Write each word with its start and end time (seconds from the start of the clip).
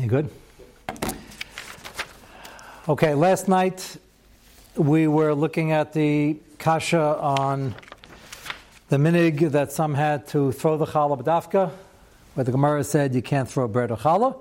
You 0.00 0.08
good? 0.08 0.28
Okay, 2.88 3.14
last 3.14 3.46
night 3.46 3.96
we 4.74 5.06
were 5.06 5.32
looking 5.34 5.70
at 5.70 5.92
the 5.92 6.36
kasha 6.58 7.16
on 7.20 7.76
the 8.88 8.96
minig 8.96 9.52
that 9.52 9.70
some 9.70 9.94
had 9.94 10.26
to 10.28 10.50
throw 10.50 10.76
the 10.76 10.84
challah 10.84 11.22
b'dafka, 11.22 11.70
where 12.34 12.42
the 12.42 12.50
Gemara 12.50 12.82
said 12.82 13.14
you 13.14 13.22
can't 13.22 13.48
throw 13.48 13.68
bread 13.68 13.92
or 13.92 13.96
challah. 13.96 14.36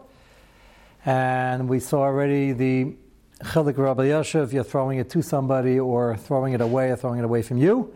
And 1.05 1.69
we 1.69 1.79
saw 1.79 1.99
already 2.01 2.53
the 2.53 2.95
chilik 3.43 3.77
Rabbi 3.77 4.07
Yoshev, 4.07 4.53
you're 4.53 4.63
throwing 4.63 4.97
it 4.97 5.11
to 5.11 5.21
somebody 5.21 5.79
or 5.79 6.17
throwing 6.17 6.53
it 6.53 6.61
away 6.61 6.89
or 6.89 6.95
throwing 6.95 7.19
it 7.19 7.25
away 7.25 7.43
from 7.43 7.57
you, 7.57 7.93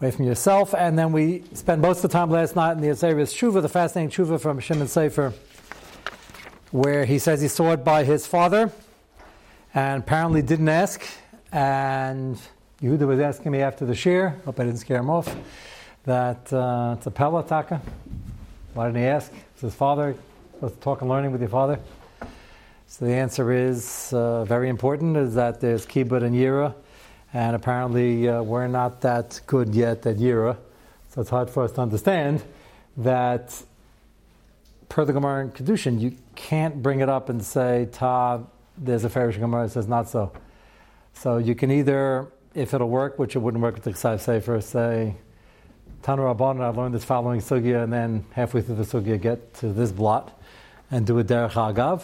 away 0.00 0.10
from 0.10 0.24
yourself. 0.24 0.74
And 0.74 0.98
then 0.98 1.12
we 1.12 1.44
spent 1.52 1.80
most 1.80 1.98
of 1.98 2.10
the 2.10 2.18
time 2.18 2.30
last 2.30 2.56
night 2.56 2.72
in 2.72 2.80
the 2.80 2.88
Azarius 2.88 3.32
Tshuva, 3.32 3.62
the 3.62 3.68
fascinating 3.68 4.10
Tshuva 4.10 4.40
from 4.40 4.58
Shimon 4.58 4.88
Sofer, 4.88 5.32
where 6.74 7.04
he 7.04 7.20
says 7.20 7.40
he 7.40 7.46
saw 7.46 7.70
it 7.70 7.84
by 7.84 8.02
his 8.02 8.26
father 8.26 8.68
and 9.74 10.02
apparently 10.02 10.42
didn't 10.42 10.68
ask. 10.68 11.00
And 11.52 12.36
Yehuda 12.82 13.06
was 13.06 13.20
asking 13.20 13.52
me 13.52 13.60
after 13.60 13.86
the 13.86 13.94
share, 13.94 14.40
hope 14.44 14.58
I 14.58 14.64
didn't 14.64 14.80
scare 14.80 14.98
him 14.98 15.08
off, 15.08 15.36
that 16.02 16.52
uh, 16.52 16.96
it's 16.98 17.06
a 17.06 17.12
Pella 17.12 17.44
Taka. 17.46 17.80
Why 18.72 18.86
didn't 18.86 19.02
he 19.02 19.06
ask? 19.06 19.32
It's 19.52 19.60
his 19.60 19.72
father. 19.72 20.16
To 20.58 20.68
talk 20.68 21.00
and 21.02 21.08
learning 21.08 21.30
with 21.30 21.42
your 21.42 21.50
father. 21.50 21.78
So 22.88 23.04
the 23.04 23.12
answer 23.12 23.52
is 23.52 24.12
uh, 24.12 24.44
very 24.44 24.68
important: 24.68 25.16
is 25.16 25.36
that 25.36 25.60
there's 25.60 25.86
kibbut 25.86 26.24
and 26.24 26.34
yira, 26.34 26.74
and 27.32 27.54
apparently 27.54 28.28
uh, 28.28 28.42
we're 28.42 28.66
not 28.66 29.00
that 29.02 29.40
good 29.46 29.76
yet 29.76 30.04
at 30.06 30.16
yira, 30.16 30.56
so 31.10 31.20
it's 31.20 31.30
hard 31.30 31.50
for 31.50 31.62
us 31.62 31.72
to 31.72 31.82
understand 31.82 32.42
that 32.96 33.62
per 34.88 35.04
the 35.04 35.12
Gemara 35.12 35.44
in 35.44 35.50
Kedushin, 35.50 36.00
you 36.00 36.16
can't 36.34 36.82
bring 36.82 37.00
it 37.00 37.08
up 37.08 37.28
and 37.28 37.42
say 37.42 37.88
ta. 37.92 38.40
There's 38.76 39.04
a 39.04 39.10
Farish 39.10 39.36
Gemara 39.36 39.66
that 39.66 39.72
says 39.72 39.88
not 39.88 40.08
so. 40.08 40.32
So 41.14 41.38
you 41.38 41.54
can 41.54 41.70
either, 41.70 42.28
if 42.54 42.74
it'll 42.74 42.88
work, 42.88 43.18
which 43.18 43.36
it 43.36 43.38
wouldn't 43.38 43.62
work 43.62 43.74
with 43.74 43.84
the 43.84 43.90
Chsav 43.92 44.20
Sefer, 44.20 44.60
say 44.60 45.14
Tanu 46.02 46.34
Rabban, 46.34 46.60
I 46.60 46.68
learned 46.68 46.94
this 46.94 47.04
following 47.04 47.40
sugya, 47.40 47.84
and 47.84 47.92
then 47.92 48.26
halfway 48.32 48.60
through 48.60 48.74
the 48.74 48.82
sugya 48.82 49.20
get 49.20 49.54
to 49.54 49.68
this 49.72 49.90
blot 49.92 50.38
and 50.90 51.06
do 51.06 51.18
a 51.18 51.24
derech 51.24 51.52
agav, 51.52 52.02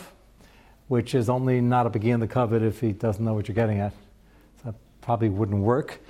which 0.89 1.15
is 1.15 1.28
only 1.28 1.61
not 1.61 1.87
a 1.87 1.91
begin 1.91 2.20
the 2.20 2.27
covet 2.27 2.62
if 2.62 2.81
he 2.81 2.92
doesn't 2.92 3.25
know 3.25 3.34
what 3.34 3.47
you're 3.47 3.55
getting 3.55 3.81
at. 3.81 3.92
So 4.62 4.70
that 4.70 4.75
probably 5.03 5.28
wouldn't 5.28 5.61
work. 5.61 6.00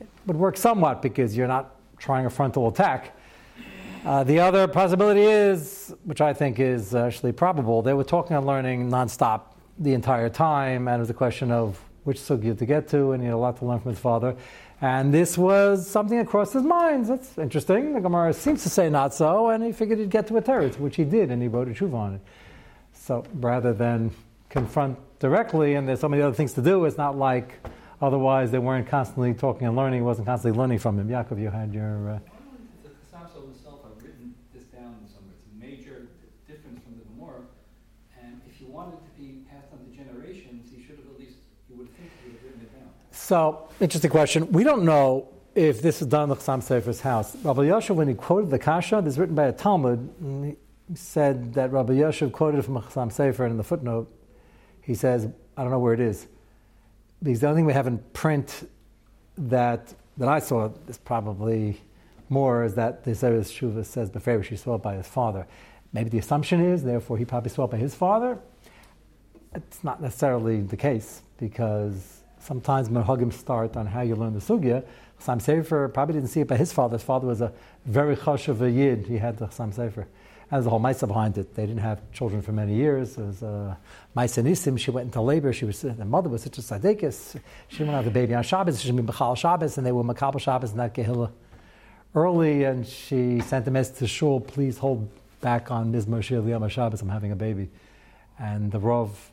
It 0.00 0.08
would 0.26 0.36
work 0.36 0.56
somewhat 0.56 1.02
because 1.02 1.36
you're 1.36 1.46
not 1.46 1.76
trying 1.98 2.26
a 2.26 2.30
frontal 2.30 2.68
attack. 2.68 3.16
Uh, 4.06 4.22
the 4.22 4.38
other 4.38 4.68
possibility 4.68 5.24
is, 5.24 5.92
which 6.04 6.20
I 6.20 6.32
think 6.32 6.60
is 6.60 6.94
actually 6.94 7.32
probable, 7.32 7.82
they 7.82 7.92
were 7.92 8.04
talking 8.04 8.36
and 8.36 8.46
learning 8.46 8.88
nonstop 8.88 9.40
the 9.80 9.94
entire 9.94 10.28
time, 10.28 10.86
and 10.86 10.98
it 10.98 11.00
was 11.00 11.10
a 11.10 11.14
question 11.14 11.50
of 11.50 11.82
which 12.04 12.18
sugya 12.20 12.56
to 12.56 12.64
get 12.64 12.86
to, 12.90 13.10
and 13.10 13.20
he 13.20 13.26
had 13.26 13.34
a 13.34 13.36
lot 13.36 13.56
to 13.56 13.64
learn 13.64 13.80
from 13.80 13.90
his 13.90 13.98
father. 13.98 14.36
And 14.80 15.12
this 15.12 15.36
was 15.36 15.90
something 15.90 16.18
that 16.18 16.28
crossed 16.28 16.52
his 16.52 16.62
mind. 16.62 17.06
That's 17.06 17.36
interesting. 17.36 17.94
The 17.94 18.00
Gemara 18.00 18.32
seems 18.32 18.62
to 18.62 18.68
say 18.68 18.88
not 18.88 19.12
so, 19.12 19.48
and 19.48 19.64
he 19.64 19.72
figured 19.72 19.98
he'd 19.98 20.10
get 20.10 20.28
to 20.28 20.36
a 20.36 20.42
teretz, 20.42 20.78
which 20.78 20.94
he 20.94 21.02
did, 21.02 21.32
and 21.32 21.42
he 21.42 21.48
wrote 21.48 21.66
a 21.66 21.72
tshuva 21.72 21.94
on 21.94 22.14
it. 22.14 22.20
So 22.92 23.24
rather 23.34 23.72
than 23.72 24.12
confront 24.50 25.00
directly, 25.18 25.74
and 25.74 25.88
there's 25.88 25.98
so 25.98 26.08
many 26.08 26.22
other 26.22 26.36
things 26.36 26.52
to 26.52 26.62
do, 26.62 26.84
it's 26.84 26.96
not 26.96 27.18
like 27.18 27.54
otherwise 28.00 28.52
they 28.52 28.60
weren't 28.60 28.86
constantly 28.86 29.34
talking 29.34 29.66
and 29.66 29.74
learning, 29.74 30.04
wasn't 30.04 30.28
constantly 30.28 30.56
learning 30.56 30.78
from 30.78 30.96
him. 30.96 31.08
Yaakov, 31.08 31.40
you 31.40 31.50
had 31.50 31.74
your. 31.74 32.10
Uh, 32.10 32.18
The 32.84 32.90
Chasam 33.10 33.42
himself 33.46 33.82
have 33.82 34.04
written 34.04 34.34
this 34.54 34.64
down 34.64 34.94
somewhere. 35.08 35.34
It's 35.34 35.46
a 35.50 35.58
major 35.58 36.08
difference 36.46 36.84
from 36.84 36.98
the 36.98 37.04
Gemara. 37.16 37.40
And 38.22 38.40
if 38.56 38.62
you 38.62 38.72
wanted 38.72 38.96
to 39.04 39.20
be 39.20 39.42
passed 39.50 39.68
on 39.70 39.78
to 39.84 39.94
generations, 39.94 40.70
he 40.74 40.82
should 40.82 40.96
have 40.96 41.06
at 41.06 41.18
least, 41.18 41.36
you 41.68 41.76
would 41.76 41.94
think 41.94 42.10
he 42.22 42.30
would 42.30 42.36
have 42.36 42.44
written 42.44 42.62
it 42.62 42.78
down. 42.78 42.88
So, 43.10 43.68
interesting 43.80 44.10
question. 44.10 44.50
We 44.50 44.64
don't 44.64 44.84
know 44.84 45.28
if 45.54 45.82
this 45.82 46.00
is 46.00 46.08
done 46.08 46.24
in 46.24 46.28
the 46.30 46.36
Chassam 46.36 46.62
Sefer's 46.62 47.02
house. 47.02 47.36
Rabbi 47.44 47.64
Yosef, 47.64 47.94
when 47.94 48.08
he 48.08 48.14
quoted 48.14 48.50
the 48.50 48.58
Kasha, 48.58 49.02
this 49.04 49.14
is 49.14 49.18
written 49.18 49.34
by 49.34 49.44
a 49.44 49.52
Talmud, 49.52 50.56
he 50.88 50.94
said 50.94 51.52
that 51.52 51.70
Rabbi 51.70 51.94
Yosef 51.94 52.32
quoted 52.32 52.64
from 52.64 52.80
Chassam 52.80 53.12
Sefer, 53.12 53.44
and 53.44 53.52
in 53.52 53.58
the 53.58 53.64
footnote, 53.64 54.10
he 54.80 54.94
says, 54.94 55.28
I 55.56 55.62
don't 55.62 55.70
know 55.70 55.78
where 55.78 55.94
it 55.94 56.00
is. 56.00 56.26
Because 57.22 57.40
the 57.40 57.48
only 57.48 57.58
thing 57.58 57.66
we 57.66 57.74
have 57.74 57.86
in 57.86 57.98
print 58.14 58.70
that 59.36 59.92
that 60.16 60.28
I 60.28 60.38
saw 60.38 60.70
is 60.88 60.96
probably 60.96 61.82
more 62.30 62.64
is 62.64 62.74
that 62.76 63.04
the 63.04 63.10
Zeres 63.10 63.52
Shuva 63.52 63.84
says 63.84 64.10
Beferish 64.10 64.46
he 64.46 64.56
saw 64.56 64.76
it 64.76 64.82
by 64.82 64.94
his 64.94 65.06
father. 65.06 65.46
Maybe 65.92 66.10
the 66.10 66.18
assumption 66.18 66.60
is, 66.60 66.82
therefore, 66.82 67.18
he 67.18 67.24
probably 67.24 67.50
saw 67.50 67.64
it 67.64 67.70
by 67.70 67.76
his 67.78 67.94
father. 67.94 68.38
It's 69.54 69.82
not 69.82 70.02
necessarily 70.02 70.60
the 70.60 70.76
case 70.76 71.22
because 71.38 72.20
sometimes 72.38 72.88
Merhagim 72.88 73.32
start 73.32 73.76
on 73.76 73.86
how 73.86 74.02
you 74.02 74.14
learn 74.14 74.34
the 74.34 74.40
sugya. 74.40 74.84
Chassam 75.20 75.40
Sefer 75.40 75.88
probably 75.88 76.14
didn't 76.14 76.28
see 76.28 76.40
it 76.40 76.48
by 76.48 76.56
his 76.56 76.72
father. 76.72 76.96
His 76.96 77.02
father 77.02 77.26
was 77.26 77.40
a 77.40 77.52
very 77.86 78.16
chashav 78.16 78.60
yid. 78.74 79.06
He 79.06 79.18
had 79.18 79.38
the 79.38 79.46
Chassam 79.46 79.72
Sefer. 79.72 80.02
And 80.48 80.58
there's 80.58 80.66
a 80.66 80.70
whole 80.70 80.80
Maisa 80.80 81.08
behind 81.08 81.38
it. 81.38 81.54
They 81.54 81.66
didn't 81.66 81.82
have 81.82 82.00
children 82.12 82.40
for 82.40 82.52
many 82.52 82.74
years. 82.74 83.16
There 83.16 83.24
was 83.24 83.42
uh, 83.42 83.74
Maisa 84.16 84.44
Nisim. 84.44 84.78
She 84.78 84.92
went 84.92 85.06
into 85.06 85.20
labor. 85.20 85.52
She 85.52 85.64
was 85.64 85.80
the 85.80 86.04
mother 86.04 86.28
was 86.28 86.42
such 86.42 86.58
a 86.58 86.60
tzaddikus. 86.60 87.40
She 87.68 87.78
didn't 87.78 87.94
have 87.94 88.04
the 88.04 88.10
baby 88.12 88.34
on 88.34 88.44
Shabbos. 88.44 88.80
She 88.80 88.88
didn't 88.88 89.04
be 89.04 89.12
Bechal 89.12 89.36
Shabbos, 89.36 89.76
and 89.76 89.86
they 89.86 89.92
were 89.92 90.04
Makabal 90.04 90.40
Shabbos 90.40 90.70
and 90.70 90.78
that 90.78 90.94
Gehillah 90.94 91.32
early. 92.14 92.62
And 92.62 92.86
she 92.86 93.40
sent 93.40 93.66
a 93.66 93.70
message 93.72 93.98
to 93.98 94.06
Shul, 94.06 94.40
please 94.40 94.78
hold 94.78 95.10
back 95.40 95.70
on 95.70 95.92
Mizmor 95.92 96.22
Shir 96.22 96.40
Liyam 96.40 96.68
Shabbos. 96.70 97.02
I'm 97.02 97.08
having 97.08 97.32
a 97.32 97.36
baby. 97.36 97.68
And 98.38 98.70
the 98.70 98.80
Rav 98.80 99.32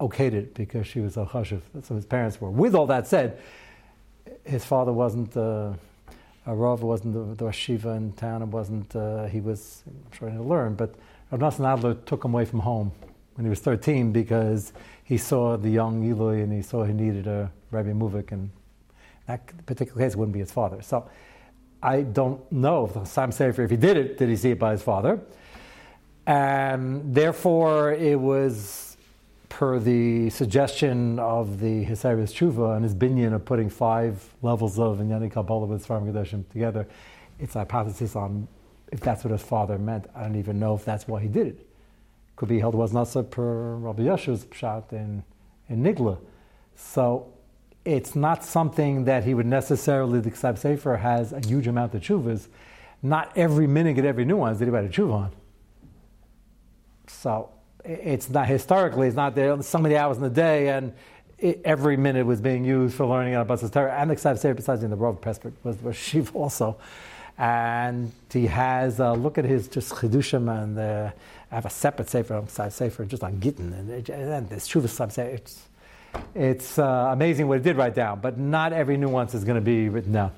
okayed 0.00 0.32
it 0.32 0.54
because 0.54 0.86
she 0.86 1.00
was 1.00 1.16
a 1.16 1.24
chashiv. 1.24 1.60
So 1.82 1.94
his 1.94 2.06
parents 2.06 2.40
were. 2.40 2.50
With 2.50 2.74
all 2.74 2.86
that 2.86 3.06
said, 3.06 3.38
his 4.44 4.64
father 4.64 4.92
wasn't 4.92 5.36
uh, 5.36 5.72
a 6.46 6.54
Rav, 6.54 6.82
wasn't 6.82 7.14
the, 7.38 7.44
the 7.44 7.50
Shiva 7.52 7.90
in 7.90 8.12
town, 8.12 8.42
and 8.42 8.52
wasn't, 8.52 8.94
uh, 8.96 9.26
he 9.26 9.40
was, 9.40 9.82
I'm 10.20 10.48
learn, 10.48 10.74
but 10.74 10.94
Rav 11.30 11.40
Nassan 11.40 11.66
Adler 11.66 11.94
took 11.94 12.24
him 12.24 12.34
away 12.34 12.44
from 12.44 12.60
home 12.60 12.92
when 13.34 13.44
he 13.44 13.50
was 13.50 13.60
13 13.60 14.12
because 14.12 14.72
he 15.04 15.16
saw 15.16 15.56
the 15.56 15.70
young 15.70 16.08
Eloi 16.08 16.42
and 16.42 16.52
he 16.52 16.62
saw 16.62 16.84
he 16.84 16.92
needed 16.92 17.26
a 17.26 17.50
Rabbi 17.70 17.90
Muvik, 17.92 18.32
and 18.32 18.50
that 19.26 19.66
particular 19.66 20.00
case 20.00 20.16
wouldn't 20.16 20.32
be 20.32 20.40
his 20.40 20.50
father. 20.50 20.82
So 20.82 21.08
I 21.82 22.02
don't 22.02 22.50
know 22.52 22.86
if 22.86 23.06
Sam 23.08 23.32
Sefer, 23.32 23.62
if 23.62 23.70
he 23.70 23.76
did 23.76 23.96
it, 23.96 24.18
did 24.18 24.28
he 24.28 24.36
see 24.36 24.50
it 24.50 24.58
by 24.58 24.72
his 24.72 24.82
father? 24.82 25.20
And 26.26 27.14
therefore, 27.14 27.92
it 27.92 28.20
was 28.20 28.96
per 29.48 29.78
the 29.78 30.30
suggestion 30.30 31.18
of 31.18 31.58
the 31.58 31.84
Hisaris 31.84 32.32
Tshuva 32.32 32.76
and 32.76 32.84
his 32.84 32.94
binyan 32.94 33.34
of 33.34 33.44
putting 33.44 33.68
five 33.68 34.22
levels 34.42 34.78
of 34.78 34.98
Inyani 34.98 35.30
Kabbalah 35.30 35.66
with 35.66 35.86
Svarim 35.86 36.10
Kadeshim 36.10 36.48
together, 36.50 36.86
it's 37.38 37.56
a 37.56 37.60
hypothesis 37.60 38.14
on 38.14 38.46
if 38.92 39.00
that's 39.00 39.24
what 39.24 39.32
his 39.32 39.42
father 39.42 39.78
meant. 39.78 40.06
I 40.14 40.22
don't 40.22 40.36
even 40.36 40.58
know 40.58 40.74
if 40.74 40.84
that's 40.84 41.06
why 41.08 41.20
he 41.20 41.28
did 41.28 41.46
it. 41.48 41.66
Could 42.36 42.48
be 42.48 42.58
held 42.58 42.74
was 42.74 42.92
not 42.92 43.08
so 43.08 43.22
per 43.22 43.74
Rabbi 43.76 44.02
Yeshua's 44.02 44.44
pshat 44.46 44.92
in, 44.92 45.22
in 45.68 45.82
Nigla. 45.82 46.18
So 46.74 47.32
it's 47.90 48.14
not 48.14 48.44
something 48.44 49.04
that 49.06 49.24
he 49.24 49.34
would 49.34 49.46
necessarily, 49.46 50.20
the 50.20 50.30
Ksab 50.30 50.58
Sefer 50.58 50.96
has 50.96 51.32
a 51.32 51.40
huge 51.40 51.66
amount 51.66 51.92
of 51.92 52.02
tshuvas. 52.02 52.46
Not 53.02 53.32
every 53.36 53.66
minute 53.66 54.04
every 54.04 54.24
nuance 54.24 54.58
did 54.58 54.66
he 54.66 54.70
write 54.70 54.84
a 54.84 54.88
tshuva 54.88 55.12
on. 55.12 55.32
So 57.08 57.50
it's 57.84 58.30
not 58.30 58.46
historically, 58.46 59.08
it's 59.08 59.16
not 59.16 59.34
there 59.34 59.60
so 59.62 59.78
many 59.78 59.96
hours 59.96 60.18
in 60.18 60.22
the 60.22 60.30
day, 60.30 60.68
and 60.68 60.92
it, 61.38 61.62
every 61.64 61.96
minute 61.96 62.26
was 62.26 62.40
being 62.40 62.64
used 62.64 62.94
for 62.94 63.06
learning 63.06 63.34
about 63.34 63.60
the 63.60 63.68
Torah. 63.68 63.92
And 63.92 64.10
the 64.10 64.14
Ksav 64.14 64.38
Sefer, 64.38 64.54
besides 64.54 64.84
in 64.84 64.90
the 64.90 64.96
Rav 64.96 65.20
Prespert, 65.20 65.52
was, 65.64 65.82
was 65.82 65.96
Shiv 65.96 66.34
also. 66.36 66.76
And 67.38 68.12
he 68.30 68.46
has, 68.46 69.00
uh, 69.00 69.14
look 69.14 69.36
at 69.36 69.44
his 69.44 69.66
just 69.66 69.94
Chidushim, 69.94 70.62
and 70.62 70.78
uh, 70.78 71.10
I 71.50 71.54
have 71.56 71.66
a 71.66 71.70
separate 71.70 72.08
Sefer 72.08 72.34
on 72.34 72.46
Ksav 72.46 72.70
Sefer 72.70 73.04
just 73.04 73.24
on 73.24 73.40
Gittin, 73.40 73.72
and, 73.72 73.90
it, 73.90 74.08
and 74.10 74.48
this 74.48 74.68
Shuvah 74.68 74.82
Ksav 74.82 75.10
Sefer. 75.10 75.34
It's, 75.34 75.69
it's 76.34 76.78
uh, 76.78 77.10
amazing 77.12 77.48
what 77.48 77.58
it 77.58 77.62
did 77.62 77.76
write 77.76 77.94
down, 77.94 78.20
but 78.20 78.38
not 78.38 78.72
every 78.72 78.96
nuance 78.96 79.34
is 79.34 79.44
going 79.44 79.56
to 79.56 79.60
be 79.60 79.88
written 79.88 80.12
down. 80.12 80.32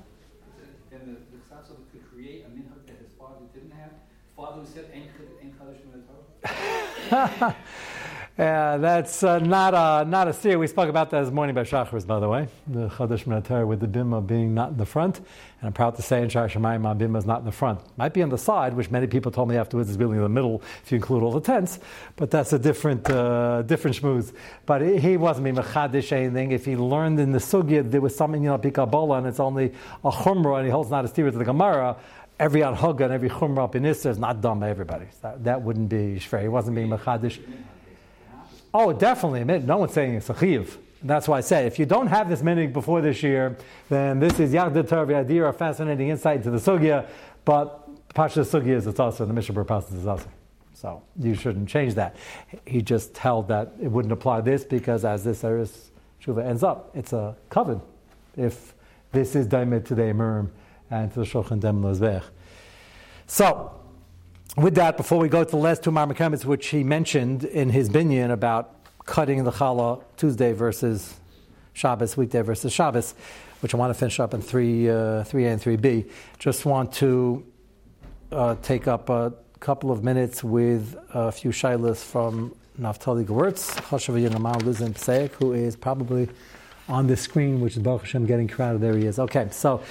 Then 0.89 1.17
the, 1.29 1.65
could 1.91 2.11
create 2.13 2.45
a 2.45 2.49
minhag 2.49 2.85
that 2.87 2.97
his 2.97 3.11
father 3.19 3.45
didn't 3.53 3.71
have. 3.71 3.91
Father 4.35 4.61
who 4.61 4.67
said, 4.67 4.85
Ein 4.93 5.09
Chid- 5.17 5.23
Yeah, 8.37 8.77
that's 8.77 9.21
uh, 9.21 9.37
not 9.37 9.75
a 9.75 10.09
not 10.09 10.27
a 10.27 10.33
steer. 10.33 10.57
We 10.57 10.65
spoke 10.65 10.89
about 10.89 11.11
that 11.11 11.23
this 11.23 11.31
morning 11.31 11.53
by 11.53 11.65
Shachris, 11.65 12.07
by 12.07 12.19
the 12.19 12.27
way. 12.27 12.47
The 12.65 12.89
Chadash 12.89 13.25
Minatar 13.25 13.67
with 13.67 13.79
the 13.79 13.87
bimah 13.87 14.25
being 14.25 14.55
not 14.55 14.71
in 14.71 14.77
the 14.77 14.87
front, 14.87 15.19
and 15.19 15.27
I'm 15.67 15.71
proud 15.71 15.95
to 15.97 16.01
say 16.01 16.23
in 16.23 16.29
Shar 16.29 16.49
Shemayim, 16.49 16.81
my 16.81 16.95
bimah 16.95 17.19
is 17.19 17.27
not 17.27 17.41
in 17.41 17.45
the 17.45 17.51
front. 17.51 17.81
Might 17.95 18.11
be 18.11 18.23
on 18.23 18.29
the 18.29 18.39
side, 18.39 18.73
which 18.73 18.89
many 18.89 19.05
people 19.05 19.31
told 19.31 19.49
me 19.49 19.55
afterwards 19.55 19.91
is 19.91 19.97
really 19.97 20.17
in 20.17 20.23
the 20.23 20.29
middle 20.29 20.63
if 20.83 20.91
you 20.91 20.95
include 20.95 21.21
all 21.21 21.31
the 21.31 21.41
tents. 21.41 21.77
But 22.15 22.31
that's 22.31 22.51
a 22.53 22.57
different 22.57 23.07
uh, 23.07 23.61
different 23.61 23.97
schmooze. 23.97 24.33
But 24.65 24.81
he 24.81 25.15
wasn't 25.15 25.43
being 25.43 25.57
mechadish 25.57 26.11
anything. 26.11 26.53
If 26.53 26.65
he 26.65 26.75
learned 26.75 27.19
in 27.19 27.33
the 27.33 27.37
sugya 27.37 27.87
there 27.87 28.01
was 28.01 28.15
something 28.15 28.41
you 28.41 28.49
know 28.49 28.57
Kabbalah 28.57 29.19
and 29.19 29.27
it's 29.27 29.39
only 29.39 29.73
a 30.03 30.09
chumrah 30.09 30.57
and 30.57 30.65
he 30.65 30.71
holds 30.71 30.89
not 30.89 31.05
a 31.05 31.07
steer 31.07 31.29
to 31.29 31.37
the 31.37 31.45
Gemara. 31.45 31.97
every 32.39 32.61
Adhoga 32.61 33.01
and 33.01 33.13
every 33.13 33.29
Chumrah 33.29 33.73
in 33.75 33.83
Benisr 33.83 34.09
is 34.09 34.17
not 34.17 34.41
done 34.41 34.59
by 34.59 34.71
everybody. 34.71 35.05
That, 35.21 35.43
that 35.43 35.61
wouldn't 35.61 35.89
be 35.89 36.19
Shver. 36.19 36.41
He 36.41 36.47
wasn't 36.47 36.75
being 36.75 36.89
Mechadish. 36.89 37.39
Oh, 38.73 38.91
definitely. 38.91 39.59
No 39.59 39.77
one's 39.77 39.93
saying 39.93 40.15
it's 40.15 40.29
a 40.29 40.37
Chiv. 40.37 40.79
That's 41.03 41.27
why 41.27 41.39
I 41.39 41.41
say, 41.41 41.67
if 41.67 41.77
you 41.77 41.85
don't 41.85 42.07
have 42.07 42.29
this 42.29 42.41
minig 42.41 42.71
before 42.71 43.01
this 43.01 43.21
year, 43.21 43.57
then 43.89 44.19
this 44.19 44.39
is 44.39 44.53
Yagda 44.53 44.83
Tarvi 44.83 45.15
idea, 45.15 45.43
a 45.43 45.53
fascinating 45.53 46.07
insight 46.07 46.37
into 46.37 46.49
the 46.49 46.57
Sugya, 46.57 47.05
but 47.43 48.13
Pasha 48.13 48.39
Sugya 48.39 48.77
is 48.77 48.87
it's 48.87 48.99
also, 48.99 49.25
the 49.25 49.33
Mishnah 49.33 49.53
Berpass 49.53 49.93
is 49.93 50.07
also. 50.07 50.29
So 50.73 51.03
you 51.19 51.35
shouldn't 51.35 51.67
change 51.67 51.95
that. 51.95 52.15
He 52.65 52.81
just 52.81 53.17
held 53.17 53.49
that 53.49 53.73
it 53.81 53.89
wouldn't 53.89 54.11
apply 54.11 54.41
this 54.41 54.63
because 54.63 55.05
as 55.05 55.23
this 55.23 55.43
Eris 55.43 55.91
Shuva 56.23 56.45
ends 56.45 56.63
up, 56.63 56.89
it's 56.95 57.13
a 57.13 57.35
coven. 57.49 57.81
If 58.37 58.73
this 59.11 59.35
is 59.35 59.47
Daimet 59.47 59.85
to 59.85 59.95
the 59.95 60.03
and 60.89 61.13
to 61.13 61.19
the 61.19 61.25
Shulchan 61.25 61.59
Dem 61.59 61.81
Lozvech. 61.81 62.23
So, 63.27 63.71
with 64.55 64.75
that, 64.75 64.97
before 64.97 65.17
we 65.17 65.29
go 65.29 65.43
to 65.43 65.49
the 65.49 65.57
last 65.57 65.83
two 65.83 65.91
Marmakamis, 65.91 66.45
which 66.45 66.67
he 66.67 66.83
mentioned 66.83 67.43
in 67.43 67.69
his 67.69 67.89
binyan 67.89 68.31
about 68.31 68.75
cutting 69.05 69.43
the 69.43 69.51
challah 69.51 70.03
Tuesday 70.17 70.53
versus 70.53 71.15
Shabbos, 71.73 72.15
weekday 72.15 72.41
versus 72.41 72.71
Shabbos, 72.71 73.15
which 73.61 73.73
I 73.73 73.77
want 73.77 73.89
to 73.89 73.99
finish 73.99 74.19
up 74.19 74.33
in 74.33 74.41
3, 74.41 74.89
uh, 74.89 74.93
3A 75.23 75.53
and 75.53 75.61
3B. 75.61 76.09
Just 76.37 76.65
want 76.65 76.93
to 76.93 77.43
uh, 78.31 78.55
take 78.61 78.87
up 78.87 79.09
a 79.09 79.33
couple 79.59 79.91
of 79.91 80.03
minutes 80.03 80.43
with 80.43 80.95
a 81.13 81.31
few 81.31 81.51
shilas 81.51 82.03
from 82.03 82.55
Naftali 82.79 83.25
Gewurz, 83.25 83.75
Choshev 83.81 84.21
Yinamal 84.21 84.61
Luzin 84.61 84.93
Pseik, 84.93 85.31
who 85.33 85.53
is 85.53 85.75
probably 85.75 86.29
on 86.87 87.07
the 87.07 87.17
screen, 87.17 87.59
which 87.59 87.75
is 87.75 87.81
Baruch 87.81 88.01
Hashem 88.01 88.27
getting 88.27 88.47
crowded. 88.47 88.81
There 88.81 88.95
he 88.95 89.05
is. 89.05 89.17
Okay, 89.17 89.47
so 89.51 89.81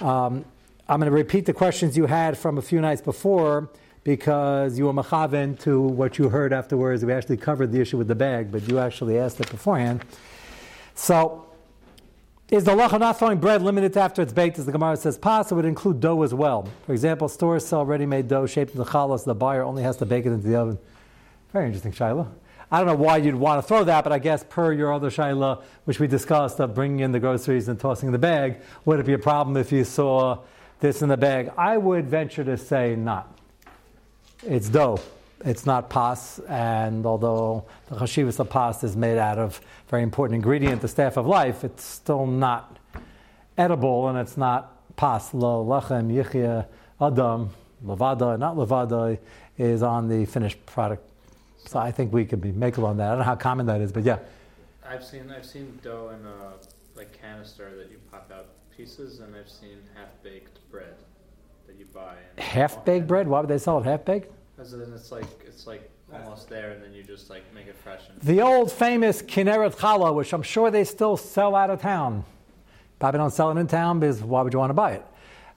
um, 0.00 0.44
I'm 0.88 1.00
going 1.00 1.10
to 1.10 1.16
repeat 1.16 1.46
the 1.46 1.52
questions 1.52 1.96
you 1.96 2.06
had 2.06 2.36
from 2.36 2.58
a 2.58 2.62
few 2.62 2.80
nights 2.80 3.00
before 3.00 3.70
because 4.04 4.78
you 4.78 4.86
were 4.86 4.92
machaven 4.92 5.58
to 5.60 5.80
what 5.80 6.18
you 6.18 6.28
heard 6.28 6.52
afterwards. 6.52 7.04
We 7.04 7.12
actually 7.12 7.36
covered 7.36 7.72
the 7.72 7.80
issue 7.80 7.98
with 7.98 8.08
the 8.08 8.14
bag, 8.14 8.50
but 8.50 8.66
you 8.68 8.78
actually 8.78 9.18
asked 9.18 9.40
it 9.40 9.50
beforehand. 9.50 10.02
So, 10.94 11.46
is 12.50 12.64
the 12.64 12.72
lacha 12.72 12.98
not 12.98 13.18
throwing 13.18 13.38
bread 13.38 13.62
limited 13.62 13.92
to 13.92 14.00
after 14.00 14.22
it's 14.22 14.32
baked, 14.32 14.58
as 14.58 14.66
the 14.66 14.72
Gemara 14.72 14.96
says, 14.96 15.16
pas, 15.16 15.52
it 15.52 15.54
would 15.54 15.64
include 15.64 16.00
dough 16.00 16.22
as 16.22 16.34
well. 16.34 16.68
For 16.84 16.92
example, 16.92 17.28
stores 17.28 17.64
sell 17.64 17.86
ready-made 17.86 18.26
dough 18.26 18.46
shaped 18.46 18.74
into 18.74 18.90
chalas. 18.90 19.24
The 19.24 19.34
buyer 19.34 19.62
only 19.62 19.84
has 19.84 19.96
to 19.98 20.06
bake 20.06 20.26
it 20.26 20.32
into 20.32 20.48
the 20.48 20.56
oven. 20.56 20.78
Very 21.52 21.66
interesting, 21.66 21.92
Shiloh. 21.92 22.28
I 22.72 22.78
don't 22.78 22.86
know 22.86 22.94
why 22.94 23.18
you'd 23.18 23.34
want 23.34 23.62
to 23.62 23.66
throw 23.66 23.84
that, 23.84 24.04
but 24.04 24.12
I 24.12 24.18
guess 24.18 24.44
per 24.48 24.72
your 24.72 24.92
other 24.92 25.10
shaila, 25.10 25.62
which 25.84 25.98
we 25.98 26.06
discussed 26.06 26.60
of 26.60 26.74
bringing 26.74 27.00
in 27.00 27.12
the 27.12 27.18
groceries 27.18 27.68
and 27.68 27.78
tossing 27.78 28.12
the 28.12 28.18
bag, 28.18 28.60
would 28.84 29.00
it 29.00 29.06
be 29.06 29.12
a 29.12 29.18
problem 29.18 29.56
if 29.56 29.72
you 29.72 29.82
saw 29.82 30.38
this 30.78 31.02
in 31.02 31.08
the 31.08 31.16
bag? 31.16 31.52
I 31.58 31.78
would 31.78 32.06
venture 32.06 32.44
to 32.44 32.56
say 32.56 32.94
not. 32.94 33.39
It's 34.46 34.68
dough. 34.68 34.98
It's 35.44 35.64
not 35.64 35.88
pas, 35.88 36.38
and 36.48 37.06
although 37.06 37.64
the 37.88 37.96
chashivas 37.96 38.38
of 38.40 38.50
pas 38.50 38.84
is 38.84 38.94
made 38.94 39.16
out 39.16 39.38
of 39.38 39.60
very 39.88 40.02
important 40.02 40.36
ingredient, 40.36 40.82
the 40.82 40.88
staff 40.88 41.16
of 41.16 41.26
life, 41.26 41.64
it's 41.64 41.82
still 41.82 42.26
not 42.26 42.78
edible, 43.56 44.08
and 44.08 44.18
it's 44.18 44.36
not 44.36 44.96
pas. 44.96 45.32
Lo 45.32 45.64
lachem 45.64 46.12
yichya 46.12 46.66
adam 47.00 47.50
levada, 47.84 48.38
not 48.38 48.56
levada, 48.56 49.18
is 49.56 49.82
on 49.82 50.08
the 50.08 50.26
finished 50.26 50.64
product 50.66 51.10
so 51.66 51.78
I 51.78 51.90
think 51.90 52.12
we 52.12 52.24
could 52.24 52.40
be 52.40 52.52
makel 52.52 52.84
on 52.84 52.96
that. 52.96 53.06
I 53.06 53.10
don't 53.10 53.18
know 53.18 53.24
how 53.24 53.36
common 53.36 53.66
that 53.66 53.80
is, 53.80 53.92
but 53.92 54.04
yeah. 54.04 54.18
I've 54.84 55.04
seen 55.04 55.30
I've 55.30 55.46
seen 55.46 55.78
dough 55.82 56.10
in 56.18 56.26
a 56.26 56.54
like 56.96 57.12
canister 57.20 57.76
that 57.76 57.90
you 57.90 57.98
pop 58.10 58.30
out 58.34 58.46
pieces, 58.76 59.20
and 59.20 59.34
I've 59.36 59.48
seen 59.48 59.78
half 59.94 60.08
baked 60.22 60.58
bread 60.70 60.94
you 61.80 61.86
buy. 61.92 62.14
Half 62.38 62.84
baked 62.84 63.06
bread? 63.06 63.26
Why 63.26 63.40
would 63.40 63.48
they 63.48 63.58
sell 63.58 63.78
it 63.78 63.84
half 63.84 64.04
baked? 64.04 64.32
Because 64.54 64.72
then 64.72 64.92
it's 64.94 65.10
like 65.10 65.24
it's 65.46 65.66
like 65.66 65.90
almost 66.12 66.48
there, 66.48 66.72
and 66.72 66.82
then 66.82 66.92
you 66.92 67.02
just 67.02 67.30
like 67.30 67.42
make 67.54 67.66
it 67.66 67.76
fresh. 67.76 68.02
And 68.08 68.20
the 68.20 68.42
old 68.42 68.70
famous 68.70 69.22
Kinneret 69.22 69.76
challah, 69.76 70.14
which 70.14 70.32
I'm 70.32 70.42
sure 70.42 70.70
they 70.70 70.84
still 70.84 71.16
sell 71.16 71.56
out 71.56 71.70
of 71.70 71.80
town. 71.80 72.24
Probably 72.98 73.18
don't 73.18 73.32
sell 73.32 73.50
it 73.50 73.58
in 73.58 73.66
town 73.66 73.98
because 73.98 74.22
why 74.22 74.42
would 74.42 74.52
you 74.52 74.58
want 74.58 74.70
to 74.70 74.74
buy 74.74 74.92
it? 74.92 75.04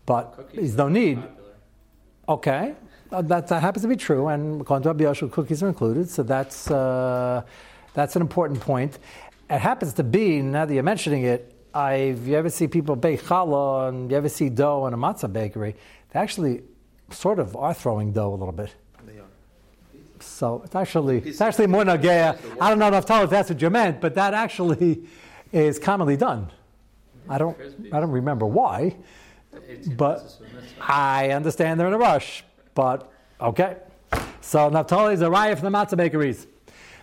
But 0.06 0.50
there's 0.54 0.76
no 0.76 0.88
need. 0.88 1.18
Popular. 1.18 1.44
Okay, 2.30 2.76
that, 3.10 3.48
that, 3.48 3.62
happens 3.62 3.84
to 3.84 3.90
be 3.90 3.98
true, 3.98 4.30
and 4.30 4.62
according 4.62 4.84
to 4.84 4.90
Rabbi 4.90 5.04
Yoshua, 5.04 5.30
cookies 5.30 5.62
are 5.62 5.68
included, 5.68 6.10
so 6.10 6.24
that's, 6.24 6.72
uh, 6.72 7.44
that's 7.94 8.16
an 8.16 8.22
important 8.22 8.62
point. 8.62 8.98
It 9.50 9.60
happens 9.60 9.94
to 9.94 10.04
be, 10.04 10.42
now 10.42 10.66
that 10.66 10.74
you're 10.74 10.84
mentioning 10.84 11.24
it, 11.24 11.54
I've, 11.74 12.26
you 12.28 12.36
ever 12.36 12.50
see 12.50 12.68
people 12.68 12.96
bake 12.96 13.24
challah 13.24 13.90
and 13.90 14.10
you 14.10 14.16
ever 14.16 14.30
see 14.30 14.48
dough 14.48 14.86
in 14.88 14.94
a 14.94 14.98
matzah 14.98 15.32
bakery, 15.32 15.76
they 16.14 16.20
actually 16.20 16.62
sort 17.10 17.40
of 17.40 17.56
are 17.56 17.74
throwing 17.74 18.12
dough 18.12 18.34
a 18.34 18.36
little 18.36 18.54
bit. 18.54 18.74
So 20.20 20.62
it's 20.64 20.76
actually 20.76 21.18
it's 21.20 21.42
actually 21.42 21.68
more 21.68 21.84
nagaya. 21.84 22.38
I 22.62 22.70
don't 22.70 22.80
know 22.80 22.88
if 22.88 23.06
enough 23.06 23.24
if 23.26 23.30
that's 23.30 23.50
what 23.50 23.62
you 23.62 23.70
meant, 23.70 24.00
but 24.00 24.16
that 24.16 24.34
actually 24.34 25.04
is 25.52 25.80
commonly 25.80 26.16
done. 26.16 26.50
I 27.28 27.38
don't 27.38 27.58
I 27.92 28.00
don't 28.00 28.12
remember 28.12 28.46
why, 28.46 28.96
but 29.98 30.40
I 30.80 31.32
understand 31.32 31.80
they're 31.80 31.88
in 31.88 31.94
a 31.94 31.98
rush. 31.98 32.44
But, 32.74 33.12
okay. 33.40 33.78
So 34.42 34.70
Naphtali 34.70 35.14
is 35.14 35.22
a 35.22 35.30
riot 35.30 35.60
from 35.60 35.72
the 35.72 35.78
matzah 35.78 35.98
bakeries. 35.98 36.48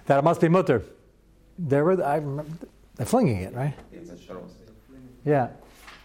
That 0.07 0.19
it 0.19 0.25
must 0.25 0.41
be 0.41 0.49
mutter. 0.49 0.83
They're, 1.59 2.03
I 2.03 2.17
remember, 2.17 2.67
they're 2.97 3.07
flinging 3.07 3.43
it, 3.43 3.55
right? 3.55 3.75
Yeah. 5.25 5.51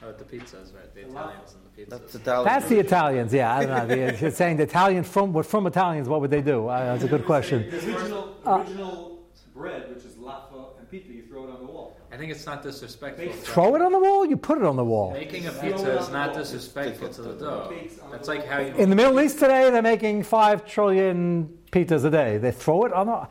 Oh, 0.04 0.12
the 0.12 0.24
pizzas, 0.24 0.76
right? 0.76 0.94
The 0.94 1.02
Italians 1.10 1.56
and 1.56 1.64
the 1.64 1.65
pizzas. 1.65 1.65
That's, 1.88 2.16
Italian. 2.16 2.46
That's 2.46 2.70
the 2.70 2.80
Italians, 2.80 3.34
yeah. 3.34 3.56
I 3.56 3.66
don't 3.66 3.88
know. 3.88 3.96
You're 3.96 4.32
saying 4.32 4.58
the 4.58 4.64
Italian 4.64 5.04
from, 5.04 5.34
what 5.34 5.46
from 5.46 5.68
Italians, 5.68 6.08
what 6.08 6.22
would 6.22 6.32
they 6.32 6.42
do? 6.42 6.68
Uh, 6.68 6.94
that's 6.94 7.04
a 7.04 7.08
good 7.08 7.26
question. 7.26 7.70
The 7.70 7.78
original, 7.78 8.36
original 8.46 9.20
uh, 9.36 9.60
bread, 9.60 9.90
which 9.94 10.06
is 10.06 10.16
latfa 10.16 10.80
and 10.80 10.90
pita, 10.90 11.12
you 11.12 11.24
throw 11.24 11.44
it 11.46 11.50
on 11.50 11.60
the 11.60 11.66
wall. 11.66 11.98
I 12.12 12.18
think 12.18 12.32
it's 12.32 12.46
not 12.46 12.64
disrespectful. 12.64 13.30
Throw 13.34 13.76
it 13.76 13.82
on 13.82 13.92
the 13.92 14.00
wall? 14.00 14.26
You 14.26 14.38
put 14.38 14.58
it 14.58 14.64
on 14.64 14.78
the 14.78 14.86
wall. 14.86 15.12
Making 15.12 15.48
a 15.48 15.52
pizza 15.52 16.00
is 16.00 16.10
not 16.10 16.34
disrespectful 16.34 17.10
to 17.10 17.22
the 17.22 17.34
dough. 17.34 17.74
That's 18.10 18.30
like 18.30 18.48
how 18.48 18.60
you. 18.60 18.74
In 18.76 18.90
the 18.90 18.96
Middle 18.96 19.20
East 19.20 19.38
today, 19.38 19.70
they're 19.70 19.82
making 19.82 20.24
five 20.24 20.66
trillion 20.66 21.58
pizzas 21.74 22.06
a 22.06 22.10
day. 22.10 22.38
They 22.38 22.52
throw 22.52 22.86
it 22.86 22.94
on 22.94 23.08
the. 23.08 23.28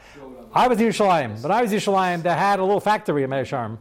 I 0.53 0.69
was 0.69 0.79
in 0.79 0.89
Yerushalayim, 0.89 1.41
but 1.41 1.51
I 1.51 1.63
was 1.63 1.73
in 1.73 1.79
Yerushalayim. 1.79 2.23
They 2.23 2.29
had 2.29 2.59
a 2.59 2.63
little 2.63 2.79
factory 2.79 3.23
in 3.23 3.31
Meisharm 3.31 3.79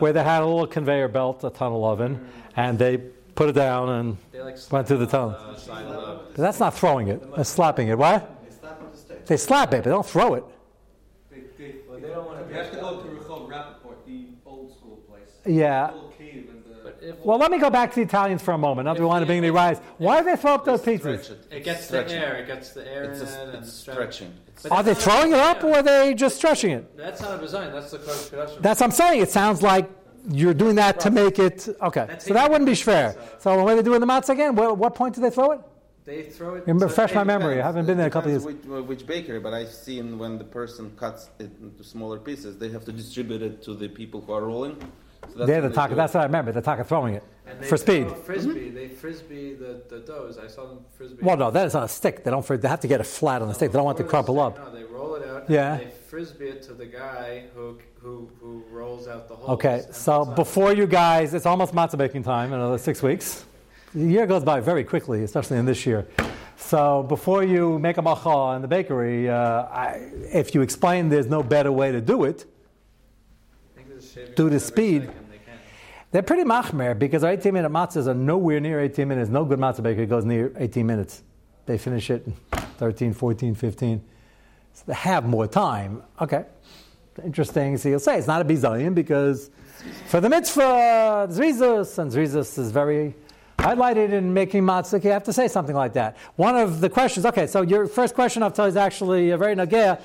where 0.00 0.12
they 0.12 0.22
had 0.22 0.42
a 0.42 0.46
little 0.46 0.66
conveyor 0.66 1.08
belt, 1.08 1.42
a 1.42 1.48
tunnel 1.48 1.84
oven, 1.86 2.28
and 2.56 2.78
they 2.78 2.98
put 3.34 3.48
it 3.48 3.52
down 3.52 3.88
and 3.88 4.16
like 4.34 4.56
went 4.70 4.88
through 4.88 4.98
the 4.98 5.06
tunnel. 5.06 5.36
But 5.66 6.36
that's 6.36 6.60
not 6.60 6.74
throwing 6.74 7.08
it. 7.08 7.36
That's 7.36 7.50
slapping 7.50 7.88
it. 7.88 7.98
What? 7.98 8.36
They 9.26 9.36
slap 9.36 9.72
it, 9.74 9.78
but 9.78 9.84
they 9.84 9.90
don't 9.90 10.06
throw 10.06 10.34
it. 10.34 10.44
They, 11.30 11.42
they, 11.56 11.74
well, 11.88 12.00
they 12.00 12.08
don't 12.08 12.26
want 12.26 12.48
to. 12.48 12.52
You 12.52 12.60
have 12.60 12.70
to 12.72 12.76
go 12.78 13.02
to 13.02 13.10
yeah. 15.46 15.92
Well, 17.24 17.38
let 17.38 17.50
me 17.50 17.58
go 17.58 17.70
back 17.70 17.90
to 17.90 17.96
the 17.96 18.02
Italians 18.02 18.42
for 18.42 18.52
a 18.52 18.58
moment. 18.58 18.84
Not 18.84 18.96
that 18.96 19.02
we 19.02 19.06
want 19.06 19.22
to 19.22 19.26
bring 19.26 19.40
the 19.40 19.50
rise. 19.50 19.78
Why 19.96 20.20
do 20.20 20.26
they 20.26 20.36
throw 20.36 20.54
up 20.54 20.64
those 20.64 20.82
pizzas? 20.82 21.34
It 21.50 21.64
gets 21.64 21.88
the 21.88 22.08
air. 22.10 22.36
It 22.36 22.46
gets 22.46 22.72
the 22.72 22.86
air 22.86 23.04
it's 23.04 23.20
in 23.20 23.48
it. 23.48 23.54
It's 23.54 23.72
stretching. 23.72 24.34
Are 24.70 24.82
they 24.82 24.94
throwing 24.94 25.32
it 25.32 25.38
up 25.38 25.64
or 25.64 25.76
are 25.76 25.82
they 25.82 26.14
just 26.14 26.36
stretching 26.36 26.72
it? 26.72 26.96
That's 26.96 27.22
not 27.22 27.38
a 27.38 27.40
design. 27.40 27.72
That's 27.72 27.90
the 27.90 27.98
production. 27.98 28.62
That's 28.62 28.80
what 28.80 28.86
I'm 28.86 28.92
saying. 28.92 29.22
It 29.22 29.30
sounds 29.30 29.62
like 29.62 29.90
you're 30.28 30.54
doing 30.54 30.76
that 30.76 31.00
to 31.00 31.10
make 31.10 31.38
it 31.38 31.68
okay. 31.82 32.16
So 32.18 32.34
that 32.34 32.50
wouldn't 32.50 32.68
be 32.68 32.74
fair. 32.74 33.16
So 33.38 33.62
when 33.64 33.76
they 33.76 33.82
do 33.82 33.94
in 33.94 34.00
the 34.00 34.06
matzah 34.06 34.30
again, 34.30 34.54
what, 34.54 34.76
what 34.76 34.94
point 34.94 35.14
do 35.14 35.20
they 35.20 35.30
throw 35.30 35.52
it? 35.52 35.60
They 36.04 36.22
throw 36.22 36.54
it. 36.54 36.64
refresh 36.66 37.14
my 37.14 37.24
memory. 37.24 37.60
I 37.60 37.66
haven't 37.66 37.86
been 37.86 37.98
there 37.98 38.06
a 38.06 38.10
couple 38.10 38.34
of 38.34 38.42
years. 38.42 38.44
Which, 38.44 38.86
which, 38.86 39.06
bakery? 39.06 39.38
But 39.38 39.52
I've 39.52 39.68
seen 39.68 40.18
when 40.18 40.38
the 40.38 40.44
person 40.44 40.92
cuts 40.96 41.28
it 41.38 41.50
into 41.60 41.84
smaller 41.84 42.18
pieces, 42.18 42.56
they 42.58 42.70
have 42.70 42.84
to 42.86 42.92
distribute 42.92 43.42
it 43.42 43.62
to 43.64 43.74
the 43.74 43.88
people 43.88 44.20
who 44.20 44.32
are 44.32 44.44
rolling. 44.44 44.76
So 45.36 45.46
They're 45.46 45.60
the 45.60 45.70
taka. 45.70 45.94
That's 45.94 46.14
what 46.14 46.22
I 46.22 46.24
remember. 46.24 46.52
The 46.52 46.62
taka 46.62 46.84
throwing 46.84 47.14
it 47.14 47.24
for 47.62 47.76
speed. 47.76 48.10
Frisbee. 48.24 48.52
Mm-hmm. 48.52 48.74
They 48.74 48.88
frisbee 48.88 49.54
the, 49.54 49.82
the 49.88 50.00
doughs. 50.00 50.38
I 50.38 50.46
saw 50.46 50.66
them 50.66 50.84
frisbee. 50.96 51.22
Well, 51.22 51.36
no, 51.36 51.50
that 51.50 51.66
is 51.66 51.74
on 51.74 51.82
a 51.82 51.88
stick. 51.88 52.24
They 52.24 52.30
don't. 52.30 52.46
They 52.46 52.68
have 52.68 52.80
to 52.80 52.88
get 52.88 53.00
it 53.00 53.04
flat 53.04 53.42
on 53.42 53.48
the 53.48 53.54
stick. 53.54 53.70
They 53.70 53.76
don't 53.76 53.84
want 53.84 53.98
to 53.98 54.04
crumple 54.04 54.40
up. 54.40 54.58
No, 54.58 54.72
they 54.72 54.84
roll 54.84 55.14
it 55.16 55.28
out. 55.28 55.48
Yeah. 55.48 55.80
Frisbee 56.10 56.48
it 56.48 56.60
to 56.60 56.74
the 56.74 56.86
guy 56.86 57.44
who 57.54 57.78
who 58.02 58.28
who 58.40 58.64
rolls 58.72 59.06
out 59.06 59.28
the 59.28 59.34
holes. 59.34 59.50
Okay, 59.50 59.84
so 59.92 60.24
before 60.24 60.74
you 60.74 60.86
guys, 60.86 61.34
it's 61.34 61.46
almost 61.46 61.72
matzah 61.72 61.96
baking 61.96 62.24
time. 62.24 62.52
Another 62.52 62.78
six 62.78 63.00
weeks. 63.00 63.44
The 63.94 64.04
year 64.04 64.26
goes 64.26 64.42
by 64.42 64.58
very 64.58 64.82
quickly, 64.82 65.22
especially 65.22 65.58
in 65.58 65.66
this 65.66 65.86
year. 65.86 66.08
So 66.56 67.04
before 67.04 67.44
you 67.44 67.78
make 67.78 67.96
a 67.96 68.02
macha 68.02 68.54
in 68.56 68.62
the 68.62 68.68
bakery, 68.68 69.28
uh, 69.28 69.62
I, 69.62 70.10
if 70.32 70.52
you 70.54 70.62
explain 70.62 71.08
there's 71.08 71.28
no 71.28 71.42
better 71.42 71.72
way 71.72 71.92
to 71.92 72.00
do 72.00 72.24
it, 72.24 72.44
due 74.34 74.50
to 74.50 74.60
speed, 74.60 75.10
they're 76.10 76.22
pretty 76.22 76.44
machmer 76.44 76.98
because 76.98 77.22
18 77.22 77.54
minute 77.54 77.70
matzahs 77.70 78.08
are 78.08 78.14
nowhere 78.14 78.58
near 78.58 78.80
18 78.80 79.06
minutes. 79.06 79.30
No 79.30 79.44
good 79.44 79.60
matzah 79.60 79.82
baker 79.82 80.06
goes 80.06 80.24
near 80.24 80.52
18 80.56 80.84
minutes. 80.84 81.22
They 81.66 81.78
finish 81.78 82.10
it 82.10 82.26
in 82.26 82.32
13, 82.78 83.14
14, 83.14 83.54
15. 83.54 84.02
So 84.80 84.84
they 84.88 84.94
have 84.94 85.26
more 85.26 85.46
time. 85.46 86.02
Okay. 86.20 86.44
Interesting. 87.22 87.76
So 87.76 87.88
you'll 87.90 87.98
say 87.98 88.16
it's 88.16 88.26
not 88.26 88.40
a 88.40 88.44
bizayin 88.44 88.94
because 88.94 89.50
for 90.08 90.20
the 90.20 90.28
mitzvah, 90.30 91.28
zrizus, 91.30 91.98
and 91.98 92.10
zrizus 92.10 92.58
is 92.58 92.70
very 92.70 93.14
highlighted 93.58 94.12
in 94.12 94.32
making 94.32 94.62
matzah, 94.62 95.04
you 95.04 95.10
have 95.10 95.24
to 95.24 95.32
say 95.34 95.46
something 95.46 95.76
like 95.76 95.92
that. 95.92 96.16
One 96.36 96.56
of 96.56 96.80
the 96.80 96.88
questions, 96.88 97.26
okay, 97.26 97.46
so 97.46 97.60
your 97.60 97.86
first 97.86 98.14
question 98.14 98.42
I'll 98.42 98.50
tell 98.50 98.64
you 98.64 98.70
is 98.70 98.76
actually 98.76 99.32
uh, 99.32 99.36
very 99.36 99.54
nagea. 99.54 100.00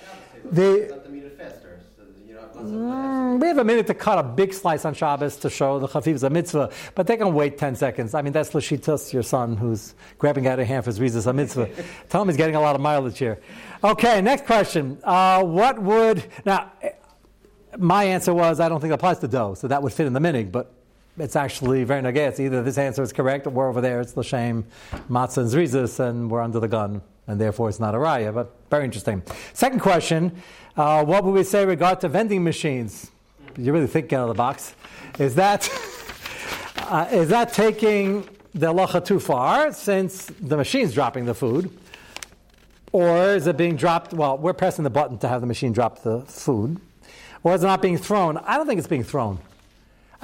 The, 0.51 0.88
Let 0.91 1.03
them 1.05 1.15
eat 1.15 1.24
it 1.24 1.38
faster. 1.38 1.79
So 1.98 2.03
that 2.03 2.27
you 2.27 2.34
know, 2.34 2.41
lots 2.41 2.45
of- 2.45 2.45
Mm, 2.56 3.42
we 3.42 3.48
have 3.48 3.58
a 3.58 3.64
minute 3.64 3.86
to 3.88 3.94
cut 3.94 4.18
a 4.18 4.24
big 4.24 4.54
slice 4.54 4.86
on 4.86 4.94
Shabbos 4.94 5.36
to 5.38 5.50
show 5.50 5.78
the 5.80 5.88
Chafiv 5.88 6.14
is 6.14 6.24
a 6.24 6.30
mitzvah, 6.30 6.72
but 6.96 7.06
they 7.06 7.18
can 7.18 7.34
wait 7.34 7.58
10 7.58 7.76
seconds. 7.76 8.14
I 8.14 8.22
mean, 8.22 8.32
that's 8.32 8.52
Lashitas, 8.52 9.12
your 9.12 9.24
son, 9.24 9.58
who's 9.58 9.94
grabbing 10.18 10.48
out 10.48 10.60
of 10.60 10.68
hand 10.68 10.86
for 10.86 10.90
his 10.90 11.02
reasons 11.02 11.28
a 11.28 11.34
mitzvah. 11.34 11.70
Tell 12.10 12.22
him 12.22 12.30
he's 12.30 12.38
getting 12.38 12.56
a 12.56 12.62
lot 12.62 12.76
of 12.76 12.82
mileage 12.82 13.18
here. 13.18 13.42
Okay, 13.84 14.22
next 14.22 14.46
question. 14.46 14.98
Uh, 15.04 15.44
what 15.44 15.82
would, 15.82 16.24
now, 16.46 16.72
my 17.78 18.06
answer 18.06 18.34
was 18.34 18.60
I 18.60 18.70
don't 18.70 18.80
think 18.80 18.92
it 18.92 18.96
applies 18.96 19.20
to 19.20 19.28
dough, 19.28 19.54
so 19.54 19.68
that 19.68 19.84
would 19.84 19.92
fit 19.92 20.08
in 20.08 20.14
the 20.14 20.22
minig, 20.22 20.52
but 20.52 20.74
it's 21.17 21.36
actually 21.36 21.84
very 21.84 22.01
nagay. 22.01 22.27
It's 22.27 22.39
either 22.39 22.62
this 22.63 22.77
answer 22.77 23.01
is 23.01 23.13
correct 23.13 23.48
or 23.48 23.51
we're 23.51 23.69
over 23.69 23.81
there, 23.81 24.01
it's 24.01 24.13
Lashem, 24.13 24.63
Matzah, 25.10 25.38
and 25.38 25.50
Zrizis, 25.50 26.00
and 26.00 26.29
we're 26.29 26.41
under 26.41 26.60
the 26.60 26.67
gun, 26.67 27.01
and 27.27 27.39
therefore 27.39 27.69
it's 27.69 27.79
not 27.79 27.95
a 27.95 27.98
raya, 27.98 28.34
but 28.34 28.55
very 28.69 28.86
interesting. 28.86 29.24
Second 29.53 29.79
question 29.79 30.31
uh, 30.77 31.05
what 31.05 31.24
would 31.24 31.31
we 31.31 31.43
say 31.43 31.65
regard 31.65 32.01
to 32.01 32.10
vending 32.10 32.43
machines? 32.43 33.10
You're 33.57 33.74
really 33.74 33.88
thinking 33.88 34.17
out 34.17 34.24
of 34.24 34.27
the 34.29 34.34
box. 34.38 34.75
Is 35.19 35.36
that, 35.36 35.69
uh, 36.77 37.07
is 37.12 37.29
that 37.29 37.53
taking 37.53 38.27
the 38.53 38.74
halacha 38.74 39.05
too 39.05 39.22
far 39.22 39.72
since 39.72 40.25
the 40.25 40.57
machine's 40.57 40.93
dropping 40.93 41.25
the 41.25 41.34
food? 41.34 41.72
Or 42.91 43.36
is 43.36 43.48
it 43.48 43.55
being 43.55 43.77
dropped? 43.77 44.13
Well, 44.13 44.38
we're 44.38 44.53
pressing 44.53 44.84
the 44.84 44.89
button 44.89 45.17
to 45.19 45.29
have 45.29 45.39
the 45.39 45.48
machine 45.48 45.72
drop 45.72 46.01
the 46.03 46.22
food. 46.22 46.81
Or 47.43 47.53
is 47.53 47.63
it 47.63 47.67
not 47.67 47.81
being 47.81 47.98
thrown? 47.98 48.38
I 48.38 48.57
don't 48.57 48.67
think 48.67 48.79
it's 48.79 48.88
being 48.88 49.03
thrown. 49.03 49.39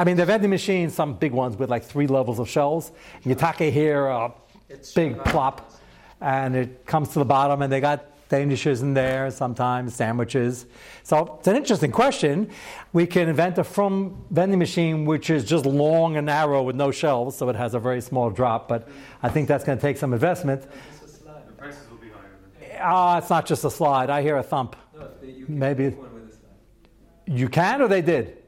I 0.01 0.03
mean, 0.03 0.17
the 0.17 0.25
vending 0.25 0.49
machines, 0.49 0.95
some 0.95 1.13
big 1.13 1.31
ones 1.31 1.57
with 1.57 1.69
like 1.69 1.83
three 1.83 2.07
levels 2.07 2.39
of 2.39 2.49
shells. 2.49 2.91
You 3.23 3.35
take 3.35 3.57
here 3.71 4.07
a 4.07 4.33
It's 4.67 4.91
big 4.95 5.23
plop, 5.25 5.71
and 6.19 6.55
it 6.55 6.87
comes 6.87 7.09
to 7.09 7.19
the 7.19 7.25
bottom, 7.25 7.61
and 7.61 7.71
they 7.71 7.79
got 7.81 8.05
danishes 8.27 8.81
in 8.81 8.95
there, 8.95 9.29
sometimes 9.29 9.93
sandwiches. 9.93 10.65
So 11.03 11.35
it's 11.37 11.47
an 11.47 11.55
interesting 11.55 11.91
question. 11.91 12.49
We 12.93 13.05
can 13.05 13.29
invent 13.29 13.59
a 13.59 13.63
from 13.63 14.25
vending 14.31 14.57
machine 14.57 15.05
which 15.05 15.29
is 15.29 15.45
just 15.45 15.67
long 15.67 16.17
and 16.17 16.25
narrow 16.25 16.63
with 16.63 16.75
no 16.75 16.89
shelves, 16.89 17.35
so 17.35 17.47
it 17.49 17.55
has 17.55 17.75
a 17.75 17.79
very 17.79 18.01
small 18.01 18.31
drop. 18.31 18.67
But 18.67 18.89
I 19.21 19.29
think 19.29 19.47
that's 19.47 19.63
going 19.63 19.77
to 19.77 19.81
take 19.83 19.97
some 19.97 20.13
investment. 20.13 20.63
It's 21.03 21.19
a. 21.19 21.43
The 21.45 21.51
prices 21.55 21.87
will 21.91 21.97
be 21.97 22.07
higher. 22.09 22.81
Ah, 22.81 23.19
it's 23.19 23.29
not 23.29 23.45
just 23.45 23.63
a 23.65 23.69
slide. 23.69 24.09
I 24.09 24.23
hear 24.23 24.37
a 24.37 24.43
thump. 24.43 24.75
No, 24.97 25.09
you 25.21 25.45
Maybe- 25.47 25.89
one 25.89 26.11
with 26.15 26.33
a 26.33 26.35
slide. 26.35 27.37
You 27.37 27.49
can, 27.49 27.83
or 27.83 27.87
they 27.87 28.01
did. 28.01 28.40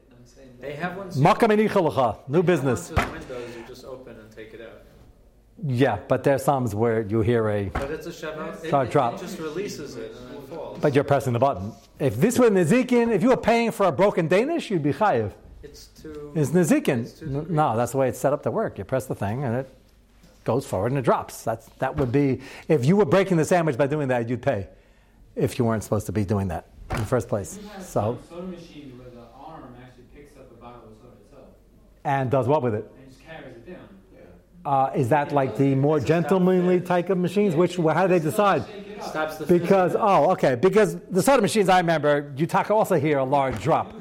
I'm 0.64 0.70
saying 0.70 0.76
They 0.76 0.82
have 0.82 0.96
ones. 0.96 1.16
Makam 1.16 1.50
and 1.52 1.68
ichalacha, 1.68 2.18
new 2.28 2.32
they 2.32 2.36
have 2.38 2.46
business. 2.46 2.90
ones 2.90 3.08
with 3.08 3.28
windows. 3.30 3.56
You 3.56 3.64
just 3.66 3.84
open 3.84 4.16
and 4.18 4.30
take 4.30 4.54
it 4.54 4.60
out. 4.60 4.80
Yeah, 5.66 5.98
but 6.08 6.24
there's 6.24 6.42
some 6.44 6.66
where 6.70 7.02
you 7.02 7.20
hear 7.20 7.48
a, 7.48 7.68
But 7.68 7.90
it's 7.90 8.06
a 8.06 8.10
shavuot. 8.10 8.64
It, 8.64 8.72
it 8.72 8.74
it, 8.74 8.90
drops. 8.90 9.22
it 9.22 9.26
just 9.26 9.38
releases 9.38 9.96
it 9.96 10.12
and 10.16 10.34
it 10.38 10.48
falls. 10.48 10.78
but 10.80 10.94
you're 10.94 11.04
pressing 11.04 11.32
the 11.32 11.38
button. 11.38 11.72
If 12.00 12.16
this 12.16 12.38
were 12.38 12.50
Nezikin, 12.50 13.12
if 13.12 13.22
you 13.22 13.28
were 13.28 13.36
paying 13.36 13.70
for 13.70 13.86
a 13.86 13.92
broken 13.92 14.26
Danish, 14.26 14.70
you'd 14.70 14.82
be 14.82 14.92
chayiv. 14.92 15.30
it's 15.62 15.86
too. 15.86 16.32
It's 16.34 16.50
Nezikin. 16.50 17.02
It's 17.02 17.12
two 17.20 17.46
No, 17.48 17.76
that's 17.76 17.92
the 17.92 17.98
way 17.98 18.08
it's 18.08 18.18
set 18.18 18.32
up 18.32 18.42
to 18.42 18.50
work. 18.50 18.78
You 18.78 18.84
press 18.84 19.06
the 19.06 19.14
thing 19.14 19.44
and 19.44 19.54
it 19.54 19.68
goes 20.44 20.66
forward 20.66 20.90
and 20.90 20.98
it 20.98 21.02
drops. 21.04 21.44
That's, 21.44 21.66
that 21.78 21.96
would 21.96 22.10
be, 22.10 22.40
if 22.68 22.84
you 22.84 22.96
were 22.96 23.04
breaking 23.06 23.36
the 23.36 23.44
sandwich 23.44 23.78
by 23.78 23.86
doing 23.86 24.08
that, 24.08 24.28
you'd 24.28 24.42
pay. 24.42 24.66
If 25.36 25.58
you 25.58 25.64
weren't 25.64 25.84
supposed 25.84 26.06
to 26.06 26.12
be 26.12 26.24
doing 26.24 26.48
that 26.48 26.66
in 26.90 26.96
the 26.98 27.06
first 27.06 27.28
place. 27.28 27.58
So, 27.80 27.80
some 27.80 28.18
soda 28.28 28.46
machines 28.48 28.92
where 28.98 29.08
the 29.10 29.22
arm 29.40 29.74
actually 29.82 30.04
picks 30.14 30.36
up 30.36 30.50
a 30.50 30.54
bottle 30.60 30.82
of 30.90 30.96
soda 31.00 31.14
itself 31.24 31.46
and 32.04 32.30
does 32.30 32.46
what 32.46 32.62
with 32.62 32.74
it? 32.74 32.90
and 32.96 33.08
just 33.08 33.24
carries 33.24 33.56
it 33.56 33.66
down. 33.66 33.78
Uh, 34.64 34.90
is 34.94 35.08
that 35.10 35.32
like 35.32 35.56
the 35.56 35.74
more 35.74 36.00
gentlemanly 36.00 36.80
type 36.80 37.10
of 37.10 37.18
machines? 37.18 37.54
Which, 37.54 37.76
how 37.76 38.06
do 38.06 38.18
they 38.18 38.24
decide? 38.24 38.64
Shake 38.66 38.88
it 38.88 39.00
up. 39.00 39.08
stops 39.08 39.36
the 39.36 39.46
Because, 39.46 39.94
oh, 39.98 40.30
okay. 40.32 40.54
Because 40.54 40.96
the 41.10 41.22
soda 41.22 41.42
machines 41.42 41.68
I 41.68 41.78
remember, 41.78 42.32
you 42.36 42.46
talk 42.46 42.70
also 42.70 42.94
hear 42.94 43.18
a 43.18 43.24
large 43.24 43.62
drop. 43.62 43.92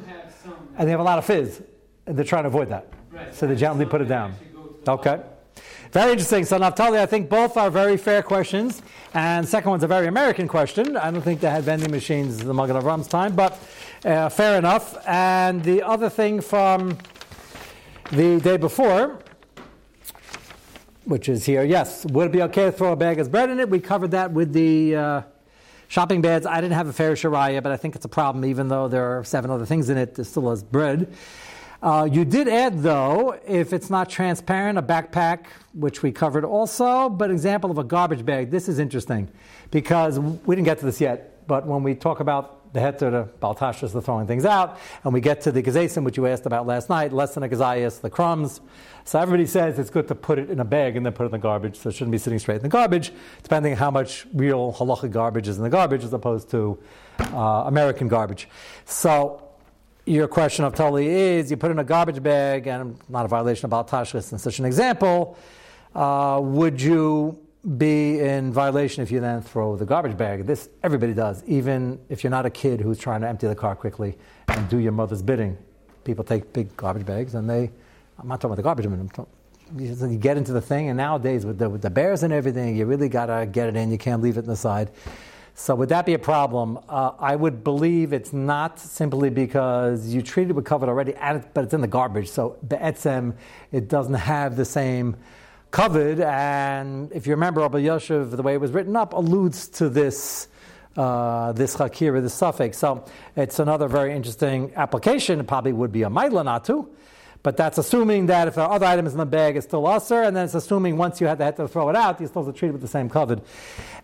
Some. 0.43 0.53
And 0.77 0.87
they 0.87 0.91
have 0.91 0.99
a 0.99 1.03
lot 1.03 1.17
of 1.17 1.25
fizz. 1.25 1.61
And 2.05 2.17
they're 2.17 2.25
trying 2.25 2.43
to 2.43 2.47
avoid 2.47 2.69
that. 2.69 2.87
Right. 3.11 3.33
So 3.33 3.47
they 3.47 3.55
gently 3.55 3.85
put 3.85 4.01
it 4.01 4.05
down. 4.05 4.31
actually 4.31 4.47
go 4.53 4.63
to 4.63 4.85
the 4.85 4.91
Okay. 4.91 5.23
Very 5.91 6.13
interesting. 6.13 6.43
So 6.43 6.57
Naftali, 6.57 6.97
I 6.97 7.05
think 7.05 7.29
both 7.29 7.55
are 7.55 7.69
very 7.69 7.97
fair 7.97 8.23
questions. 8.23 8.81
And 9.13 9.47
second 9.47 9.69
one's 9.69 9.83
a 9.83 9.87
very 9.87 10.07
American 10.07 10.47
question. 10.47 10.97
I 10.97 11.11
don't 11.11 11.21
think 11.21 11.39
they 11.39 11.49
had 11.49 11.63
vending 11.63 11.91
machines 11.91 12.41
in 12.41 12.47
the 12.47 12.53
Magen 12.53 12.75
Avraham's 12.75 13.07
time, 13.07 13.35
but 13.35 13.59
uh, 14.03 14.29
fair 14.29 14.57
enough. 14.57 14.97
And 15.07 15.63
the 15.63 15.83
other 15.83 16.09
thing 16.09 16.41
from 16.41 16.97
the 18.13 18.39
day 18.39 18.57
before, 18.57 19.19
which 21.05 21.27
is 21.27 21.45
here, 21.45 21.63
yes, 21.63 22.05
would 22.05 22.27
it 22.27 22.31
be 22.31 22.43
okay 22.43 22.65
to 22.65 22.71
throw 22.71 22.91
a 22.91 22.95
bag 22.95 23.17
as 23.17 23.27
bread 23.27 23.49
in 23.49 23.59
it? 23.59 23.69
We 23.69 23.79
covered 23.79 24.11
that 24.11 24.31
with 24.31 24.53
the 24.53 24.95
uh, 24.95 25.21
shopping 25.87 26.21
bags. 26.21 26.45
I 26.45 26.61
didn't 26.61 26.75
have 26.75 26.87
a 26.87 26.93
fair 26.93 27.13
shariah, 27.13 27.63
but 27.63 27.71
I 27.71 27.77
think 27.77 27.95
it's 27.95 28.05
a 28.05 28.09
problem, 28.09 28.45
even 28.45 28.67
though 28.67 28.87
there 28.87 29.17
are 29.17 29.23
seven 29.23 29.49
other 29.49 29.65
things 29.65 29.89
in 29.89 29.97
it. 29.97 30.17
It 30.19 30.25
still 30.25 30.51
has 30.51 30.61
bread. 30.61 31.11
Uh, 31.81 32.07
you 32.09 32.23
did 32.23 32.47
add, 32.47 32.83
though, 32.83 33.37
if 33.47 33.73
it's 33.73 33.89
not 33.89 34.09
transparent, 34.09 34.77
a 34.77 34.83
backpack, 34.83 35.47
which 35.73 36.03
we 36.03 36.11
covered 36.11 36.45
also, 36.45 37.09
but 37.09 37.31
example 37.31 37.71
of 37.71 37.79
a 37.79 37.83
garbage 37.83 38.23
bag. 38.23 38.51
This 38.51 38.69
is 38.69 38.77
interesting 38.77 39.27
because 39.71 40.19
we 40.19 40.55
didn't 40.55 40.65
get 40.65 40.77
to 40.79 40.85
this 40.85 41.01
yet, 41.01 41.47
but 41.47 41.65
when 41.65 41.81
we 41.81 41.95
talk 41.95 42.19
about 42.19 42.62
the 42.73 42.79
heter, 42.79 43.11
the 43.11 43.29
baltashas, 43.39 43.93
the 43.93 44.01
throwing 44.01 44.27
things 44.27 44.45
out, 44.45 44.79
and 45.03 45.13
we 45.13 45.21
get 45.21 45.41
to 45.41 45.51
the 45.51 45.63
gazesim, 45.63 46.03
which 46.03 46.17
you 46.17 46.27
asked 46.27 46.45
about 46.45 46.67
last 46.67 46.89
night, 46.89 47.13
less 47.13 47.33
than 47.35 47.43
a 47.43 47.49
gazayas, 47.49 48.01
the 48.01 48.09
crumbs. 48.09 48.61
So 49.05 49.19
everybody 49.19 49.45
says 49.45 49.79
it's 49.79 49.89
good 49.89 50.07
to 50.07 50.15
put 50.15 50.39
it 50.39 50.49
in 50.49 50.59
a 50.59 50.65
bag 50.65 50.95
and 50.95 51.05
then 51.05 51.13
put 51.13 51.23
it 51.23 51.27
in 51.27 51.31
the 51.33 51.37
garbage, 51.37 51.77
so 51.77 51.89
it 51.89 51.93
shouldn't 51.93 52.11
be 52.11 52.17
sitting 52.17 52.39
straight 52.39 52.57
in 52.57 52.63
the 52.63 52.69
garbage, 52.69 53.11
depending 53.43 53.73
on 53.73 53.77
how 53.77 53.91
much 53.91 54.25
real 54.33 54.73
halachic 54.73 55.11
garbage 55.11 55.47
is 55.47 55.57
in 55.57 55.63
the 55.63 55.69
garbage 55.69 56.03
as 56.03 56.13
opposed 56.13 56.49
to 56.49 56.79
uh, 57.19 57.63
American 57.65 58.07
garbage. 58.07 58.49
So 58.85 59.43
your 60.05 60.27
question 60.27 60.65
of 60.65 60.73
totally 60.73 61.07
is 61.07 61.51
you 61.51 61.57
put 61.57 61.71
in 61.71 61.79
a 61.79 61.83
garbage 61.83 62.21
bag 62.21 62.67
and 62.67 62.97
not 63.07 63.25
a 63.25 63.27
violation 63.27 63.71
of 63.71 63.71
Baltashchis 63.71 64.33
in 64.33 64.39
such 64.39 64.59
an 64.59 64.65
example, 64.65 65.37
uh, 65.95 66.39
would 66.41 66.81
you 66.81 67.39
be 67.77 68.19
in 68.19 68.51
violation 68.51 69.03
if 69.03 69.11
you 69.11 69.19
then 69.19 69.41
throw 69.41 69.75
the 69.75 69.85
garbage 69.85 70.17
bag? 70.17 70.45
This 70.45 70.69
everybody 70.83 71.13
does, 71.13 71.43
even 71.45 71.99
if 72.09 72.23
you're 72.23 72.31
not 72.31 72.45
a 72.45 72.49
kid 72.49 72.81
who's 72.81 72.99
trying 72.99 73.21
to 73.21 73.27
empty 73.27 73.47
the 73.47 73.55
car 73.55 73.75
quickly 73.75 74.17
and 74.49 74.67
do 74.69 74.77
your 74.77 74.91
mother's 74.91 75.21
bidding. 75.21 75.57
People 76.03 76.23
take 76.23 76.51
big 76.51 76.75
garbage 76.75 77.05
bags 77.05 77.35
and 77.35 77.49
they, 77.49 77.71
I'm 78.19 78.27
not 78.27 78.41
talking 78.41 78.51
about 78.51 78.57
the 78.57 78.63
garbage 78.63 78.85
I'm 78.85 79.09
talking, 79.09 79.31
you 79.77 80.17
get 80.17 80.37
into 80.37 80.53
the 80.53 80.61
thing, 80.61 80.89
and 80.89 80.97
nowadays 80.97 81.45
with 81.45 81.57
the, 81.57 81.69
with 81.69 81.81
the 81.81 81.89
bears 81.89 82.23
and 82.23 82.33
everything, 82.33 82.75
you 82.75 82.85
really 82.85 83.09
got 83.09 83.27
to 83.27 83.45
get 83.45 83.69
it 83.69 83.75
in. 83.75 83.91
You 83.91 83.97
can't 83.97 84.21
leave 84.21 84.37
it 84.37 84.41
in 84.41 84.49
the 84.49 84.55
side. 84.55 84.91
So 85.55 85.75
would 85.75 85.89
that 85.89 86.05
be 86.05 86.15
a 86.15 86.19
problem? 86.19 86.79
Uh, 86.89 87.11
I 87.19 87.35
would 87.35 87.63
believe 87.63 88.11
it's 88.11 88.33
not 88.33 88.79
simply 88.79 89.29
because 89.29 90.07
you 90.07 90.21
treat 90.21 90.49
it 90.49 90.53
with 90.53 90.65
covered 90.65 90.89
already, 90.89 91.13
but 91.53 91.63
it's 91.63 91.73
in 91.73 91.81
the 91.81 91.87
garbage. 91.87 92.29
So 92.29 92.57
be'etzem, 92.67 93.35
it 93.71 93.87
doesn't 93.87 94.15
have 94.15 94.55
the 94.55 94.65
same 94.65 95.15
covered. 95.73 96.21
And 96.21 97.11
if 97.11 97.27
you 97.27 97.33
remember, 97.33 97.59
Rabbi 97.59 97.81
Yoshev, 97.81 98.31
the 98.31 98.43
way 98.43 98.53
it 98.53 98.61
was 98.61 98.71
written 98.71 98.95
up, 98.95 99.11
alludes 99.11 99.67
to 99.79 99.89
this. 99.89 100.47
Uh, 100.95 101.51
this 101.53 101.75
hakira, 101.75 102.21
this 102.21 102.35
suffix. 102.35 102.77
So 102.77 103.03
it's 103.35 103.57
another 103.57 103.87
very 103.87 104.13
interesting 104.13 104.71
application. 104.75 105.39
It 105.39 105.47
probably 105.47 105.73
would 105.73 105.91
be 105.91 106.03
a 106.03 106.07
maila 106.07 106.43
but 107.41 107.57
that's 107.57 107.79
assuming 107.79 108.27
that 108.27 108.47
if 108.47 108.53
there 108.53 108.63
are 108.63 108.71
other 108.71 108.85
items 108.85 109.11
in 109.11 109.17
the 109.17 109.25
bag, 109.25 109.57
it's 109.57 109.65
still 109.65 109.85
usher, 109.85 110.21
and 110.21 110.35
then 110.35 110.45
it's 110.45 110.53
assuming 110.53 110.95
once 110.97 111.19
you 111.19 111.25
had 111.25 111.39
to, 111.39 111.43
had 111.43 111.55
to 111.57 111.67
throw 111.67 111.89
it 111.89 111.95
out, 111.95 112.19
you're 112.19 112.27
supposed 112.27 112.47
to 112.47 112.57
treat 112.57 112.69
it 112.69 112.71
with 112.73 112.81
the 112.81 112.87
same 112.87 113.09
covered. 113.09 113.41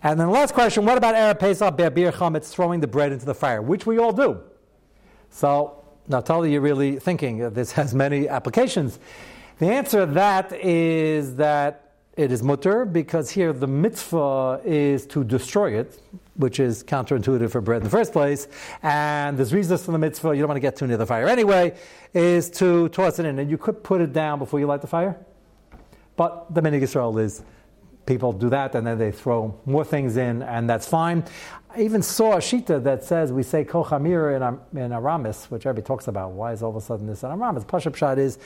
And 0.02 0.20
then 0.20 0.28
the 0.28 0.34
last 0.34 0.56
question, 0.56 0.84
what 0.84 0.98
about 0.98 1.14
Arab 1.14 1.40
Pesach, 1.40 1.78
Be'abir 1.78 2.12
Chametz, 2.12 2.50
throwing 2.50 2.82
the 2.82 2.88
bread 2.88 3.12
into 3.12 3.26
the 3.26 3.36
fire, 3.36 3.62
which 3.62 3.86
we 3.86 3.98
all 3.98 4.12
do. 4.12 4.42
So, 5.30 5.86
Naftali, 6.10 6.52
you're 6.52 6.62
really 6.62 7.00
thinking 7.00 7.52
this 7.52 7.72
has 7.74 7.94
many 7.94 8.28
applications. 8.28 9.00
The 9.60 9.68
answer 9.68 10.06
to 10.06 10.13
that 10.13 10.54
is 10.54 11.36
that 11.36 11.92
it 12.16 12.32
is 12.32 12.42
mutter 12.42 12.86
because 12.86 13.30
here 13.30 13.51
the 13.51 13.68
mitzvah 13.68 14.62
is 14.63 15.06
to 15.08 15.25
destroy 15.25 15.78
it, 15.78 16.01
which 16.36 16.62
is 16.62 16.82
counterintuitive 16.82 17.51
for 17.51 17.60
bread 17.60 17.80
in 17.80 17.84
the 17.84 17.89
first 17.89 18.13
place. 18.13 18.48
And 18.82 19.38
there's 19.38 19.54
reasons 19.54 19.84
for 19.84 19.92
the 19.92 19.98
mitzvah, 19.98 20.34
you 20.34 20.42
don't 20.42 20.48
want 20.48 20.56
to 20.56 20.62
get 20.62 20.78
too 20.78 20.88
near 20.88 20.96
the 20.96 21.06
fire 21.06 21.28
anyway, 21.28 21.75
is 22.13 22.50
to 22.51 22.88
toss 22.89 23.20
it 23.20 23.25
in. 23.25 23.38
And 23.38 23.51
you 23.51 23.58
could 23.58 23.84
put 23.84 24.00
it 24.00 24.13
down 24.13 24.39
before 24.39 24.62
you 24.62 24.66
light 24.66 24.80
the 24.80 24.88
fire. 24.88 25.18
But 26.16 26.54
the 26.54 26.62
minig 26.62 26.82
Yisrael 26.82 27.22
is 27.22 27.44
people 28.10 28.34
do 28.34 28.50
that 28.50 28.74
and 28.74 28.88
then 28.88 28.98
they 28.98 29.12
throw 29.12 29.56
more 29.66 29.86
things 29.86 30.18
in, 30.18 30.42
and 30.42 30.68
that's 30.68 30.88
fine. 30.88 31.24
I 31.70 31.82
even 31.82 32.01
saw 32.01 32.34
a 32.34 32.38
shita 32.38 32.84
that 32.84 33.04
says 33.04 33.32
we 33.32 33.44
say 33.44 33.63
kochamir 33.63 34.36
in, 34.36 34.80
in 34.82 34.92
Aramis, 34.92 35.46
which 35.51 35.68
everybody 35.68 35.86
talks 35.86 36.08
about. 36.08 36.32
Why 36.32 36.51
is 36.51 36.63
all 36.63 36.72
of 36.72 36.75
a 36.75 36.82
sudden 36.82 37.06
this 37.06 37.22
in 37.24 37.30
Aramis? 37.30 37.63
Pashup 37.66 37.96
shot 37.96 38.18
is 38.18 38.39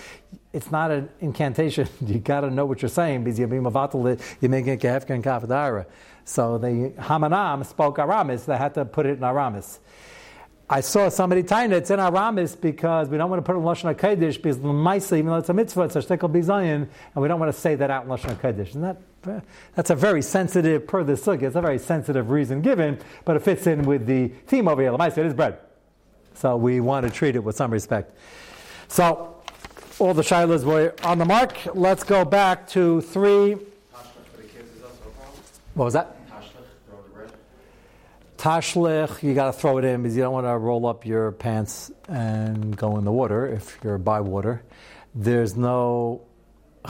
it's 0.51 0.69
not 0.69 0.91
an 0.91 1.09
incantation. 1.21 1.87
you 2.05 2.19
got 2.19 2.41
to 2.41 2.49
know 2.49 2.65
what 2.65 2.81
you're 2.81 2.89
saying 2.89 3.23
because 3.23 3.39
you're 3.39 3.47
being 3.47 3.63
mavatal. 3.63 4.21
You're 4.41 4.51
making 4.51 4.77
kehefka 4.79 5.11
and 5.11 5.23
kafadara. 5.23 5.85
So 6.25 6.57
the 6.57 6.93
Hamanam 6.97 7.65
spoke 7.65 7.99
Aramis. 7.99 8.43
They 8.43 8.57
had 8.57 8.73
to 8.73 8.83
put 8.83 9.05
it 9.05 9.17
in 9.17 9.23
Aramis. 9.23 9.79
I 10.69 10.81
saw 10.81 11.07
somebody 11.07 11.43
tying 11.43 11.71
it. 11.71 11.77
It's 11.77 11.91
in 11.91 12.01
Aramis 12.01 12.57
because 12.57 13.07
we 13.07 13.17
don't 13.17 13.29
want 13.29 13.39
to 13.39 13.45
put 13.45 13.55
it 13.55 13.59
in 13.59 13.63
Lashon 13.63 13.95
HaKodesh 13.95 14.35
because 14.35 14.59
the 14.59 14.67
Maisa, 14.67 15.17
even 15.17 15.27
though 15.27 15.37
it's 15.37 15.49
a 15.49 15.53
mitzvah, 15.53 15.83
it's 15.83 15.95
a 15.95 15.99
shtickle 15.99 16.29
bizayin, 16.29 16.87
and 17.15 17.21
we 17.21 17.29
don't 17.29 17.39
want 17.39 17.53
to 17.53 17.57
say 17.57 17.75
that 17.75 17.89
out 17.89 18.03
in 18.03 18.09
Lashon 18.09 18.35
HaKodesh. 18.37 18.75
And 18.75 18.83
that, 18.83 18.97
that's 19.75 19.89
a 19.89 19.95
very 19.95 20.21
sensitive, 20.21 20.87
per 20.87 21.03
the 21.03 21.13
sukkah, 21.13 21.43
it's 21.43 21.55
a 21.55 21.61
very 21.61 21.79
sensitive 21.79 22.29
reason 22.29 22.61
given, 22.61 22.99
but 23.25 23.35
it 23.35 23.41
fits 23.41 23.67
in 23.67 23.83
with 23.83 24.05
the 24.05 24.29
theme 24.47 24.67
over 24.67 24.81
here. 24.81 24.91
The 24.91 24.97
Maisa, 24.97 25.19
it 25.19 25.25
is 25.25 25.33
bread. 25.33 25.57
So 26.35 26.57
we 26.57 26.79
want 26.79 27.05
to 27.05 27.11
treat 27.11 27.35
it 27.35 27.43
with 27.43 27.55
some 27.55 27.71
respect. 27.71 28.17
So 28.87 29.35
all 29.99 30.13
the 30.13 30.23
shilas 30.23 30.63
were 30.63 30.93
on 31.03 31.17
the 31.17 31.25
mark. 31.25 31.57
Let's 31.73 32.03
go 32.03 32.25
back 32.25 32.67
to 32.69 33.01
three. 33.01 33.57
What 35.73 35.85
was 35.85 35.93
that? 35.93 36.17
Tashlich, 38.37 39.23
you 39.23 39.33
got 39.33 39.45
to 39.45 39.53
throw 39.53 39.77
it 39.77 39.85
in 39.85 40.03
because 40.03 40.17
you 40.17 40.23
don't 40.23 40.33
want 40.33 40.45
to 40.45 40.57
roll 40.57 40.85
up 40.85 41.05
your 41.05 41.31
pants 41.31 41.91
and 42.09 42.75
go 42.75 42.97
in 42.97 43.05
the 43.05 43.11
water 43.11 43.47
if 43.47 43.79
you're 43.83 43.97
by 43.97 44.19
water. 44.19 44.61
There's 45.15 45.55
no 45.55 46.23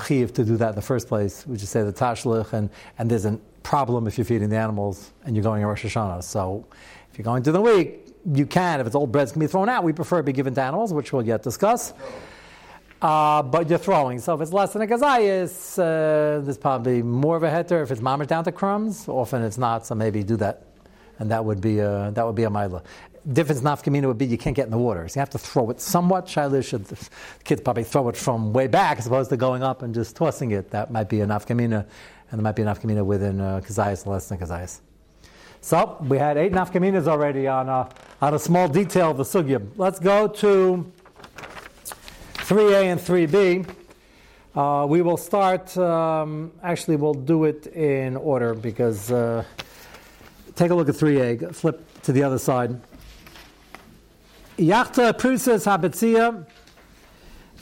chiv 0.06 0.34
to 0.34 0.44
do 0.44 0.58
that 0.58 0.70
in 0.70 0.76
the 0.76 0.82
first 0.82 1.08
place. 1.08 1.46
We 1.46 1.58
just 1.58 1.72
say 1.72 1.84
the 1.84 1.94
tashlich, 1.94 2.54
and, 2.54 2.70
and 2.98 3.10
there's 3.10 3.26
a 3.26 3.40
problem 3.64 4.08
if 4.08 4.18
you're 4.18 4.26
feeding 4.26 4.50
the 4.50 4.58
animals 4.58 5.12
and 5.24 5.36
you're 5.36 5.44
going 5.44 5.62
in 5.62 5.68
Rosh 5.68 5.86
Hashanah. 5.86 6.24
So 6.24 6.66
if 7.12 7.18
you're 7.18 7.24
going 7.24 7.44
to 7.44 7.52
the 7.52 7.62
week, 7.62 8.08
you 8.34 8.46
can. 8.46 8.80
If 8.80 8.88
it's 8.88 8.96
old 8.96 9.12
breads 9.12 9.32
can 9.32 9.40
be 9.40 9.48
thrown 9.48 9.70
out, 9.70 9.84
we 9.84 9.94
prefer 9.94 10.20
it 10.20 10.26
be 10.26 10.34
given 10.34 10.54
to 10.56 10.62
animals, 10.62 10.94
which 10.94 11.14
we'll 11.14 11.26
yet 11.26 11.44
discuss. 11.44 11.94
Uh, 13.02 13.44
but 13.44 13.70
you're 13.70 13.80
throwing. 13.80 14.20
So 14.20 14.34
if 14.34 14.42
it's 14.42 14.54
less 14.54 14.72
than 14.74 14.82
a 14.82 14.88
gazayas, 14.88 15.78
uh, 15.78 16.40
there's 16.40 16.58
probably 16.58 17.04
more 17.04 17.36
of 17.36 17.44
a 17.44 17.50
heter. 17.50 17.84
If 17.84 17.92
it's 17.92 18.00
mamish 18.00 18.28
down 18.28 18.46
to 18.46 18.52
crumbs, 18.52 19.10
often 19.10 19.42
it's 19.44 19.58
not. 19.58 19.86
So 19.86 19.94
maybe 19.94 20.24
do 20.24 20.38
that, 20.38 20.64
and 21.20 21.30
that 21.30 21.44
would 21.44 21.60
be 21.60 21.80
a, 21.80 22.12
that 22.14 22.26
would 22.26 22.36
be 22.36 22.44
a 22.44 22.50
mila. 22.50 22.82
Difference 23.32 23.62
nafkamina 23.62 24.08
would 24.08 24.18
be 24.18 24.25
you 24.25 24.38
can't 24.38 24.56
get 24.56 24.65
in 24.65 24.72
the 24.72 24.77
water, 24.77 25.08
so 25.08 25.18
you 25.18 25.22
have 25.22 25.30
to 25.30 25.38
throw 25.38 25.70
it 25.70 25.80
somewhat. 25.80 26.25
Shailish 26.25 26.65
should 26.65 26.86
kids 27.46 27.62
probably 27.62 27.86
throw 27.86 28.10
it 28.10 28.18
from 28.18 28.51
way 28.51 28.68
back 28.68 29.00
as 29.00 29.08
opposed 29.08 29.30
to 29.30 29.38
going 29.38 29.63
up 29.63 29.82
and 29.82 29.94
just 29.94 30.15
tossing 30.15 30.51
it. 30.51 30.72
That 30.72 30.92
might 30.92 31.08
be 31.08 31.22
a 31.22 31.25
nafkamina, 31.25 31.86
and 32.32 32.39
there 32.39 32.42
might 32.42 32.56
be 32.56 32.63
a 32.63 32.65
nafkamina 32.65 33.06
within 33.06 33.39
uh, 33.39 33.62
less 34.06 34.27
than 34.27 34.38
kazayas. 34.38 34.82
So 35.62 35.96
we 36.01 36.18
had 36.18 36.36
eight 36.36 36.51
nafkaminas 36.51 37.08
already 37.08 37.48
on 37.48 37.70
a, 37.70 37.88
on 38.22 38.34
a 38.34 38.39
small 38.39 38.68
detail 38.68 39.12
of 39.12 39.18
the 39.18 39.24
sugya. 39.24 39.65
Let's 39.77 39.98
go 39.98 40.27
to 40.27 40.92
3a 42.34 42.84
and 42.84 43.00
3b. 43.00 43.74
Uh, 44.53 44.86
we 44.86 45.01
will 45.01 45.15
start, 45.15 45.75
um, 45.77 46.51
actually, 46.62 46.98
we'll 46.98 47.13
do 47.13 47.46
it 47.46 47.68
in 47.68 48.18
order 48.18 48.53
because 48.53 49.10
uh, 49.10 49.46
take 50.56 50.72
a 50.72 50.75
look 50.75 50.89
at 50.89 50.96
3a, 50.96 51.56
flip 51.56 52.01
to 52.01 52.12
the 52.12 52.24
other 52.24 52.38
side. 52.38 52.77
Yachta 54.57 55.13
prusas 55.13 55.65
habetzia 55.65 56.45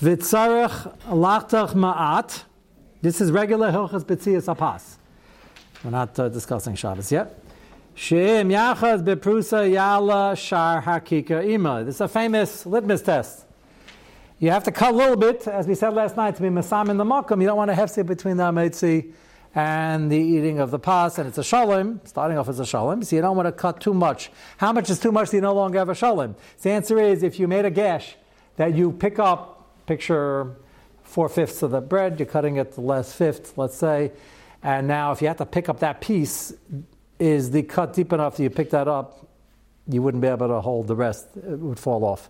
vitzarech 0.02 0.94
lachtach 1.08 1.74
ma'at. 1.74 2.44
This 3.02 3.22
is 3.22 3.32
regular 3.32 3.72
hilchas 3.72 4.04
betzias 4.04 4.54
apas. 4.54 4.98
We're 5.86 5.92
not 5.92 6.20
uh, 6.20 6.28
discussing 6.28 6.76
Shabbos 6.76 7.10
yet. 7.10 7.40
She'im 7.96 8.50
yachas 8.50 9.06
beprusa 9.06 9.72
yala 9.72 10.38
shar 10.38 10.82
hakika 10.82 11.50
ima. 11.50 11.86
This 11.86 11.96
is 11.96 12.02
a 12.02 12.10
famous 12.10 12.66
litmus 12.66 13.02
test. 13.02 13.46
You 14.40 14.52
have 14.52 14.66
to 14.66 14.72
cut 14.74 14.94
a 14.94 14.98
little 14.98 15.16
bit, 15.16 15.48
as 15.48 15.68
we 15.68 15.76
said 15.76 15.94
last 15.94 16.18
night, 16.18 16.36
to 16.36 16.42
be 16.42 16.50
masam 16.50 16.90
in 16.90 16.98
the 16.98 17.06
makom. 17.06 17.40
You 17.40 17.48
don't 17.48 17.58
want 17.58 17.72
to 17.72 17.78
hefse 17.78 18.06
between 18.06 18.36
the 18.36 18.44
ametzi 18.44 19.14
and 19.54 20.12
the 20.12 20.18
eating 20.18 20.60
of 20.60 20.72
the 20.72 20.80
pas, 20.80 21.18
and 21.18 21.28
it's 21.28 21.38
a 21.38 21.44
shalom, 21.44 22.00
starting 22.06 22.38
off 22.38 22.48
as 22.48 22.60
a 22.60 22.66
shalom, 22.66 23.04
so 23.04 23.16
you 23.16 23.22
don't 23.22 23.36
want 23.36 23.48
to 23.48 23.52
cut 23.52 23.82
too 23.82 23.94
much. 23.94 24.32
How 24.58 24.72
much 24.72 24.90
is 24.90 25.00
too 25.00 25.12
much 25.12 25.30
that 25.30 25.38
you 25.38 25.42
no 25.42 25.54
longer 25.54 25.80
have 25.80 25.90
a 25.90 25.96
shalom? 25.96 26.36
So 26.58 26.70
the 26.70 26.76
answer 26.76 27.00
is 27.00 27.22
if 27.22 27.40
you 27.40 27.48
made 27.48 27.66
a 27.66 27.72
gash 27.72 28.16
that 28.56 28.76
you 28.76 28.92
pick 28.92 29.20
up, 29.20 29.86
picture 29.88 30.56
four 31.04 31.28
fifths 31.28 31.62
of 31.64 31.72
the 31.72 31.82
bread, 31.82 32.20
you're 32.20 32.28
cutting 32.28 32.56
it 32.56 32.74
the 32.74 32.82
last 32.82 33.16
fifth, 33.16 33.58
let's 33.58 33.76
say, 33.76 34.14
and 34.64 34.88
now 34.88 35.12
if 35.12 35.22
you 35.22 35.28
have 35.28 35.38
to 35.38 35.46
pick 35.46 35.68
up 35.68 35.80
that 35.80 36.00
piece, 36.00 36.54
is 37.20 37.52
the 37.52 37.62
cut 37.62 37.94
deep 37.94 38.14
enough 38.14 38.38
that 38.38 38.44
you 38.44 38.50
pick 38.50 38.70
that 38.70 38.88
up, 38.88 39.28
you 39.88 40.02
wouldn't 40.02 40.22
be 40.22 40.28
able 40.28 40.48
to 40.48 40.62
hold 40.62 40.88
the 40.88 40.96
rest, 40.96 41.28
it 41.36 41.60
would 41.60 41.78
fall 41.78 42.06
off. 42.06 42.30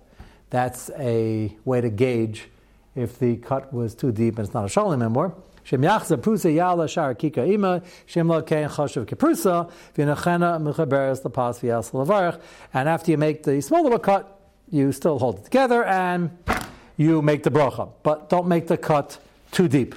That's 0.50 0.90
a 0.98 1.56
way 1.64 1.82
to 1.82 1.90
gauge 1.90 2.50
if 2.96 3.20
the 3.20 3.38
cut 3.38 3.72
was 3.72 3.96
too 3.96 4.12
deep 4.12 4.38
and 4.38 4.46
it's 4.46 4.54
not 4.54 4.66
a 4.66 4.70
shalom 4.70 5.02
anymore. 5.02 5.36
Shem 5.64 5.82
yachza 5.82 6.18
prusa 6.18 6.54
yala 6.54 6.90
shar 6.90 7.14
kika 7.16 7.48
ima 7.48 7.82
shem 8.06 8.28
lo 8.28 8.42
kein 8.42 8.68
choshev 8.68 9.06
keprusa 9.06 9.70
v'nachena 9.96 10.60
mechaberes 10.62 11.22
lepas 11.22 11.60
v'yas 11.62 11.92
levarach. 11.92 12.40
And 12.74 12.90
after 12.90 13.12
you 13.12 13.18
make 13.18 13.44
the 13.44 13.62
small 13.62 13.84
little 13.84 14.00
cut, 14.00 14.40
you 14.70 14.92
still 14.92 15.20
hold 15.20 15.40
it 15.40 15.44
together 15.46 15.84
and 15.84 16.38
you 16.98 17.22
make 17.22 17.44
the 17.44 17.52
bracha, 17.52 17.92
but 18.04 18.30
don't 18.30 18.48
make 18.48 18.68
the 18.68 18.78
cut 18.78 19.18
too 19.52 19.68
deep. 19.68 19.96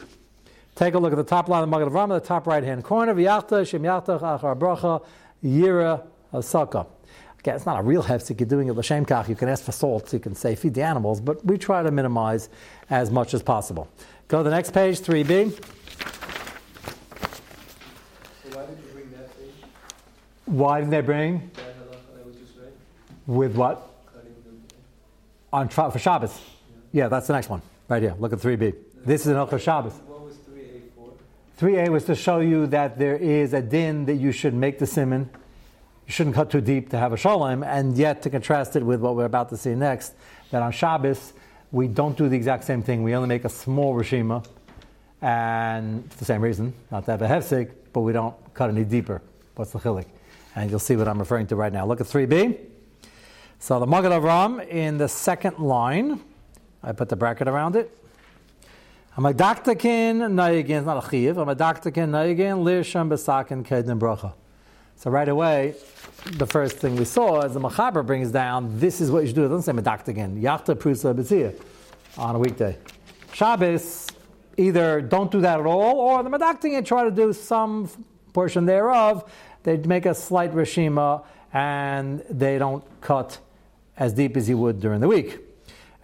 Take 0.74 0.94
a 0.94 0.98
look 0.98 1.12
at 1.12 1.16
the 1.16 1.24
top 1.24 1.48
line 1.48 1.62
of 1.62 1.70
the 1.70 1.76
Magen 1.76 1.92
Avraham, 1.92 2.08
the 2.08 2.20
top 2.20 2.46
right 2.46 2.64
hand 2.64 2.82
corner. 2.82 3.14
V'yachta 3.14 3.66
shem 3.66 3.82
yachtach 3.82 4.20
achar 4.20 4.58
bracha 4.58 5.04
yira 5.42 6.02
asaka. 6.32 6.86
Again, 7.44 7.56
it's 7.56 7.66
not 7.66 7.78
a 7.78 7.82
real 7.82 8.02
hefsek. 8.02 8.40
You're 8.40 8.48
doing 8.48 8.68
it 8.68 8.72
l'shem 8.72 9.04
kach. 9.04 9.28
You 9.28 9.36
can 9.36 9.50
ask 9.50 9.64
for 9.64 9.72
salt. 9.72 10.10
You 10.14 10.18
can 10.18 10.34
say 10.34 10.54
feed 10.54 10.72
the 10.72 10.80
animals, 10.80 11.20
but 11.20 11.44
we 11.44 11.58
try 11.58 11.82
to 11.82 11.90
minimize 11.90 12.48
as 12.88 13.10
much 13.10 13.34
as 13.34 13.42
possible. 13.42 13.86
Go 14.28 14.38
to 14.38 14.44
the 14.44 14.50
next 14.50 14.70
page, 14.70 14.98
3b. 15.00 15.52
So 15.52 15.60
why 18.56 18.64
did 18.64 18.78
you 18.78 18.92
bring 18.94 19.10
that 19.10 19.38
page? 19.38 19.50
Why 20.46 20.80
didn't 20.80 20.92
they 20.92 21.02
bring? 21.02 21.50
That 21.52 21.76
halacha 21.76 22.16
that 22.16 22.26
was 22.26 22.36
just 22.36 22.56
read? 22.56 22.72
With 23.26 23.54
what? 23.56 23.90
Cutting 24.14 24.32
them. 24.42 24.62
On 25.52 25.68
tra- 25.68 25.90
for 25.90 25.98
Shabbos. 25.98 26.40
Yeah, 26.92 27.08
that's 27.08 27.26
the 27.26 27.34
next 27.34 27.50
one. 27.50 27.60
Right 27.88 28.00
here. 28.00 28.14
Look 28.18 28.32
at 28.32 28.38
3b. 28.38 28.74
This 29.04 29.20
is 29.20 29.26
an 29.26 29.34
Hilchah 29.34 29.60
Shabbos. 29.60 29.92
What 30.06 30.22
was 30.22 30.36
3A 30.36 30.80
for? 30.96 31.12
3a 31.60 31.90
was 31.90 32.04
to 32.04 32.14
show 32.14 32.40
you 32.40 32.66
that 32.68 32.98
there 32.98 33.18
is 33.18 33.52
a 33.52 33.60
din 33.60 34.06
that 34.06 34.14
you 34.14 34.32
should 34.32 34.54
make 34.54 34.78
the 34.78 34.86
simon. 34.86 35.28
You 36.06 36.12
shouldn't 36.12 36.34
cut 36.34 36.50
too 36.50 36.60
deep 36.60 36.90
to 36.90 36.98
have 36.98 37.12
a 37.12 37.16
shalom, 37.16 37.62
and 37.62 37.96
yet 37.96 38.22
to 38.22 38.30
contrast 38.30 38.76
it 38.76 38.82
with 38.82 39.00
what 39.00 39.16
we're 39.16 39.24
about 39.24 39.48
to 39.50 39.56
see 39.56 39.74
next, 39.74 40.14
that 40.50 40.62
on 40.62 40.70
Shabbos 40.72 41.32
we 41.72 41.88
don't 41.88 42.16
do 42.16 42.28
the 42.28 42.36
exact 42.36 42.64
same 42.64 42.82
thing. 42.82 43.02
We 43.02 43.14
only 43.14 43.28
make 43.28 43.44
a 43.44 43.48
small 43.48 43.94
rishima, 43.94 44.46
and 45.22 46.10
for 46.12 46.18
the 46.18 46.24
same 46.24 46.42
reason, 46.42 46.74
not 46.90 47.06
to 47.06 47.12
have 47.12 47.22
a 47.22 47.26
hefsek, 47.26 47.70
but 47.92 48.02
we 48.02 48.12
don't 48.12 48.34
cut 48.52 48.70
any 48.70 48.84
deeper. 48.84 49.22
What's 49.54 49.72
the 49.72 49.78
chilik? 49.78 50.06
And 50.54 50.70
you'll 50.70 50.78
see 50.78 50.94
what 50.94 51.08
I'm 51.08 51.18
referring 51.18 51.46
to 51.48 51.56
right 51.56 51.72
now. 51.72 51.86
Look 51.86 52.00
at 52.00 52.06
3b. 52.06 52.58
So 53.58 53.80
the 53.80 53.86
Magen 53.86 54.12
Avraham 54.12 54.66
in 54.68 54.98
the 54.98 55.08
second 55.08 55.58
line, 55.58 56.20
I 56.82 56.92
put 56.92 57.08
the 57.08 57.16
bracket 57.16 57.48
around 57.48 57.76
it. 57.76 57.90
I'm 59.16 59.24
a 59.24 59.32
daktakin 59.32 60.18
nayigin, 60.32 60.84
not 60.84 61.04
a 61.04 61.08
chiv. 61.08 61.38
I'm 61.38 61.48
a 61.48 61.56
daktakin 61.56 62.10
nayigin 62.10 62.62
lirsham 62.62 63.08
besakin 63.08 63.64
kedin 63.64 63.98
bracha. 63.98 64.34
So 64.96 65.10
right 65.10 65.28
away, 65.28 65.74
the 66.32 66.46
first 66.46 66.76
thing 66.76 66.96
we 66.96 67.04
saw 67.04 67.40
as 67.40 67.54
the 67.54 67.60
Machaber 67.60 68.04
brings 68.06 68.30
down, 68.30 68.78
this 68.78 69.00
is 69.00 69.10
what 69.10 69.20
you 69.20 69.26
should 69.26 69.36
do. 69.36 69.44
It 69.44 69.48
doesn't 69.48 69.74
say 69.74 69.82
medaktakin. 69.82 70.40
Yachta 70.40 70.74
prusa 70.74 71.14
betzia 71.14 71.60
on 72.16 72.36
a 72.36 72.38
weekday. 72.38 72.78
Shabbos, 73.32 74.06
either 74.56 75.00
don't 75.00 75.30
do 75.30 75.40
that 75.40 75.60
at 75.60 75.66
all, 75.66 75.98
or 75.98 76.22
the 76.22 76.30
medaktakin 76.30 76.84
try 76.86 77.04
to 77.04 77.10
do 77.10 77.32
some 77.32 77.90
portion 78.32 78.64
thereof. 78.64 79.30
They 79.64 79.76
make 79.78 80.06
a 80.06 80.14
slight 80.14 80.52
rishima 80.52 81.24
and 81.52 82.22
they 82.30 82.58
don't 82.58 82.84
cut 83.00 83.38
as 83.96 84.12
deep 84.12 84.36
as 84.36 84.48
you 84.48 84.58
would 84.58 84.80
during 84.80 85.00
the 85.00 85.08
week. 85.08 85.38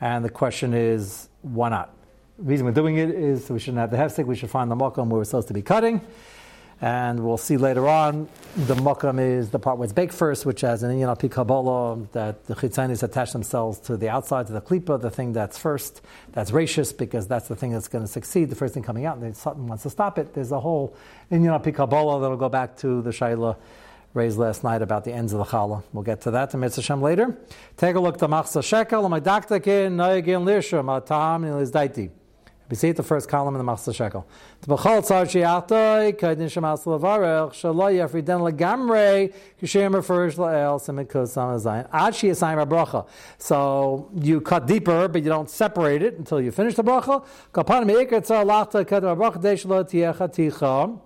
And 0.01 0.25
the 0.25 0.31
question 0.31 0.75
is, 0.75 1.29
why 1.43 1.69
not? 1.69 1.95
The 2.39 2.45
reason 2.45 2.67
we're 2.67 2.73
doing 2.73 2.97
it 2.97 3.11
is 3.11 3.51
we 3.51 3.59
shouldn't 3.59 3.79
have 3.79 3.91
the 3.91 3.97
hefsek. 3.97 4.25
We 4.25 4.37
should 4.37 4.51
find 4.51 4.71
the 4.71 4.77
mokum 4.77 5.09
where 5.09 5.19
we're 5.19 5.25
supposed 5.25 5.49
to 5.49 5.55
be 5.55 5.63
cutting. 5.63 6.01
And 6.83 7.21
we'll 7.21 7.37
see 7.37 7.59
later 7.59 7.87
on, 7.87 8.27
the 8.57 8.75
mokum 8.75 9.21
is 9.21 9.51
the 9.51 9.59
part 9.59 9.77
where 9.77 9.85
it's 9.85 9.93
baked 9.93 10.15
first, 10.15 10.47
which 10.47 10.63
has 10.63 10.83
an 10.83 10.91
inyan 10.91 11.09
al 11.09 11.29
Kabbalah, 11.29 12.07
that 12.13 12.47
the 12.47 12.55
chitzanis 12.55 13.03
attach 13.03 13.33
themselves 13.33 13.79
to 13.81 13.99
the 13.99 14.09
outside, 14.09 14.47
to 14.47 14.55
the 14.55 14.63
klipa, 14.63 14.99
the 14.99 15.11
thing 15.11 15.35
that's 15.35 15.59
first, 15.59 16.01
that's 16.33 16.53
rachis, 16.53 16.97
because 16.97 17.29
that's 17.29 17.49
the 17.49 17.57
thing 17.57 17.73
that's 17.73 17.89
going 17.89 18.05
to 18.05 18.11
succeed, 18.11 18.49
the 18.49 18.57
first 18.57 18.73
thing 18.73 18.83
coming 18.83 19.05
out, 19.05 19.17
and 19.17 19.25
then 19.25 19.35
something 19.35 19.67
wants 19.67 19.83
to 19.83 19.91
stop 19.91 20.19
it. 20.19 20.33
There's 20.33 20.53
a 20.53 20.61
whole 20.61 20.97
inyan 21.31 21.53
al 21.53 21.61
Kabbalah 21.61 22.21
that'll 22.23 22.39
go 22.39 22.49
back 22.49 22.79
to 22.79 23.03
the 23.03 23.11
shaila 23.11 23.57
raised 24.15 24.39
last 24.39 24.65
night 24.65 24.83
about 24.83 25.05
the 25.05 25.13
ends 25.13 25.33
of 25.33 25.39
the 25.39 25.45
challah. 25.45 25.83
We'll 25.93 26.03
get 26.03 26.23
to 26.23 26.31
that 26.33 26.51
to 26.51 26.57
Mitzvah 26.57 26.83
Shem 26.83 27.03
later. 27.03 27.37
Take 27.77 27.95
a 27.95 28.01
look 28.01 28.15
at 28.15 28.21
the 28.21 28.29
Machatzis 28.29 28.87
HaShekel, 28.87 29.21
Magdaktakin, 29.21 29.93
Noyagin 29.93 30.45
Lisham, 30.45 30.97
Atam, 30.97 31.45
and 31.45 31.55
Lizdaiti. 31.55 32.11
We 32.71 32.77
see 32.77 32.89
it 32.89 32.97
the 32.97 33.03
first 33.03 33.29
column 33.29 33.57
in 33.57 33.67
the 33.67 33.73
Machatzis 33.73 33.97
HaShekel. 33.99 34.25
Tzar 34.63 35.27
kaidin 36.13 36.49
shemas 36.49 36.85
kishem 39.61 39.91
simit 40.81 41.09
azayin, 41.09 41.89
bracha. 42.69 43.07
So 43.39 44.09
you 44.15 44.41
cut 44.41 44.69
deeper, 44.69 45.09
but 45.09 45.23
you 45.25 45.29
don't 45.29 45.51
separate 45.51 46.03
it 46.03 46.17
until 46.19 46.41
you 46.41 46.53
finish 46.53 46.77
the 46.77 46.85
bracha. 46.85 47.25
Kapan 47.53 47.87
me'ikar 47.87 48.21
tzar 48.21 48.45
lachta 48.45 48.85
tiecha 49.91 51.01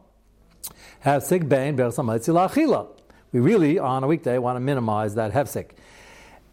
ticha, 1.03 1.49
bein. 1.49 2.87
We 3.33 3.41
really, 3.41 3.79
on 3.79 4.05
a 4.05 4.07
weekday, 4.07 4.39
want 4.39 4.57
to 4.57 4.61
minimize 4.61 5.15
that 5.17 5.33
hefsik. 5.33 5.71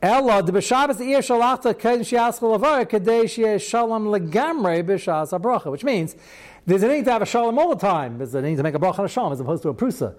Ella 0.01 0.41
the 0.41 0.51
b'Shabbos 0.51 0.97
the 0.97 1.11
ir 1.11 1.19
shalachta 1.19 1.75
kedin 1.75 1.99
shiaschol 1.99 2.55
avar 2.55 2.85
kadei 2.85 3.25
sheyesh 3.25 3.61
shalom 3.61 4.05
legamrei 4.05 4.83
b'shas 4.83 5.29
habracha, 5.37 5.69
which 5.69 5.83
means 5.83 6.15
there's 6.65 6.81
a 6.81 6.87
need 6.87 7.05
to 7.05 7.11
have 7.11 7.21
a 7.21 7.25
shalom 7.25 7.59
all 7.59 7.69
the 7.69 7.75
time. 7.75 8.17
There's 8.17 8.33
a 8.33 8.41
need 8.41 8.55
to 8.55 8.63
make 8.63 8.73
a 8.73 8.79
bracha 8.79 9.07
shalom 9.07 9.31
as 9.31 9.39
opposed 9.39 9.61
to 9.61 9.69
a 9.69 9.75
prusa. 9.75 10.15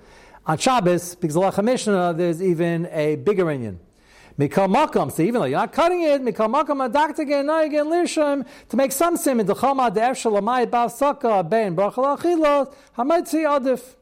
On 0.47 0.57
Shabbos, 0.57 1.17
because 1.17 1.37
of 1.37 1.65
Mishnah, 1.65 2.15
there's 2.15 2.41
even 2.41 2.87
a 2.93 3.17
bigger 3.17 3.47
inyan. 3.47 3.79
Mikal 4.39 4.73
makam, 4.73 5.11
so 5.11 5.23
even 5.23 5.41
though 5.41 5.47
you're 5.47 5.59
not 5.59 5.73
cutting 5.73 6.03
it, 6.03 6.23
mikal 6.23 6.49
makam 6.49 6.89
adaktagen 6.89 7.67
again 7.67 7.87
lisham 7.87 8.47
to 8.69 8.77
make 8.77 8.93
some 8.93 9.17
simon 9.17 9.47
the 9.47 9.55
chama 9.55 9.93
the 9.93 10.01
efshalamai 10.01 10.67
bav 10.67 10.93
saka 10.93 11.43
ben 11.43 11.75
brachal 11.75 12.17
achilos 12.17 12.73
hamitzi 12.97 13.45
adif. 13.45 13.97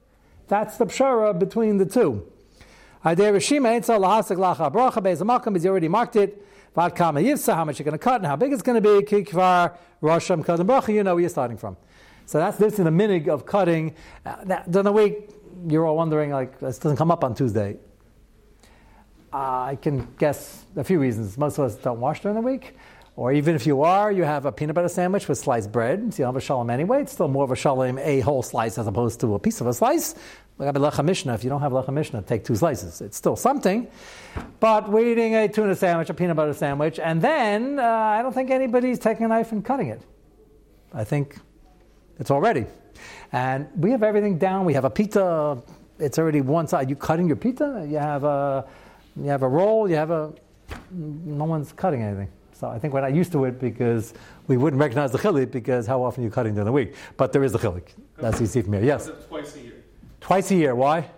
That's 0.47 0.77
the 0.77 0.85
pshara 0.85 1.39
between 1.39 1.79
the 1.79 1.87
two. 1.87 2.30
Is 3.03 3.51
already 5.67 5.89
marked 5.89 6.17
it. 6.17 6.47
Vad 6.75 6.95
Kama 6.95 7.21
Yivsa, 7.21 7.55
how 7.55 7.65
much 7.65 7.79
you're 7.79 7.85
going 7.85 7.93
to 7.93 7.99
cut 7.99 8.17
and 8.17 8.27
how 8.27 8.37
big 8.37 8.53
it's 8.53 8.63
going 8.63 8.81
to 8.81 8.83
be. 8.83 9.07
Kikvar 9.07 9.77
Rosham 10.03 10.45
Kadam 10.45 10.67
Bracha, 10.67 10.93
you 10.93 11.03
know 11.03 11.15
where 11.15 11.23
you're 11.23 11.31
starting 11.31 11.57
from. 11.57 11.79
So 12.27 12.39
that's 12.39 12.59
this 12.59 12.79
in 12.79 12.85
the 12.85 12.91
minig 12.91 13.29
of 13.29 13.47
cutting. 13.47 13.95
Uh, 14.25 14.63
during 14.69 14.85
the 14.85 14.93
week, 14.93 15.31
you're 15.67 15.87
all 15.87 15.97
wondering 15.97 16.31
like 16.31 16.61
this 16.61 16.79
doesn't 16.79 16.99
come 16.99 17.11
up 17.11 17.25
on 17.25 17.35
Tuesday. 17.35 17.79
Uh, 19.33 19.37
I 19.37 19.79
can 19.81 20.07
guess 20.19 20.65
a 20.77 20.85
few 20.85 21.01
reasons. 21.01 21.39
Most 21.39 21.59
of 21.59 21.65
us 21.65 21.77
don't 21.77 22.01
wash 22.01 22.21
during 22.21 22.37
the 22.37 22.43
week. 22.43 22.77
Or 23.17 23.33
even 23.33 23.55
if 23.55 23.67
you 23.67 23.83
are, 23.83 24.13
you 24.13 24.23
have 24.23 24.47
a 24.47 24.53
peanut 24.53 24.75
butter 24.75 24.89
sandwich 24.89 25.29
with 25.29 25.39
sliced 25.39 25.73
bread. 25.73 26.15
So 26.15 26.23
you 26.23 26.25
don't 26.25 26.35
have 26.35 26.43
a 26.43 26.45
shalom 26.45 26.71
anyway. 26.71 27.03
It's 27.03 27.13
still 27.13 27.29
more 27.29 27.45
of 27.45 27.51
a 27.51 27.57
shalom, 27.57 27.99
a 27.99 28.21
whole 28.21 28.43
slice 28.43 28.79
as 28.79 28.87
opposed 28.87 29.21
to 29.21 29.35
a 29.35 29.39
piece 29.39 29.61
of 29.61 29.67
a 29.67 29.75
slice. 29.75 30.15
Lecha 30.61 31.05
mishnah. 31.05 31.35
If 31.35 31.43
you 31.43 31.51
don't 31.51 31.61
have 31.61 31.73
lecha 31.73 31.93
mishnah, 31.93 32.23
take 32.23 32.45
two 32.45 32.55
slices. 32.55 33.01
It's 33.01 33.17
still 33.17 33.37
something. 33.37 33.89
But 34.61 34.89
we're 34.91 35.09
eating 35.09 35.35
a 35.35 35.49
tuna 35.49 35.75
sandwich, 35.75 36.11
a 36.11 36.15
peanut 36.15 36.37
butter 36.37 36.53
sandwich, 36.53 36.99
and 36.99 37.21
then 37.21 37.79
uh, 37.79 37.83
I 37.83 38.23
don't 38.23 38.33
think 38.33 38.51
anybody's 38.51 38.99
taking 38.99 39.25
a 39.25 39.29
knife 39.29 39.53
and 39.53 39.65
cutting 39.65 39.89
it. 39.89 40.03
I 40.93 41.05
think 41.05 41.39
it's 42.19 42.31
already. 42.31 42.67
And 43.33 43.69
we 43.77 43.91
have 43.93 44.03
everything 44.03 44.39
down. 44.39 44.65
We 44.65 44.75
have 44.75 44.85
a 44.85 44.91
pizza. 44.91 45.63
It's 45.99 46.19
already 46.19 46.41
one 46.41 46.67
side. 46.67 46.91
You 46.91 46.97
cutting 46.97 47.27
your 47.27 47.37
pizza. 47.37 47.87
You 47.89 47.99
have 47.99 48.25
a, 48.25 48.67
you 49.17 49.29
have 49.29 49.43
a 49.43 49.49
roll. 49.49 49.89
You 49.89 49.97
have 49.97 50.11
a. 50.11 50.33
No 50.91 51.45
one's 51.45 51.73
cutting 51.73 52.03
anything. 52.03 52.29
So 52.53 52.69
I 52.69 52.79
think 52.79 52.93
we're 52.93 53.01
not 53.01 53.15
used 53.15 53.33
to 53.33 53.47
it 53.47 53.59
because 53.59 54.13
we 54.47 54.59
wouldn't 54.59 54.81
recognize 54.81 55.13
the 55.13 55.19
chilik 55.19 55.51
because 55.51 55.87
how 55.87 56.03
often 56.03 56.23
are 56.23 56.27
you 56.27 56.31
cutting 56.31 56.53
during 56.53 56.67
the 56.67 56.73
week? 56.73 56.95
But 57.17 57.33
there 57.33 57.43
is 57.43 57.53
the 57.53 57.59
chilik. 57.59 57.89
That's 58.19 58.41
easy 58.43 58.61
from 58.61 58.75
here. 58.75 58.85
Yes. 58.85 59.11
Twice 59.29 59.57
a 59.57 59.61
year. 59.61 59.70
Twice 60.31 60.53
a 60.53 60.55
year. 60.55 60.77
Why? 60.77 61.11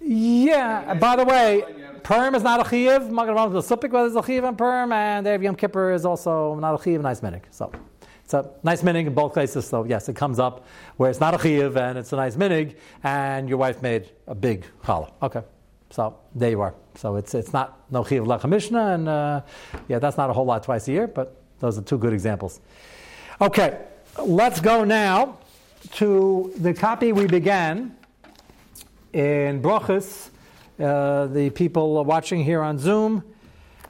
Yeah. 0.00 0.94
By 0.94 1.16
the 1.16 1.24
way, 1.26 1.62
Purim 2.02 2.34
is 2.34 2.42
not 2.42 2.66
a 2.66 2.70
chiv. 2.70 3.10
Magen 3.10 3.34
Avraham 3.34 3.58
is 3.58 3.70
a 3.70 3.76
whether 3.76 4.06
it's 4.06 4.16
a 4.16 4.22
chiv 4.26 4.44
and 4.44 4.56
Purim, 4.56 4.90
and 4.90 5.26
Erev 5.26 5.42
Yom 5.42 5.54
Kippur 5.54 5.92
is 5.92 6.06
also 6.06 6.54
not 6.54 6.80
a 6.80 6.82
chiv. 6.82 7.02
Nice 7.02 7.20
minig. 7.20 7.42
So. 7.50 7.70
It's 8.24 8.32
a 8.32 8.50
nice 8.62 8.80
minig 8.80 9.06
in 9.06 9.12
both 9.12 9.34
cases, 9.34 9.66
so 9.66 9.84
yes, 9.84 10.08
it 10.08 10.16
comes 10.16 10.38
up 10.38 10.64
where 10.96 11.10
it's 11.10 11.20
not 11.20 11.34
a 11.34 11.38
chiv 11.38 11.76
and 11.76 11.98
it's 11.98 12.14
a 12.14 12.16
nice 12.16 12.36
minig, 12.36 12.76
and 13.02 13.50
your 13.50 13.58
wife 13.58 13.82
made 13.82 14.10
a 14.26 14.34
big 14.34 14.64
challah. 14.82 15.12
Okay, 15.20 15.42
so 15.90 16.16
there 16.34 16.48
you 16.48 16.62
are. 16.62 16.74
So 16.94 17.16
it's 17.16 17.34
it's 17.34 17.52
not 17.52 17.82
no 17.90 18.02
chiv 18.02 18.24
lecha 18.24 18.48
mishnah, 18.48 18.94
and 18.94 19.08
uh, 19.10 19.42
yeah, 19.88 19.98
that's 19.98 20.16
not 20.16 20.30
a 20.30 20.32
whole 20.32 20.46
lot 20.46 20.62
twice 20.62 20.88
a 20.88 20.92
year, 20.92 21.06
but 21.06 21.36
those 21.58 21.76
are 21.76 21.82
two 21.82 21.98
good 21.98 22.14
examples. 22.14 22.60
Okay, 23.42 23.78
let's 24.18 24.58
go 24.58 24.84
now 24.84 25.36
to 25.90 26.52
the 26.58 26.72
copy 26.72 27.12
we 27.12 27.26
began 27.26 27.96
in 29.12 29.60
Brochus. 29.60 30.30
Uh, 30.80 31.26
the 31.26 31.50
people 31.50 32.04
watching 32.04 32.42
here 32.44 32.62
on 32.62 32.78
Zoom, 32.78 33.22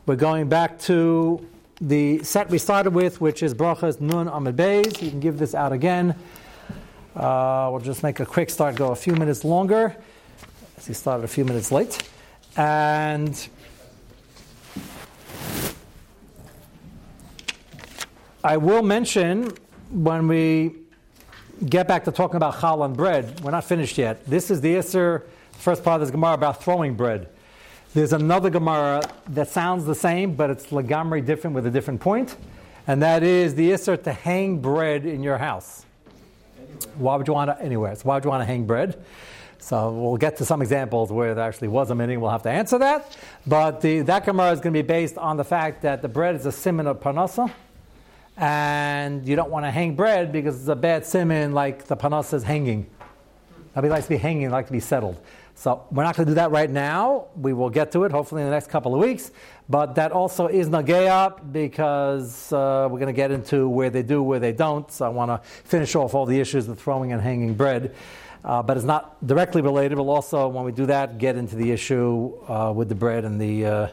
we're 0.07 0.17
going 0.17 0.49
back 0.49 0.79
to 0.81 1.47
the 1.81 2.23
set 2.23 2.49
we 2.51 2.59
started 2.59 2.91
with, 2.91 3.21
which 3.21 3.43
is 3.43 3.55
Brochus 3.55 4.01
Nun 4.01 4.29
Amid 4.29 4.57
Beis. 4.57 5.03
You 5.03 5.11
can 5.11 5.21
give 5.21 5.39
this 5.39 5.55
out 5.55 5.73
again. 5.73 6.15
Uh, 7.15 7.69
we'll 7.71 7.81
just 7.81 8.03
make 8.03 8.21
a 8.21 8.27
quick 8.27 8.51
start, 8.51 8.75
go 8.75 8.91
a 8.91 8.97
few 8.97 9.15
minutes 9.15 9.45
longer, 9.45 9.97
as 10.77 10.87
he 10.87 10.95
started 10.95 11.25
a 11.25 11.29
few 11.29 11.45
minutes 11.45 11.71
late. 11.71 12.09
And 12.57 13.49
I 18.43 18.57
will 18.57 18.83
mention 18.83 19.53
when 19.91 20.27
we 20.27 20.82
get 21.69 21.89
back 21.89 22.05
to 22.05 22.13
talking 22.13 22.37
about 22.37 22.61
chal 22.61 22.83
and 22.83 22.97
bread, 22.97 23.41
we're 23.41 23.51
not 23.51 23.65
finished 23.65 23.99
yet. 23.99 24.25
This 24.27 24.51
is 24.51 24.61
the 24.61 24.75
Isser, 24.75 25.23
first 25.53 25.85
part 25.85 26.01
of 26.01 26.07
this 26.07 26.11
Gemara 26.11 26.35
about 26.35 26.63
throwing 26.63 26.95
bread. 26.95 27.29
There's 27.95 28.13
another 28.13 28.51
Gemara 28.51 29.03
that 29.29 29.49
sounds 29.49 29.85
the 29.85 29.95
same, 29.95 30.35
but 30.35 30.51
it's 30.51 30.67
lagamri 30.67 31.25
different 31.25 31.55
with 31.55 31.67
a 31.67 31.71
different 31.71 32.01
point, 32.01 32.37
and 32.87 33.03
that 33.03 33.23
is 33.23 33.55
the 33.55 33.71
Isser 33.71 34.03
to 34.05 34.13
hang 34.13 34.59
bread 34.59 35.05
in 35.05 35.23
your 35.23 35.39
house. 35.39 35.85
Why 36.97 37.17
would 37.17 37.29
you 37.29 37.35
want 37.35 37.51
to, 37.51 37.63
anywhere? 37.63 37.95
So 37.95 38.03
why 38.05 38.15
would 38.15 38.25
you 38.25 38.31
want 38.31 38.41
to 38.41 38.47
hang 38.47 38.65
bread? 38.65 39.03
So 39.59 39.93
we'll 39.93 40.17
get 40.17 40.39
to 40.39 40.45
some 40.45 40.61
examples 40.61 41.13
where 41.13 41.35
there 41.35 41.45
actually 41.45 41.69
was 41.69 41.91
a 41.91 41.95
meaning. 41.95 42.21
We'll 42.21 42.31
have 42.31 42.43
to 42.43 42.51
answer 42.51 42.79
that. 42.79 43.17
But 43.47 43.81
the, 43.81 44.01
that 44.01 44.25
Gemara 44.25 44.51
is 44.51 44.59
going 44.59 44.75
to 44.75 44.83
be 44.83 44.87
based 44.87 45.17
on 45.17 45.37
the 45.37 45.45
fact 45.45 45.83
that 45.83 46.03
the 46.03 46.09
bread 46.09 46.35
is 46.35 46.47
a 46.47 46.53
simon 46.53 46.89
of 46.89 46.99
parnasa, 46.99 47.49
and 48.37 49.27
you 49.27 49.37
don't 49.37 49.51
want 49.51 49.65
to 49.65 49.71
hang 49.71 49.95
bread 49.95 50.33
because 50.33 50.59
it's 50.59 50.69
a 50.69 50.77
bad 50.77 51.05
simon 51.05 51.53
like 51.53 51.85
the 51.87 51.97
parnasa 51.97 52.35
is 52.35 52.43
hanging. 52.43 52.87
Nobody 53.75 53.91
likes 53.91 54.05
to 54.07 54.11
be 54.11 54.17
hanging, 54.17 54.51
like 54.51 54.67
to 54.67 54.73
be 54.73 54.81
settled. 54.81 55.21
So 55.55 55.87
we're 55.91 56.03
not 56.03 56.17
going 56.17 56.27
to 56.27 56.31
do 56.33 56.35
that 56.37 56.51
right 56.51 56.69
now. 56.69 57.27
We 57.37 57.53
will 57.53 57.71
get 57.71 57.93
to 57.93 58.05
it 58.05 58.13
hopefully 58.13 58.43
in 58.43 58.49
the 58.49 58.55
next 58.55 58.69
couple 58.69 58.95
of 58.95 59.01
weeks. 59.01 59.31
But 59.69 59.95
that 59.95 60.13
also 60.13 60.49
is 60.49 60.69
nageya 60.69 61.53
because 61.53 62.53
uh, 62.53 62.89
we're 62.91 62.99
going 62.99 63.07
to 63.07 63.13
get 63.13 63.31
into 63.31 63.69
where 63.69 63.89
they 63.89 64.03
do, 64.03 64.23
where 64.23 64.41
they 64.41 64.53
don't. 64.53 64.91
So 64.91 65.07
I 65.07 65.09
want 65.09 65.31
to 65.31 65.49
finish 65.49 65.95
off 65.95 66.15
all 66.15 66.27
the 66.27 66.41
issues 66.41 66.69
of 66.69 66.79
throwing 66.79 67.13
and 67.13 67.23
hanging 67.23 67.55
bread. 67.55 67.95
Uh, 68.45 68.63
but 68.63 68.77
it's 68.77 68.85
not 68.85 69.25
directly 69.25 69.63
related. 69.63 69.97
We'll 69.97 70.11
also, 70.11 70.49
when 70.49 70.65
we 70.65 70.73
do 70.73 70.87
that, 70.87 71.19
get 71.19 71.37
into 71.37 71.55
the 71.55 71.71
issue 71.71 72.35
uh, 72.49 72.73
with 72.75 72.89
the 72.89 72.97
bread 72.97 73.25
and 73.25 73.41
the 73.41 73.65
uh, 73.67 73.89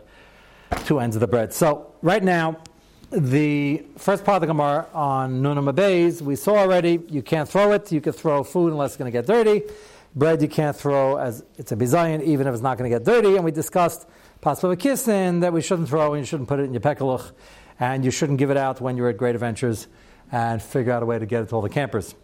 two 0.85 0.99
ends 0.99 1.15
of 1.15 1.19
the 1.19 1.27
bread. 1.27 1.53
So 1.53 1.93
right 2.01 2.23
now, 2.23 2.57
the 3.11 3.83
first 3.97 4.23
part 4.23 4.37
of 4.37 4.41
the 4.41 4.47
Gemara 4.47 4.87
on 4.93 5.41
Nunam 5.41 5.71
Abayz, 5.73 6.21
we 6.21 6.35
saw 6.35 6.55
already, 6.55 6.99
you 7.09 7.21
can't 7.21 7.49
throw 7.49 7.71
it. 7.71 7.91
You 7.91 8.01
can 8.01 8.13
throw 8.13 8.43
food 8.43 8.71
unless 8.71 8.91
it's 8.91 8.97
going 8.97 9.11
to 9.11 9.17
get 9.17 9.25
dirty. 9.25 9.63
Bread 10.15 10.41
you 10.41 10.47
can't 10.47 10.75
throw 10.75 11.17
as 11.17 11.43
it's 11.57 11.71
a 11.71 11.75
bizayin, 11.75 12.21
even 12.23 12.47
if 12.47 12.53
it's 12.53 12.63
not 12.63 12.77
going 12.77 12.89
to 12.89 12.95
get 12.95 13.05
dirty. 13.05 13.35
And 13.35 13.43
we 13.43 13.51
discussed 13.51 14.07
possible 14.41 14.75
kissin 14.75 15.39
that 15.41 15.53
we 15.53 15.61
shouldn't 15.61 15.89
throw 15.89 16.13
and 16.13 16.21
you 16.21 16.25
shouldn't 16.25 16.49
put 16.49 16.59
it 16.59 16.63
in 16.63 16.73
your 16.73 16.81
pekalach, 16.81 17.31
and 17.79 18.05
you 18.05 18.11
shouldn't 18.11 18.39
give 18.39 18.51
it 18.51 18.57
out 18.57 18.81
when 18.81 18.97
you're 18.97 19.09
at 19.09 19.17
Great 19.17 19.35
Adventures 19.35 19.87
and 20.31 20.61
figure 20.61 20.91
out 20.91 21.01
a 21.01 21.05
way 21.05 21.17
to 21.17 21.25
get 21.25 21.43
it 21.43 21.49
to 21.49 21.55
all 21.55 21.61
the 21.61 21.69
campers. 21.69 22.15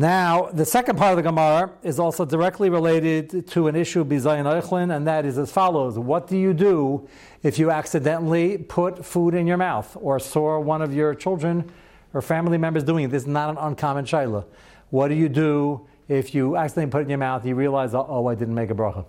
Now, 0.00 0.48
the 0.52 0.64
second 0.64 0.96
part 0.96 1.10
of 1.10 1.16
the 1.16 1.28
Gemara 1.28 1.72
is 1.82 1.98
also 1.98 2.24
directly 2.24 2.70
related 2.70 3.48
to 3.48 3.66
an 3.66 3.74
issue 3.74 4.04
bizayin 4.04 4.44
eichlin, 4.44 4.94
and 4.94 5.04
that 5.08 5.26
is 5.26 5.36
as 5.38 5.50
follows: 5.50 5.98
What 5.98 6.28
do 6.28 6.36
you 6.36 6.54
do 6.54 7.08
if 7.42 7.58
you 7.58 7.72
accidentally 7.72 8.58
put 8.58 9.04
food 9.04 9.34
in 9.34 9.44
your 9.48 9.56
mouth 9.56 9.96
or 10.00 10.20
saw 10.20 10.60
one 10.60 10.82
of 10.82 10.94
your 10.94 11.16
children 11.16 11.68
or 12.14 12.22
family 12.22 12.58
members 12.58 12.84
doing 12.84 13.06
it? 13.06 13.10
This 13.10 13.22
is 13.22 13.28
not 13.28 13.50
an 13.50 13.56
uncommon 13.58 14.04
shaila. 14.04 14.44
What 14.90 15.08
do 15.08 15.14
you 15.14 15.28
do 15.28 15.88
if 16.06 16.32
you 16.32 16.56
accidentally 16.56 16.92
put 16.92 17.00
it 17.00 17.02
in 17.02 17.08
your 17.08 17.18
mouth? 17.18 17.44
You 17.44 17.56
realize, 17.56 17.92
oh, 17.92 18.28
I 18.28 18.36
didn't 18.36 18.54
make 18.54 18.70
a 18.70 18.74
bracha. 18.74 19.04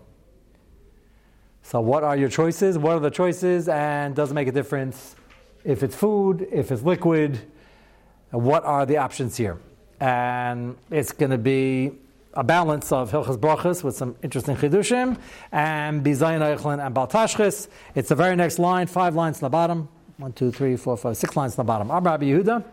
So, 1.62 1.82
what 1.82 2.04
are 2.04 2.18
your 2.18 2.30
choices? 2.30 2.80
What 2.80 2.94
are 2.94 3.00
the 3.00 3.12
choices? 3.12 3.70
And 3.70 4.16
does 4.16 4.32
it 4.32 4.34
make 4.34 4.48
a 4.48 4.52
difference 4.52 5.16
if 5.64 5.84
it's 5.84 5.96
food, 5.96 6.48
if 6.52 6.72
it's 6.72 6.82
liquid? 6.82 7.40
What 8.32 8.64
are 8.64 8.88
the 8.88 8.98
options 8.98 9.38
here? 9.38 9.60
And 10.00 10.78
it's 10.90 11.12
going 11.12 11.32
to 11.32 11.38
be 11.38 11.92
a 12.34 12.44
balance 12.44 12.92
of 12.92 13.12
Hilchas 13.12 13.38
Brachas 13.38 13.84
with 13.84 13.96
some 13.96 14.16
interesting 14.24 14.56
chidushim 14.56 15.18
and 15.52 16.04
Bizayin 16.06 16.40
Eichlin 16.40 16.86
and 16.86 16.96
Baltashchis. 16.96 17.68
It's 17.96 18.10
the 18.10 18.16
very 18.16 18.36
next 18.36 18.60
line, 18.60 18.88
five 18.88 19.16
lines 19.16 19.38
in 19.38 19.46
the 19.46 19.50
bottom. 19.50 19.90
One, 20.18 20.34
two, 20.34 20.52
three, 20.52 20.76
four, 20.78 20.96
five, 20.96 21.18
six 21.18 21.36
lines 21.36 21.54
in 21.54 21.58
the 21.58 21.64
bottom. 21.64 21.92
Abba 21.92 22.18
Yehuda 22.20 22.64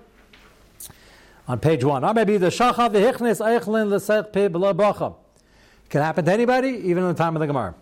on 1.48 1.58
page 1.58 1.84
one. 1.84 2.04
Abba 2.04 2.26
Yehuda 2.26 2.50
Shachav 2.74 2.90
v'Hichnis 2.90 3.40
Eichlin 3.40 3.90
l'Sech 3.90 4.32
Pe 4.32 4.48
B'Lo 4.48 4.74
Bracha. 4.74 5.14
Can 5.88 6.02
happen 6.02 6.24
to 6.24 6.32
anybody, 6.32 6.68
even 6.68 7.04
in 7.04 7.08
the 7.08 7.14
time 7.14 7.36
of 7.36 7.40
the 7.40 7.46
Gemara. 7.46 7.74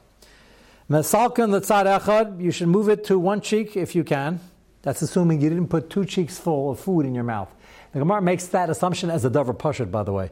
Mesalkin 0.90 1.50
l'Tzad 1.50 1.86
Echad, 2.00 2.42
you 2.42 2.50
should 2.50 2.68
move 2.68 2.88
it 2.88 3.04
to 3.04 3.18
one 3.18 3.40
cheek 3.40 3.76
if 3.76 3.94
you 3.94 4.04
can. 4.04 4.38
That's 4.82 5.00
assuming 5.00 5.40
you 5.40 5.48
didn't 5.48 5.68
put 5.68 5.88
two 5.88 6.04
cheeks 6.04 6.38
full 6.38 6.70
of 6.70 6.78
food 6.78 7.06
in 7.06 7.14
your 7.14 7.24
mouth. 7.24 7.50
The 7.94 8.00
Gemara 8.00 8.20
makes 8.20 8.48
that 8.48 8.70
assumption 8.70 9.08
as 9.08 9.24
a 9.24 9.30
davar 9.30 9.56
pashut, 9.56 9.92
by 9.92 10.02
the 10.02 10.12
way. 10.12 10.30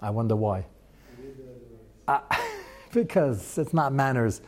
I 0.00 0.08
wonder 0.08 0.34
why. 0.34 0.64
Uh, 2.08 2.20
because 2.94 3.58
it's 3.58 3.74
not 3.74 3.92
manners. 3.92 4.40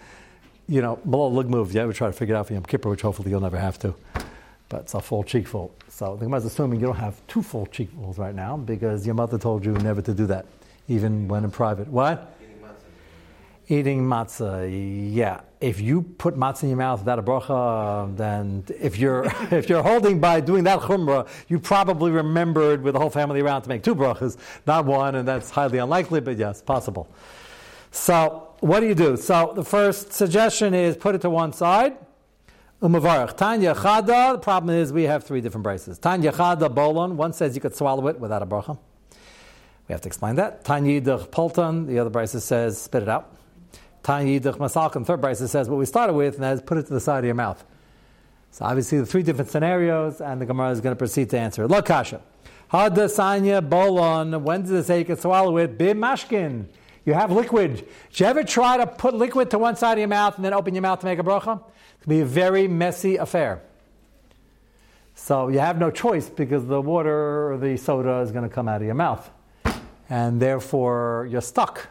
You 0.67 0.81
know, 0.81 0.97
below 0.97 1.29
lug 1.29 1.51
move, 1.51 1.75
you 1.75 1.81
ever 1.83 1.93
try 1.93 2.07
to 2.07 2.15
figure 2.15 2.35
it 2.35 2.39
out 2.39 2.47
for 2.47 2.55
Yom 2.55 2.63
Kippur, 2.63 2.89
which 2.89 3.03
hopefully 3.03 3.31
you'll 3.31 3.43
never 3.43 3.59
have 3.59 3.79
to. 3.81 3.95
But 4.71 4.81
it's 4.81 4.95
a 4.95 5.03
full 5.03 5.23
cheekful. 5.23 5.75
So 5.91 6.17
the 6.17 6.25
Gemara 6.25 6.39
is 6.39 6.47
assuming 6.47 6.81
you 6.81 6.87
don't 6.87 6.97
have 6.97 7.21
two 7.27 7.43
full 7.43 7.67
cheekfuls 7.67 8.17
right 8.17 8.35
now 8.35 8.57
because 8.57 9.05
your 9.05 9.15
mother 9.15 9.37
told 9.37 9.63
you 9.63 9.73
never 9.73 10.01
to 10.01 10.15
do 10.15 10.25
that, 10.29 10.47
even 10.89 11.29
when 11.29 11.45
in 11.45 11.51
private. 11.51 11.89
What? 11.89 12.35
Eating 13.67 14.03
matzah, 14.03 14.69
yeah. 15.15 15.41
If 15.59 15.81
you 15.81 16.03
put 16.03 16.37
matzah 16.37 16.65
in 16.65 16.69
your 16.71 16.79
mouth 16.79 16.99
without 16.99 17.19
a 17.19 17.23
bracha, 17.23 18.15
then 18.15 18.65
if 18.79 18.99
you're 18.99 19.25
if 19.51 19.71
you're 19.71 19.83
holding 19.83 20.21
by 20.21 20.41
doing 20.41 20.65
that 20.65 20.81
chumrah, 20.81 21.27
you 21.49 21.59
probably 21.59 22.11
remembered 22.11 22.83
with 22.83 22.93
the 22.93 23.01
whole 23.01 23.09
family 23.09 23.41
around 23.41 23.63
to 23.63 23.71
make 23.71 23.83
two 23.83 23.95
brachas, 23.95 24.37
not 24.67 24.85
one, 24.85 25.15
and 25.15 25.27
that's 25.27 25.49
highly 25.49 25.79
unlikely, 25.79 26.21
but 26.21 26.37
yes, 26.37 26.61
possible. 26.61 27.09
So 27.91 28.49
what 28.61 28.81
do 28.81 28.87
you 28.87 28.95
do? 28.95 29.17
So 29.17 29.55
the 29.57 29.65
first 29.65 30.13
suggestion 30.13 30.75
is 30.75 30.97
put 30.97 31.15
it 31.15 31.23
to 31.23 31.31
one 31.31 31.55
side. 31.55 31.97
Umavarach. 32.83 33.35
Tanya 33.35 33.75
Chada, 33.75 34.33
the 34.35 34.39
problem 34.41 34.77
is 34.77 34.93
we 34.93 35.05
have 35.05 35.25
three 35.25 35.41
different 35.41 35.63
braces. 35.63 35.99
Tanya 35.99 36.33
Chada 36.33 36.75
Bolon, 36.75 37.17
one 37.17 37.33
says 37.33 37.55
you 37.55 37.63
could 37.63 37.75
swallow 37.75 38.09
it 38.09 38.21
without 38.21 38.43
a 38.43 38.47
bracha. 38.47 38.77
We 39.89 39.93
have 39.93 40.03
to 40.03 40.09
explain 40.09 40.37
that. 40.37 40.65
Tanya 40.65 41.01
Polton, 41.01 41.87
the 41.87 41.99
other 41.99 42.11
braces 42.11 42.45
says 42.45 42.81
spit 42.81 43.03
it 43.03 43.09
out. 43.09 43.35
Tanya 44.05 44.39
Yidach 44.39 45.07
third 45.07 45.21
braces 45.21 45.51
says 45.51 45.69
what 45.69 45.79
we 45.79 45.87
started 45.87 46.13
with, 46.13 46.35
and 46.35 46.45
that 46.45 46.53
is 46.53 46.63
put 46.63 46.79
it 46.79 46.87
to 46.87 46.93
the 46.93 47.01
side 47.01 47.19
of 47.19 47.25
your 47.25 47.35
mouth. 47.35 47.65
So 48.53 48.67
obviously 48.67 48.99
the 48.99 49.07
three 49.07 49.25
different 49.25 49.51
scenarios, 49.51 50.21
and 50.21 50.41
the 50.41 50.47
Gemara 50.47 50.71
is 50.71 50.81
going 50.81 50.95
to 50.95 50.99
proceed 50.99 51.31
to 51.31 51.39
answer 51.39 51.65
it. 51.65 51.69
Look, 51.69 51.87
Kasha. 51.87 52.21
Hada 52.71 53.09
Sanya 53.09 53.67
Bolon, 53.67 54.45
when 54.45 54.63
does 54.63 54.71
it 54.71 54.85
say 54.85 55.01
you 55.01 55.05
can 55.05 55.17
swallow 55.17 55.57
it? 55.57 55.77
Bim 55.77 55.99
Mashkin. 55.99 56.67
You 57.05 57.15
have 57.15 57.33
liquid. 57.33 57.77
Did 58.11 58.21
you 58.21 58.27
ever 58.27 58.45
try 58.45 58.77
to 58.77 58.87
put 58.87 59.15
liquid 59.15 59.51
to 59.51 59.59
one 59.59 59.77
side 59.77 59.95
of 59.95 59.99
your 59.99 60.09
mouth 60.09 60.37
and 60.37 60.45
then 60.45 60.55
open 60.55 60.75
your 60.75 60.83
mouth 60.83 61.01
to 61.01 61.07
make 61.07 61.19
a 61.19 61.23
bracha? 61.23 61.45
going 61.45 61.63
to 62.03 62.09
be 62.09 62.21
a 62.21 62.25
very 62.25 62.69
messy 62.69 63.17
affair. 63.17 63.63
So 65.15 65.49
you 65.49 65.61
have 65.61 65.79
no 65.79 65.91
choice 65.91 66.29
because 66.29 66.67
the 66.67 66.81
water 66.81 67.53
or 67.53 67.59
the 67.59 67.77
soda 67.77 68.21
is 68.21 68.33
going 68.33 68.49
to 68.49 68.55
come 68.55 68.69
out 68.69 68.81
of 68.81 68.87
your 68.87 68.95
mouth. 68.95 69.31
And 70.11 70.41
therefore 70.41 71.29
you're 71.31 71.41
stuck. 71.41 71.89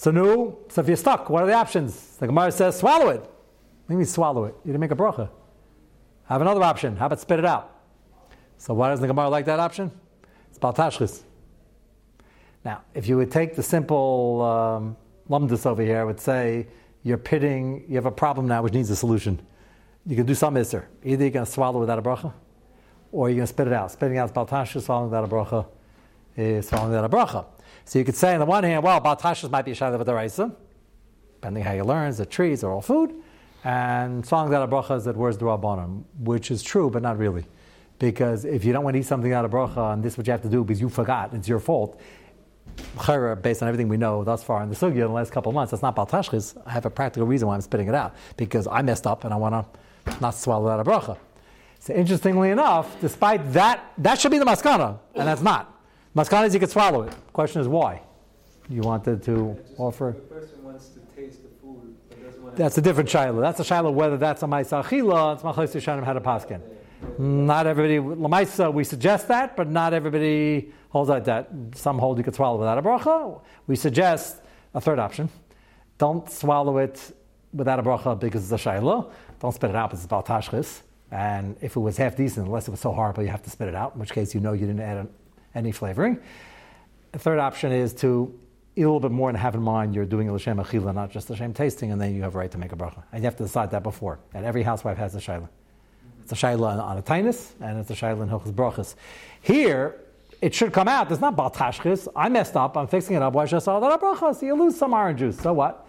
So 0.00 0.10
no, 0.10 0.58
so 0.70 0.80
if 0.80 0.88
you're 0.88 0.96
stuck, 0.96 1.28
what 1.28 1.42
are 1.42 1.46
the 1.46 1.52
options? 1.52 2.16
The 2.16 2.26
Gemara 2.26 2.50
says 2.52 2.78
swallow 2.78 3.10
it. 3.10 3.20
What 3.20 3.88
do 3.88 3.92
you 3.92 3.98
mean 3.98 4.06
swallow 4.06 4.46
it? 4.46 4.54
You 4.64 4.72
didn't 4.72 4.80
make 4.80 4.92
a 4.92 4.96
bracha. 4.96 5.28
Have 6.24 6.40
another 6.40 6.62
option. 6.62 6.96
How 6.96 7.04
about 7.04 7.20
spit 7.20 7.38
it 7.38 7.44
out? 7.44 7.82
So 8.56 8.72
why 8.72 8.88
doesn't 8.88 9.02
the 9.02 9.08
Gemara 9.08 9.28
like 9.28 9.44
that 9.44 9.60
option? 9.60 9.90
It's 10.48 10.58
baltashchis. 10.58 11.20
Now, 12.64 12.80
if 12.94 13.08
you 13.08 13.18
would 13.18 13.30
take 13.30 13.54
the 13.54 13.62
simple 13.62 14.40
um, 14.40 14.96
lumdus 15.28 15.66
over 15.66 15.82
here, 15.82 16.00
I 16.00 16.04
would 16.04 16.18
say 16.18 16.68
you're 17.02 17.18
pitting, 17.18 17.84
you 17.86 17.96
have 17.96 18.06
a 18.06 18.10
problem 18.10 18.48
now 18.48 18.62
which 18.62 18.72
needs 18.72 18.88
a 18.88 18.96
solution. 18.96 19.38
You 20.06 20.16
can 20.16 20.24
do 20.24 20.34
some 20.34 20.56
iser. 20.56 20.88
Either 21.04 21.24
you're 21.24 21.30
going 21.30 21.44
to 21.44 21.52
swallow 21.52 21.78
without 21.78 21.98
a 21.98 22.02
bracha, 22.02 22.32
or 23.12 23.28
you're 23.28 23.36
going 23.36 23.46
to 23.46 23.52
spit 23.52 23.66
it 23.66 23.74
out. 23.74 23.92
Spitting 23.92 24.16
out 24.16 24.30
is 24.30 24.32
baltashis, 24.34 24.80
swallowing 24.80 25.10
without 25.10 25.24
a 25.24 25.28
bracha 25.28 25.66
is 26.36 26.68
swallowing 26.68 26.90
without 26.90 27.04
a 27.04 27.14
bracha. 27.14 27.44
So 27.90 27.98
you 27.98 28.04
could 28.04 28.14
say 28.14 28.34
on 28.34 28.38
the 28.38 28.46
one 28.46 28.62
hand, 28.62 28.84
well, 28.84 29.00
baltashis 29.00 29.50
might 29.50 29.64
be 29.64 29.72
a 29.72 29.98
with 29.98 30.06
the 30.06 30.52
depending 31.34 31.64
how 31.64 31.72
you 31.72 31.82
learn, 31.82 32.14
the 32.14 32.24
trees 32.24 32.62
are 32.62 32.70
all 32.70 32.80
food, 32.80 33.12
and 33.64 34.24
songs 34.24 34.48
without 34.48 34.62
a 34.62 34.70
bracha 34.70 34.96
is 34.96 35.04
that 35.06 35.16
where's 35.16 35.36
the 35.36 35.44
rabbanon, 35.44 36.04
which 36.20 36.52
is 36.52 36.62
true, 36.62 36.88
but 36.88 37.02
not 37.02 37.18
really. 37.18 37.44
Because 37.98 38.44
if 38.44 38.64
you 38.64 38.72
don't 38.72 38.84
want 38.84 38.94
to 38.94 39.00
eat 39.00 39.06
something 39.06 39.32
out 39.32 39.44
of 39.44 39.50
bracha, 39.50 39.92
and 39.92 40.04
this 40.04 40.12
is 40.12 40.18
what 40.18 40.28
you 40.28 40.30
have 40.30 40.42
to 40.42 40.48
do 40.48 40.62
because 40.62 40.80
you 40.80 40.88
forgot, 40.88 41.34
it's 41.34 41.48
your 41.48 41.58
fault, 41.58 42.00
based 43.42 43.60
on 43.60 43.66
everything 43.66 43.88
we 43.88 43.96
know 43.96 44.22
thus 44.22 44.44
far 44.44 44.62
in 44.62 44.68
the 44.68 44.76
sugya 44.76 44.92
in 44.92 44.98
the 45.00 45.08
last 45.08 45.32
couple 45.32 45.50
of 45.50 45.56
months, 45.56 45.72
that's 45.72 45.82
not 45.82 45.96
baltashchis. 45.96 46.62
I 46.64 46.70
have 46.70 46.86
a 46.86 46.90
practical 46.90 47.26
reason 47.26 47.48
why 47.48 47.56
I'm 47.56 47.60
spitting 47.60 47.88
it 47.88 47.94
out 47.96 48.14
because 48.36 48.68
I 48.68 48.82
messed 48.82 49.08
up 49.08 49.24
and 49.24 49.34
I 49.34 49.36
want 49.36 49.66
to 50.06 50.20
not 50.20 50.36
swallow 50.36 50.68
that 50.68 50.78
a 50.78 50.84
bracha. 50.84 51.18
So 51.80 51.92
interestingly 51.92 52.50
enough, 52.50 53.00
despite 53.00 53.52
that, 53.52 53.94
that 53.98 54.20
should 54.20 54.30
be 54.30 54.38
the 54.38 54.44
maskana, 54.44 55.00
and 55.16 55.26
that's 55.26 55.42
not. 55.42 55.78
Maskana 56.14 56.46
is 56.46 56.54
you 56.54 56.60
could 56.60 56.70
swallow 56.70 57.02
it. 57.02 57.14
Question 57.32 57.60
is 57.60 57.68
why. 57.68 58.02
You 58.68 58.82
wanted 58.82 59.22
to 59.24 59.56
offer. 59.78 60.16
The 60.16 60.34
person 60.34 60.64
wants 60.64 60.88
to 60.88 61.00
taste 61.14 61.42
the 61.42 61.48
food, 61.60 61.94
but 62.08 62.24
doesn't 62.24 62.42
want 62.42 62.56
That's 62.56 62.78
a 62.78 62.82
different 62.82 63.08
shiloh. 63.08 63.40
That's 63.40 63.60
a 63.60 63.64
shiloh 63.64 63.92
whether 63.92 64.16
that's 64.16 64.42
a 64.42 64.46
ma'isa 64.46 64.82
achila, 64.84 65.34
it's 65.34 65.42
machlis 65.42 65.74
yishanim 65.74 66.04
had 66.04 66.16
a 66.16 66.20
paskin. 66.20 66.60
Not 67.18 67.66
everybody, 67.66 67.98
lamaisa, 67.98 68.72
we 68.72 68.84
suggest 68.84 69.28
that, 69.28 69.56
but 69.56 69.70
not 69.70 69.94
everybody 69.94 70.72
holds 70.90 71.08
like 71.08 71.24
that. 71.24 71.48
Some 71.74 71.98
hold 71.98 72.18
you 72.18 72.24
could 72.24 72.34
swallow 72.34 72.58
without 72.58 72.78
a 72.78 72.82
bracha. 72.82 73.40
We 73.66 73.76
suggest 73.76 74.42
a 74.74 74.80
third 74.80 74.98
option. 74.98 75.28
Don't 75.96 76.28
swallow 76.30 76.78
it 76.78 77.16
without 77.52 77.78
a 77.78 77.82
bracha 77.82 78.18
because 78.18 78.42
it's 78.42 78.52
a 78.52 78.58
shiloh. 78.58 79.12
Don't 79.40 79.52
spit 79.52 79.70
it 79.70 79.76
out 79.76 79.90
because 79.90 80.00
it's 80.00 80.06
about 80.06 80.26
tashchis. 80.26 80.80
And 81.10 81.56
if 81.60 81.76
it 81.76 81.80
was 81.80 81.96
half 81.96 82.16
decent, 82.16 82.46
unless 82.46 82.68
it 82.68 82.70
was 82.72 82.80
so 82.80 82.92
horrible, 82.92 83.22
you 83.22 83.28
have 83.30 83.42
to 83.42 83.50
spit 83.50 83.68
it 83.68 83.74
out, 83.74 83.94
in 83.94 84.00
which 84.00 84.12
case 84.12 84.34
you 84.34 84.40
know 84.40 84.52
you 84.52 84.66
didn't 84.66 84.80
add 84.80 85.08
any 85.54 85.72
flavoring. 85.72 86.18
The 87.12 87.18
third 87.18 87.38
option 87.38 87.72
is 87.72 87.92
to 87.94 88.38
eat 88.76 88.82
a 88.82 88.86
little 88.86 89.00
bit 89.00 89.10
more 89.10 89.28
and 89.28 89.36
have 89.36 89.54
in 89.54 89.62
mind 89.62 89.94
you're 89.94 90.04
doing 90.04 90.28
a 90.28 90.32
l'shem 90.32 90.58
achila, 90.58 90.94
not 90.94 91.10
just 91.10 91.28
l'shem 91.30 91.52
tasting, 91.52 91.90
and 91.92 92.00
then 92.00 92.14
you 92.14 92.22
have 92.22 92.34
a 92.34 92.38
right 92.38 92.50
to 92.50 92.58
make 92.58 92.72
a 92.72 92.76
bracha. 92.76 93.02
And 93.12 93.22
you 93.22 93.26
have 93.26 93.36
to 93.36 93.42
decide 93.42 93.72
that 93.72 93.82
before. 93.82 94.18
And 94.32 94.44
every 94.44 94.62
housewife 94.62 94.98
has 94.98 95.14
a 95.14 95.18
shayla. 95.18 95.48
It's 96.22 96.32
a 96.32 96.34
shayla 96.36 96.80
on 96.82 96.98
a 96.98 97.02
tainus, 97.02 97.52
and 97.60 97.78
it's 97.78 97.90
a 97.90 97.94
shayla 97.94 98.22
in 98.22 98.28
hilchas 98.28 98.52
brachas. 98.52 98.94
Here, 99.40 100.00
it 100.40 100.54
should 100.54 100.72
come 100.72 100.88
out. 100.88 101.10
It's 101.10 101.20
not 101.20 101.36
baltashchis. 101.36 102.08
I 102.14 102.28
messed 102.28 102.56
up. 102.56 102.76
I'm 102.76 102.86
fixing 102.86 103.16
it 103.16 103.22
up. 103.22 103.32
Why 103.32 103.46
should 103.46 103.56
I 103.56 103.60
saw 103.60 103.80
that 103.80 104.00
bracha? 104.00 104.34
So 104.36 104.46
you 104.46 104.54
lose 104.54 104.76
some 104.76 104.94
orange 104.94 105.18
juice. 105.18 105.38
So 105.38 105.52
what? 105.52 105.86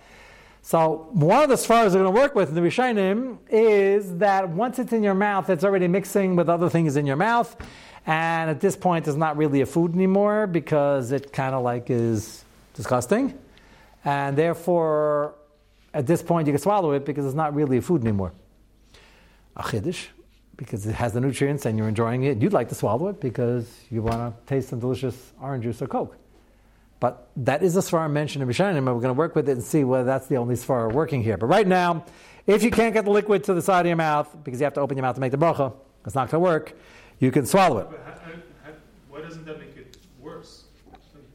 So 0.63 1.07
one 1.11 1.43
of 1.43 1.49
the 1.49 1.55
svaras 1.55 1.93
we're 1.93 2.03
going 2.03 2.13
to 2.13 2.21
work 2.21 2.35
with 2.35 2.49
in 2.49 2.55
the 2.55 2.61
Rishonim 2.61 3.37
is 3.49 4.17
that 4.17 4.47
once 4.49 4.77
it's 4.77 4.93
in 4.93 5.01
your 5.01 5.15
mouth, 5.15 5.49
it's 5.49 5.63
already 5.63 5.87
mixing 5.87 6.35
with 6.35 6.49
other 6.49 6.69
things 6.69 6.97
in 6.97 7.05
your 7.07 7.15
mouth, 7.15 7.55
and 8.05 8.49
at 8.49 8.59
this 8.59 8.75
point, 8.75 9.07
it's 9.07 9.17
not 9.17 9.37
really 9.37 9.61
a 9.61 9.65
food 9.65 9.93
anymore 9.93 10.47
because 10.47 11.11
it 11.11 11.31
kind 11.31 11.53
of 11.55 11.63
like 11.63 11.89
is 11.89 12.43
disgusting, 12.73 13.37
and 14.03 14.37
therefore, 14.37 15.35
at 15.93 16.07
this 16.07 16.23
point, 16.23 16.47
you 16.47 16.53
can 16.53 16.61
swallow 16.61 16.91
it 16.93 17.05
because 17.05 17.25
it's 17.25 17.35
not 17.35 17.53
really 17.53 17.77
a 17.77 17.81
food 17.81 18.01
anymore. 18.01 18.33
A 19.55 19.63
chiddush, 19.63 20.07
because 20.55 20.85
it 20.85 20.95
has 20.95 21.13
the 21.13 21.19
nutrients 21.19 21.65
and 21.65 21.77
you're 21.77 21.89
enjoying 21.89 22.23
it. 22.23 22.41
You'd 22.41 22.53
like 22.53 22.69
to 22.69 22.75
swallow 22.75 23.09
it 23.09 23.19
because 23.19 23.67
you 23.89 24.01
want 24.01 24.19
to 24.19 24.45
taste 24.47 24.69
some 24.69 24.79
delicious 24.79 25.33
orange 25.41 25.63
juice 25.63 25.81
or 25.81 25.87
Coke. 25.87 26.17
But 26.99 27.29
that 27.37 27.63
is 27.63 27.75
a 27.75 27.79
svara 27.79 28.09
mentioned 28.11 28.43
in 28.43 28.47
Rishonim, 28.47 28.77
and 28.77 28.85
we're 28.85 28.93
going 28.93 29.07
to 29.07 29.13
work 29.13 29.35
with 29.35 29.49
it 29.49 29.53
and 29.53 29.63
see 29.63 29.83
whether 29.83 30.03
that's 30.03 30.27
the 30.27 30.37
only 30.37 30.53
svara 30.53 30.91
working 30.91 31.23
here. 31.23 31.35
But 31.35 31.47
right 31.47 31.67
now, 31.67 32.05
if 32.45 32.63
you 32.63 32.69
can't 32.69 32.93
get 32.93 33.05
the 33.05 33.11
liquid 33.11 33.43
to 33.45 33.55
the 33.55 33.61
side 33.61 33.81
of 33.81 33.87
your 33.87 33.95
mouth 33.95 34.29
because 34.43 34.59
you 34.59 34.65
have 34.65 34.75
to 34.75 34.81
open 34.81 34.97
your 34.97 35.01
mouth 35.01 35.15
to 35.15 35.21
make 35.21 35.31
the 35.31 35.37
bracha, 35.37 35.73
it's 36.05 36.15
not 36.15 36.29
going 36.29 36.43
to 36.43 36.47
work. 36.47 36.73
You 37.21 37.31
can 37.31 37.45
swallow 37.45 37.77
it. 37.77 37.87
But 37.89 38.01
how, 38.03 38.31
how, 38.65 38.71
why 39.09 39.21
doesn't 39.21 39.45
that 39.45 39.59
make 39.59 39.77
it 39.77 39.97
worse? 40.19 40.63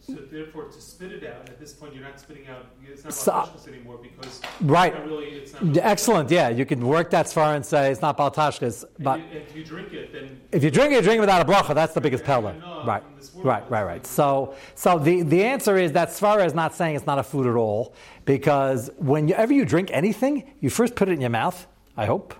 So 0.01 0.15
therefore, 0.15 0.65
to 0.65 0.81
spit 0.81 1.11
it 1.13 1.25
out 1.25 1.49
at 1.49 1.59
this 1.59 1.73
point, 1.73 1.95
you're 1.95 2.05
not 2.05 2.21
spitting 2.21 2.47
out. 2.49 2.67
It's 2.85 3.05
not 3.05 3.61
so, 3.61 3.71
anymore 3.71 3.99
because 4.01 4.41
Right. 4.61 4.93
It's 4.93 5.01
not 5.01 5.09
really, 5.09 5.27
it's 5.27 5.53
not 5.53 5.63
really, 5.63 5.81
Excellent. 5.81 6.31
Yeah, 6.31 6.49
you 6.49 6.65
can 6.67 6.87
work 6.87 7.11
that 7.11 7.29
far 7.29 7.55
and 7.55 7.65
say 7.65 7.91
it's 7.91 8.03
not 8.03 8.17
baltashchis, 8.17 8.85
but 8.99 9.19
you, 9.19 9.25
if 9.33 9.57
you 9.57 9.65
drink 9.65 9.93
it, 9.93 10.13
then 10.13 10.41
if 10.53 10.63
you 10.65 10.71
drink 10.71 10.93
it, 10.93 10.97
you 10.97 11.03
drink 11.03 11.19
it 11.19 11.21
without 11.21 11.43
a 11.43 11.45
bracha. 11.45 11.75
That's 11.75 11.95
the 11.95 12.01
biggest 12.01 12.25
pella. 12.25 12.53
Right, 12.87 13.03
from 13.03 13.17
this 13.17 13.35
world. 13.35 13.47
right, 13.47 13.71
right, 13.71 13.83
right. 13.85 14.07
So, 14.07 14.55
so 14.75 14.99
the, 14.99 15.23
the 15.23 15.45
answer 15.45 15.77
is 15.77 15.93
that 15.93 16.09
svara 16.11 16.47
is 16.47 16.55
not 16.55 16.75
saying 16.75 16.97
it's 16.97 17.07
not 17.07 17.19
a 17.19 17.25
food 17.25 17.47
at 17.47 17.55
all 17.55 17.95
because 18.25 18.91
whenever 18.99 19.53
you 19.53 19.65
drink 19.65 19.91
anything, 19.93 20.53
you 20.61 20.71
first 20.71 20.95
put 20.95 21.09
it 21.09 21.13
in 21.13 21.21
your 21.21 21.31
mouth. 21.31 21.67
I 21.97 22.07
hope 22.07 22.35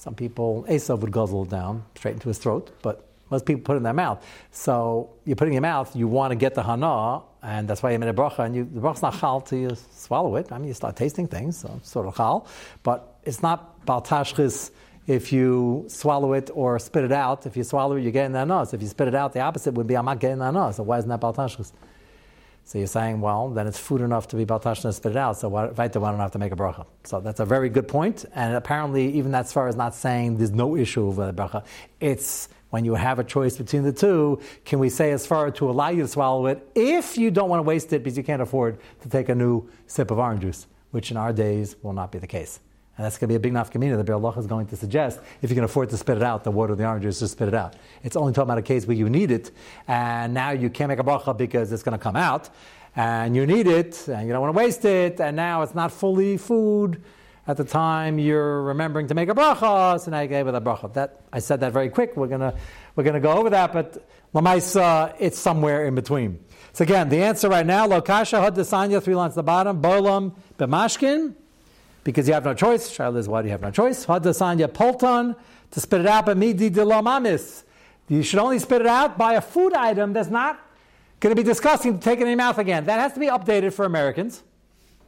some 0.00 0.14
people 0.14 0.64
Esav 0.66 1.00
would 1.00 1.12
guzzle 1.12 1.42
it 1.42 1.50
down 1.50 1.84
straight 1.94 2.14
into 2.14 2.28
his 2.28 2.38
throat, 2.38 2.70
but 2.80 3.06
most 3.30 3.44
people 3.44 3.60
put 3.60 3.74
it 3.74 3.76
in 3.76 3.82
their 3.82 3.92
mouth. 3.92 4.26
So 4.50 5.10
you 5.26 5.36
put 5.36 5.44
it 5.44 5.48
in 5.48 5.52
your 5.52 5.60
mouth. 5.60 5.94
You 5.94 6.08
want 6.08 6.30
to 6.30 6.36
get 6.36 6.54
the 6.54 6.62
hana, 6.62 7.20
and 7.42 7.68
that's 7.68 7.82
why 7.82 7.92
you 7.92 7.98
made 7.98 8.08
a 8.08 8.14
bracha. 8.14 8.46
And 8.46 8.56
you, 8.56 8.64
the 8.64 8.80
bracha's 8.80 9.02
not 9.02 9.20
chal 9.20 9.42
till 9.42 9.58
you 9.58 9.76
swallow 9.92 10.36
it. 10.36 10.50
I 10.52 10.56
mean, 10.56 10.68
you 10.68 10.74
start 10.74 10.96
tasting 10.96 11.26
things, 11.28 11.58
so 11.58 11.74
it's 11.76 11.90
sort 11.90 12.06
of 12.06 12.16
chal, 12.16 12.46
but 12.82 13.18
it's 13.24 13.42
not 13.42 13.84
baltashchis 13.84 14.70
if 15.06 15.34
you 15.34 15.84
swallow 15.88 16.32
it 16.32 16.50
or 16.54 16.78
spit 16.78 17.04
it 17.04 17.12
out. 17.12 17.44
If 17.44 17.54
you 17.58 17.62
swallow 17.62 17.96
it, 17.96 18.02
you're 18.02 18.10
getting 18.10 18.32
the 18.32 18.46
nose. 18.46 18.72
If 18.72 18.80
you 18.80 18.88
spit 18.88 19.06
it 19.06 19.14
out, 19.14 19.34
the 19.34 19.40
opposite 19.40 19.74
would 19.74 19.86
be 19.86 19.98
I'm 19.98 20.06
not 20.06 20.18
getting 20.18 20.38
the 20.38 20.50
nose. 20.50 20.76
So 20.76 20.82
why 20.82 20.96
isn't 20.96 21.10
that 21.10 21.20
baltashchis? 21.20 21.72
So 22.70 22.78
you're 22.78 22.86
saying, 22.86 23.20
well, 23.20 23.48
then 23.48 23.66
it's 23.66 23.80
food 23.80 24.00
enough 24.00 24.28
to 24.28 24.36
be 24.36 24.46
baltashchis 24.46 24.84
and 24.84 24.94
spit 24.94 25.10
it 25.10 25.18
out. 25.18 25.36
So 25.36 25.48
why, 25.48 25.66
right 25.70 25.92
there, 25.92 26.00
why 26.00 26.12
don't 26.12 26.20
I 26.20 26.22
have 26.22 26.30
to 26.30 26.38
make 26.38 26.52
a 26.52 26.56
bracha? 26.56 26.86
So 27.02 27.18
that's 27.18 27.40
a 27.40 27.44
very 27.44 27.68
good 27.68 27.88
point. 27.88 28.24
And 28.32 28.54
apparently, 28.54 29.12
even 29.14 29.32
that 29.32 29.48
far 29.48 29.66
is 29.66 29.74
not 29.74 29.92
saying 29.92 30.36
there's 30.36 30.52
no 30.52 30.76
issue 30.76 31.04
with 31.04 31.18
a 31.18 31.32
bracha. 31.32 31.64
It's 31.98 32.48
when 32.68 32.84
you 32.84 32.94
have 32.94 33.18
a 33.18 33.24
choice 33.24 33.58
between 33.58 33.82
the 33.82 33.92
two, 33.92 34.40
can 34.64 34.78
we 34.78 34.88
say 34.88 35.10
as 35.10 35.26
far 35.26 35.50
to 35.50 35.68
allow 35.68 35.88
you 35.88 36.02
to 36.02 36.08
swallow 36.08 36.46
it 36.46 36.64
if 36.76 37.18
you 37.18 37.32
don't 37.32 37.48
want 37.48 37.58
to 37.58 37.64
waste 37.64 37.92
it 37.92 38.04
because 38.04 38.16
you 38.16 38.22
can't 38.22 38.40
afford 38.40 38.78
to 39.00 39.08
take 39.08 39.28
a 39.28 39.34
new 39.34 39.68
sip 39.88 40.12
of 40.12 40.20
orange 40.20 40.42
juice, 40.42 40.68
which 40.92 41.10
in 41.10 41.16
our 41.16 41.32
days 41.32 41.74
will 41.82 41.92
not 41.92 42.12
be 42.12 42.20
the 42.20 42.28
case. 42.28 42.60
And 43.00 43.06
that's 43.06 43.16
going 43.16 43.28
to 43.28 43.32
be 43.32 43.36
a 43.36 43.40
big 43.40 43.54
nafkamina 43.54 43.96
that 43.96 44.04
Be'er 44.04 44.38
is 44.38 44.46
going 44.46 44.66
to 44.66 44.76
suggest. 44.76 45.20
If 45.40 45.48
you 45.48 45.54
can 45.56 45.64
afford 45.64 45.88
to 45.88 45.96
spit 45.96 46.18
it 46.18 46.22
out, 46.22 46.44
the 46.44 46.50
water 46.50 46.74
the 46.74 46.86
orange 46.86 47.04
juice, 47.04 47.20
just 47.20 47.32
spit 47.32 47.48
it 47.48 47.54
out. 47.54 47.74
It's 48.02 48.14
only 48.14 48.34
talking 48.34 48.48
about 48.48 48.58
a 48.58 48.62
case 48.62 48.86
where 48.86 48.94
you 48.94 49.08
need 49.08 49.30
it, 49.30 49.52
and 49.88 50.34
now 50.34 50.50
you 50.50 50.68
can't 50.68 50.90
make 50.90 50.98
a 50.98 51.02
bracha 51.02 51.34
because 51.34 51.72
it's 51.72 51.82
going 51.82 51.98
to 51.98 52.02
come 52.02 52.14
out, 52.14 52.50
and 52.94 53.34
you 53.34 53.46
need 53.46 53.66
it, 53.66 54.06
and 54.06 54.26
you 54.26 54.34
don't 54.34 54.42
want 54.42 54.54
to 54.54 54.58
waste 54.58 54.84
it, 54.84 55.18
and 55.18 55.34
now 55.34 55.62
it's 55.62 55.74
not 55.74 55.92
fully 55.92 56.36
food, 56.36 57.02
at 57.46 57.56
the 57.56 57.64
time 57.64 58.18
you're 58.18 58.64
remembering 58.64 59.08
to 59.08 59.14
make 59.14 59.30
a 59.30 59.34
bracha, 59.34 59.98
so 59.98 60.10
now 60.10 60.20
you 60.20 60.28
gave 60.28 60.46
it 60.46 60.54
a 60.54 60.60
bracha. 60.60 60.92
That 60.92 61.22
I 61.32 61.38
said 61.38 61.60
that 61.60 61.72
very 61.72 61.88
quick. 61.88 62.18
We're 62.18 62.26
gonna 62.26 62.54
we're 62.96 63.04
gonna 63.04 63.18
go 63.18 63.32
over 63.32 63.48
that, 63.48 63.72
but 63.72 64.06
lamaisa, 64.34 65.14
it's 65.18 65.38
somewhere 65.38 65.86
in 65.86 65.94
between. 65.94 66.44
So 66.74 66.82
again, 66.82 67.08
the 67.08 67.22
answer 67.22 67.48
right 67.48 67.64
now, 67.64 67.88
lokasha 67.88 68.42
had 68.42 68.54
desanya, 68.54 69.02
three 69.02 69.14
lines 69.16 69.32
at 69.32 69.36
the 69.36 69.42
bottom, 69.42 69.80
bolam 69.80 70.34
b'mashkin, 70.58 71.34
because 72.04 72.26
you 72.26 72.34
have 72.34 72.44
no 72.44 72.54
choice. 72.54 72.90
Shaila 72.90 73.18
is 73.18 73.28
why 73.28 73.42
do 73.42 73.48
you 73.48 73.52
have 73.52 73.62
no 73.62 73.70
choice? 73.70 74.04
Had 74.04 74.22
desanya 74.22 74.72
polton 74.72 75.36
to 75.70 75.80
spit 75.80 76.00
it 76.00 76.06
out, 76.06 76.26
but 76.26 76.36
midi 76.36 76.70
dilamamis. 76.70 77.64
You 78.08 78.22
should 78.22 78.40
only 78.40 78.58
spit 78.58 78.80
it 78.80 78.86
out 78.86 79.16
by 79.16 79.34
a 79.34 79.40
food 79.40 79.72
item 79.72 80.12
that's 80.12 80.30
not 80.30 80.58
going 81.20 81.34
to 81.34 81.40
be 81.40 81.46
disgusting 81.46 81.96
to 81.96 82.02
take 82.02 82.18
it 82.18 82.22
in 82.22 82.28
your 82.28 82.36
mouth 82.36 82.58
again. 82.58 82.86
That 82.86 82.98
has 82.98 83.12
to 83.12 83.20
be 83.20 83.26
updated 83.26 83.72
for 83.72 83.84
Americans. 83.84 84.42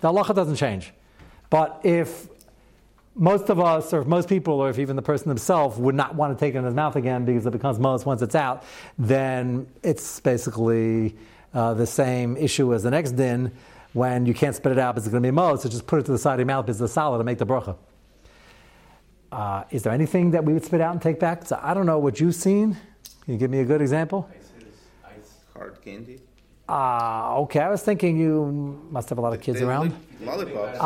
The 0.00 0.12
halacha 0.12 0.34
doesn't 0.34 0.56
change. 0.56 0.92
But 1.50 1.80
if 1.82 2.28
most 3.14 3.50
of 3.50 3.60
us, 3.60 3.92
or 3.92 4.02
if 4.02 4.06
most 4.06 4.28
people, 4.28 4.54
or 4.54 4.70
if 4.70 4.78
even 4.78 4.96
the 4.96 5.02
person 5.02 5.28
himself 5.28 5.78
would 5.78 5.94
not 5.94 6.14
want 6.14 6.36
to 6.36 6.42
take 6.42 6.54
it 6.54 6.58
in 6.58 6.64
his 6.64 6.74
mouth 6.74 6.96
again 6.96 7.24
because 7.24 7.44
it 7.44 7.50
becomes 7.50 7.78
most 7.78 8.06
once 8.06 8.22
it's 8.22 8.34
out, 8.34 8.64
then 8.98 9.66
it's 9.82 10.20
basically 10.20 11.16
uh, 11.54 11.74
the 11.74 11.86
same 11.86 12.36
issue 12.36 12.72
as 12.72 12.82
the 12.82 12.90
next 12.90 13.12
din 13.12 13.52
when 13.92 14.26
you 14.26 14.34
can't 14.34 14.54
spit 14.56 14.72
it 14.72 14.78
out 14.78 14.94
because 14.94 15.06
it's 15.06 15.12
going 15.12 15.22
to 15.22 15.26
be 15.26 15.30
most, 15.30 15.62
so 15.62 15.68
just 15.68 15.86
put 15.86 16.00
it 16.00 16.06
to 16.06 16.12
the 16.12 16.18
side 16.18 16.34
of 16.34 16.40
your 16.40 16.46
mouth 16.46 16.66
because 16.66 16.80
it's 16.80 16.92
solid 16.92 17.18
to 17.18 17.24
make 17.24 17.38
the 17.38 17.46
bracha. 17.46 17.76
Uh, 19.30 19.64
is 19.70 19.82
there 19.82 19.92
anything 19.92 20.30
that 20.32 20.44
we 20.44 20.52
would 20.52 20.64
spit 20.64 20.80
out 20.80 20.92
and 20.92 21.00
take 21.00 21.18
back? 21.18 21.46
So 21.46 21.58
I 21.62 21.74
don't 21.74 21.86
know 21.86 21.98
what 21.98 22.20
you've 22.20 22.34
seen. 22.34 22.76
Can 23.24 23.34
you 23.34 23.38
give 23.38 23.50
me 23.50 23.60
a 23.60 23.64
good 23.64 23.80
example? 23.80 24.28
Ice, 25.04 25.38
hard 25.54 25.80
candy. 25.82 26.20
Uh, 26.68 27.40
okay, 27.40 27.60
I 27.60 27.68
was 27.68 27.82
thinking 27.82 28.16
you 28.16 28.80
must 28.90 29.08
have 29.08 29.18
a 29.18 29.20
lot 29.20 29.34
of 29.34 29.40
kids 29.40 29.58
They 29.58 29.66
around. 29.66 29.94
Lollipops. 30.24 30.78
Uh, 30.78 30.84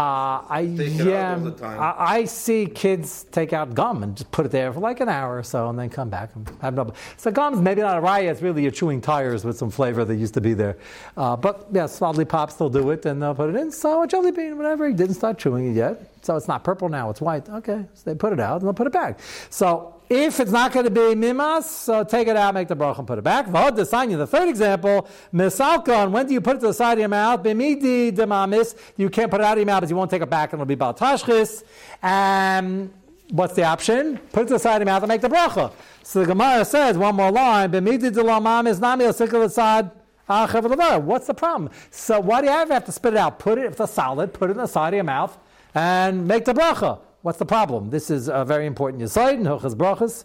I 0.48 0.74
Take 0.76 0.94
it 0.94 1.00
out 1.02 1.06
yeah, 1.06 1.34
all 1.34 1.40
the 1.40 1.50
time. 1.50 1.80
I, 1.80 1.94
I 1.98 2.24
see 2.24 2.66
kids 2.66 3.26
take 3.30 3.52
out 3.52 3.74
gum 3.74 4.02
and 4.02 4.16
just 4.16 4.30
put 4.30 4.46
it 4.46 4.52
there 4.52 4.72
for 4.72 4.80
like 4.80 5.00
an 5.00 5.08
hour 5.10 5.36
or 5.36 5.42
so, 5.42 5.68
and 5.68 5.78
then 5.78 5.90
come 5.90 6.08
back 6.08 6.34
and 6.34 6.50
have 6.62 6.74
no. 6.74 6.92
So 7.18 7.30
gum's 7.30 7.60
maybe 7.60 7.82
not 7.82 7.98
a 7.98 8.00
riot. 8.00 8.32
it's 8.32 8.42
really 8.42 8.62
you're 8.62 8.70
chewing 8.70 9.02
tires 9.02 9.44
with 9.44 9.58
some 9.58 9.70
flavor 9.70 10.04
that 10.06 10.16
used 10.16 10.34
to 10.34 10.40
be 10.40 10.54
there. 10.54 10.78
Uh, 11.16 11.36
but 11.36 11.66
yes, 11.72 12.00
lollipops 12.00 12.54
they'll 12.54 12.70
do 12.70 12.90
it, 12.90 13.04
and 13.04 13.22
they'll 13.22 13.34
put 13.34 13.50
it 13.50 13.56
in. 13.56 13.70
So 13.70 14.02
a 14.02 14.06
jelly 14.06 14.30
bean, 14.30 14.56
whatever. 14.56 14.88
He 14.88 14.94
didn't 14.94 15.16
start 15.16 15.38
chewing 15.38 15.70
it 15.70 15.76
yet, 15.76 16.10
so 16.22 16.36
it's 16.36 16.48
not 16.48 16.64
purple 16.64 16.88
now; 16.88 17.10
it's 17.10 17.20
white. 17.20 17.48
Okay, 17.50 17.84
so 17.92 18.10
they 18.10 18.16
put 18.16 18.32
it 18.32 18.40
out 18.40 18.60
and 18.60 18.66
they'll 18.66 18.74
put 18.74 18.86
it 18.86 18.92
back. 18.92 19.20
So. 19.50 19.92
If 20.08 20.38
it's 20.38 20.52
not 20.52 20.72
going 20.72 20.84
to 20.84 20.90
be 20.90 21.14
mimas, 21.14 21.64
so 21.64 22.04
take 22.04 22.28
it 22.28 22.36
out, 22.36 22.54
make 22.54 22.68
the 22.68 22.76
bracha, 22.76 22.98
and 22.98 23.06
put 23.06 23.18
it 23.18 23.24
back. 23.24 23.46
V'hod 23.46 23.76
desanya, 23.76 24.16
the 24.16 24.26
third 24.26 24.48
example, 24.48 25.08
misalkon, 25.34 26.12
when 26.12 26.26
do 26.26 26.32
you 26.32 26.40
put 26.40 26.56
it 26.56 26.60
to 26.60 26.68
the 26.68 26.74
side 26.74 26.92
of 26.94 26.98
your 27.00 27.08
mouth? 27.08 27.42
Bimidi 27.42 28.12
demamis, 28.12 28.76
you 28.96 29.10
can't 29.10 29.30
put 29.30 29.40
it 29.40 29.44
out 29.44 29.54
of 29.54 29.58
your 29.58 29.66
mouth, 29.66 29.80
but 29.80 29.90
you 29.90 29.96
won't 29.96 30.10
take 30.10 30.22
it 30.22 30.30
back, 30.30 30.52
and 30.52 30.60
it'll 30.60 30.66
be 30.66 30.76
baltashchis. 30.76 31.64
And 32.02 32.92
what's 33.30 33.54
the 33.54 33.64
option? 33.64 34.18
Put 34.32 34.42
it 34.42 34.46
to 34.46 34.54
the 34.54 34.58
side 34.60 34.80
of 34.80 34.86
your 34.86 34.94
mouth 34.94 35.02
and 35.02 35.08
make 35.08 35.22
the 35.22 35.28
bracha. 35.28 35.72
So 36.04 36.20
the 36.20 36.26
Gemara 36.26 36.64
says, 36.64 36.96
one 36.96 37.16
more 37.16 37.32
line, 37.32 37.72
bimidi 37.72 38.10
delamamis 38.12 38.78
nami 38.78 39.06
sikal 39.06 39.44
asad 39.44 39.90
What's 40.28 41.26
the 41.26 41.34
problem? 41.34 41.70
So 41.90 42.18
why 42.20 42.40
do 42.40 42.48
you 42.48 42.52
ever 42.52 42.74
have 42.74 42.84
to 42.86 42.92
spit 42.92 43.14
it 43.14 43.16
out? 43.16 43.38
Put 43.38 43.58
it, 43.58 43.66
if 43.66 43.80
it's 43.80 43.92
solid, 43.92 44.34
put 44.34 44.50
it 44.50 44.52
in 44.52 44.58
the 44.58 44.66
side 44.66 44.88
of 44.88 44.94
your 44.94 45.04
mouth 45.04 45.36
and 45.74 46.26
make 46.26 46.44
the 46.44 46.52
bracha. 46.54 46.98
What's 47.26 47.40
the 47.40 47.44
problem? 47.44 47.90
This 47.90 48.08
is 48.08 48.28
a 48.28 48.44
very 48.44 48.66
important 48.66 49.02
yisoid 49.02 49.34
in 49.34 49.42
Hilchas 49.42 49.74
Brachas. 49.74 50.24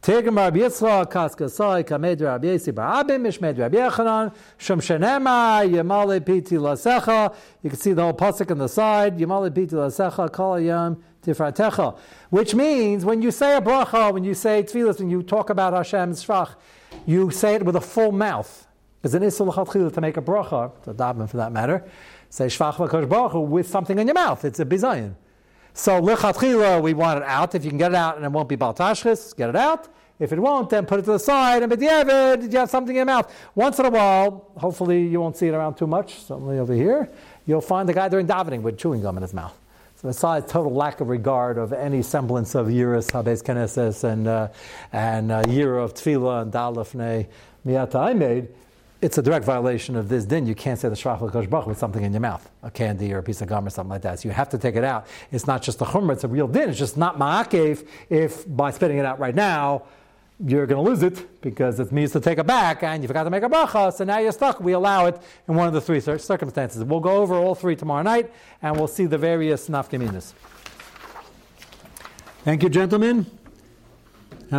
Tirgim 0.00 0.38
Rabbi 0.38 0.60
Yitzchak, 0.60 1.12
Kaskasai, 1.12 1.84
Kamed 1.84 2.22
Rabbi 2.22 2.46
Yesi 2.46 2.72
Barabim, 2.72 3.20
Mishmed 3.20 3.58
Rabbi 3.58 3.76
Yechanan, 3.76 4.34
Shem 4.56 4.80
Shenema, 4.80 5.70
Yemale 5.70 6.24
Piti 6.24 6.56
Lasecha. 6.56 7.34
You 7.60 7.68
can 7.68 7.78
see 7.78 7.92
the 7.92 8.00
whole 8.00 8.14
pasuk 8.14 8.50
on 8.50 8.56
the 8.56 8.70
side. 8.70 9.18
Yemale 9.18 9.54
Piti 9.54 9.76
Lasecha, 9.76 10.32
Kol 10.32 10.60
Yom 10.60 11.04
Tifratecha. 11.22 11.98
Which 12.30 12.54
means 12.54 13.04
when 13.04 13.20
you 13.20 13.30
say 13.30 13.58
a 13.58 13.60
bracha, 13.60 14.10
when 14.10 14.24
you 14.24 14.32
say 14.32 14.62
tefillas, 14.62 15.00
when 15.00 15.10
you 15.10 15.22
talk 15.22 15.50
about 15.50 15.74
Hashem's 15.74 16.24
shvach, 16.24 16.54
you 17.04 17.30
say 17.32 17.56
it 17.56 17.66
with 17.66 17.76
a 17.76 17.82
full 17.82 18.12
mouth. 18.12 18.66
It's 19.02 19.12
an 19.12 19.22
l'chatchila 19.22 19.92
to 19.92 20.00
make 20.00 20.16
a 20.16 20.22
bracha, 20.22 20.72
to 20.84 20.94
daven 20.94 21.28
for 21.28 21.36
that 21.36 21.52
matter. 21.52 21.84
Say 22.30 22.46
shvach 22.46 22.76
v'kosh 22.76 23.06
bracha 23.06 23.46
with 23.46 23.68
something 23.68 23.98
in 23.98 24.06
your 24.06 24.14
mouth. 24.14 24.42
It's 24.46 24.58
a 24.58 24.64
bizayin. 24.64 25.16
So 25.74 26.00
lichatchila, 26.00 26.80
we 26.80 26.94
want 26.94 27.18
it 27.18 27.24
out. 27.26 27.54
If 27.54 27.64
you 27.64 27.70
can 27.70 27.78
get 27.78 27.90
it 27.90 27.96
out 27.96 28.16
and 28.16 28.24
it 28.24 28.30
won't 28.30 28.48
be 28.48 28.56
baltashchis, 28.56 29.36
get 29.36 29.50
it 29.50 29.56
out. 29.56 29.88
If 30.20 30.32
it 30.32 30.38
won't, 30.38 30.70
then 30.70 30.86
put 30.86 31.00
it 31.00 31.02
to 31.02 31.12
the 31.12 31.18
side. 31.18 31.64
And 31.64 31.72
b'diavad, 31.72 32.42
did 32.42 32.52
you 32.52 32.60
have 32.60 32.70
something 32.70 32.94
in 32.94 32.98
your 32.98 33.06
mouth? 33.06 33.34
Once 33.56 33.80
in 33.80 33.86
a 33.86 33.90
while, 33.90 34.48
hopefully 34.56 35.04
you 35.04 35.20
won't 35.20 35.36
see 35.36 35.48
it 35.48 35.54
around 35.54 35.74
too 35.74 35.88
much. 35.88 36.20
Certainly 36.20 36.60
over 36.60 36.72
here, 36.72 37.10
you'll 37.46 37.60
find 37.60 37.88
the 37.88 37.92
guy 37.92 38.08
during 38.08 38.28
davening 38.28 38.62
with 38.62 38.78
chewing 38.78 39.02
gum 39.02 39.16
in 39.16 39.22
his 39.22 39.34
mouth. 39.34 39.58
So 39.96 40.08
besides 40.08 40.50
total 40.50 40.72
lack 40.72 41.00
of 41.00 41.08
regard 41.08 41.58
of 41.58 41.72
any 41.72 42.02
semblance 42.02 42.54
of 42.54 42.68
yiras 42.68 43.10
habes 43.10 43.42
keneses 43.42 44.04
and 44.04 44.28
uh, 44.28 44.48
and 44.92 45.32
uh, 45.32 45.42
year 45.48 45.76
of 45.76 45.94
tefillah 45.94 46.42
and 46.42 46.52
dalafne 46.52 47.26
Miata 47.66 47.96
I 47.96 48.12
made, 48.12 48.48
it's 49.04 49.18
a 49.18 49.22
direct 49.22 49.44
violation 49.44 49.96
of 49.96 50.08
this 50.08 50.24
din. 50.24 50.46
You 50.46 50.54
can't 50.54 50.80
say 50.80 50.88
the 50.88 50.94
Shrach 50.94 51.20
Baruch 51.50 51.66
with 51.66 51.76
something 51.76 52.02
in 52.02 52.12
your 52.12 52.22
mouth, 52.22 52.50
a 52.62 52.70
candy 52.70 53.12
or 53.12 53.18
a 53.18 53.22
piece 53.22 53.42
of 53.42 53.48
gum 53.48 53.66
or 53.66 53.70
something 53.70 53.90
like 53.90 54.00
that. 54.00 54.20
So 54.20 54.28
you 54.28 54.32
have 54.32 54.48
to 54.48 54.56
take 54.56 54.76
it 54.76 54.84
out. 54.84 55.06
It's 55.30 55.46
not 55.46 55.60
just 55.60 55.82
a 55.82 55.84
chumrah, 55.84 56.14
it's 56.14 56.24
a 56.24 56.28
real 56.28 56.48
din. 56.48 56.70
It's 56.70 56.78
just 56.78 56.96
not 56.96 57.18
ma'akev 57.18 57.86
if 58.08 58.44
by 58.48 58.70
spitting 58.70 58.96
it 58.96 59.04
out 59.04 59.18
right 59.18 59.34
now, 59.34 59.82
you're 60.40 60.66
going 60.66 60.82
to 60.82 60.90
lose 60.90 61.02
it 61.02 61.42
because 61.42 61.78
it 61.80 61.92
means 61.92 62.12
to 62.12 62.20
take 62.20 62.38
it 62.38 62.46
back 62.46 62.82
and 62.82 63.02
you 63.02 63.06
forgot 63.06 63.24
to 63.24 63.30
make 63.30 63.42
a 63.42 63.48
bracha, 63.48 63.92
so 63.92 64.04
now 64.04 64.18
you're 64.18 64.32
stuck. 64.32 64.58
We 64.58 64.72
allow 64.72 65.04
it 65.04 65.20
in 65.48 65.54
one 65.54 65.68
of 65.68 65.74
the 65.74 65.82
three 65.82 66.00
circumstances. 66.00 66.82
We'll 66.82 67.00
go 67.00 67.18
over 67.18 67.34
all 67.34 67.54
three 67.54 67.76
tomorrow 67.76 68.02
night 68.02 68.32
and 68.62 68.74
we'll 68.74 68.88
see 68.88 69.04
the 69.04 69.18
various 69.18 69.68
nafkaminas. 69.68 70.32
Thank 72.42 72.62
you, 72.62 72.70
gentlemen. 72.70 73.26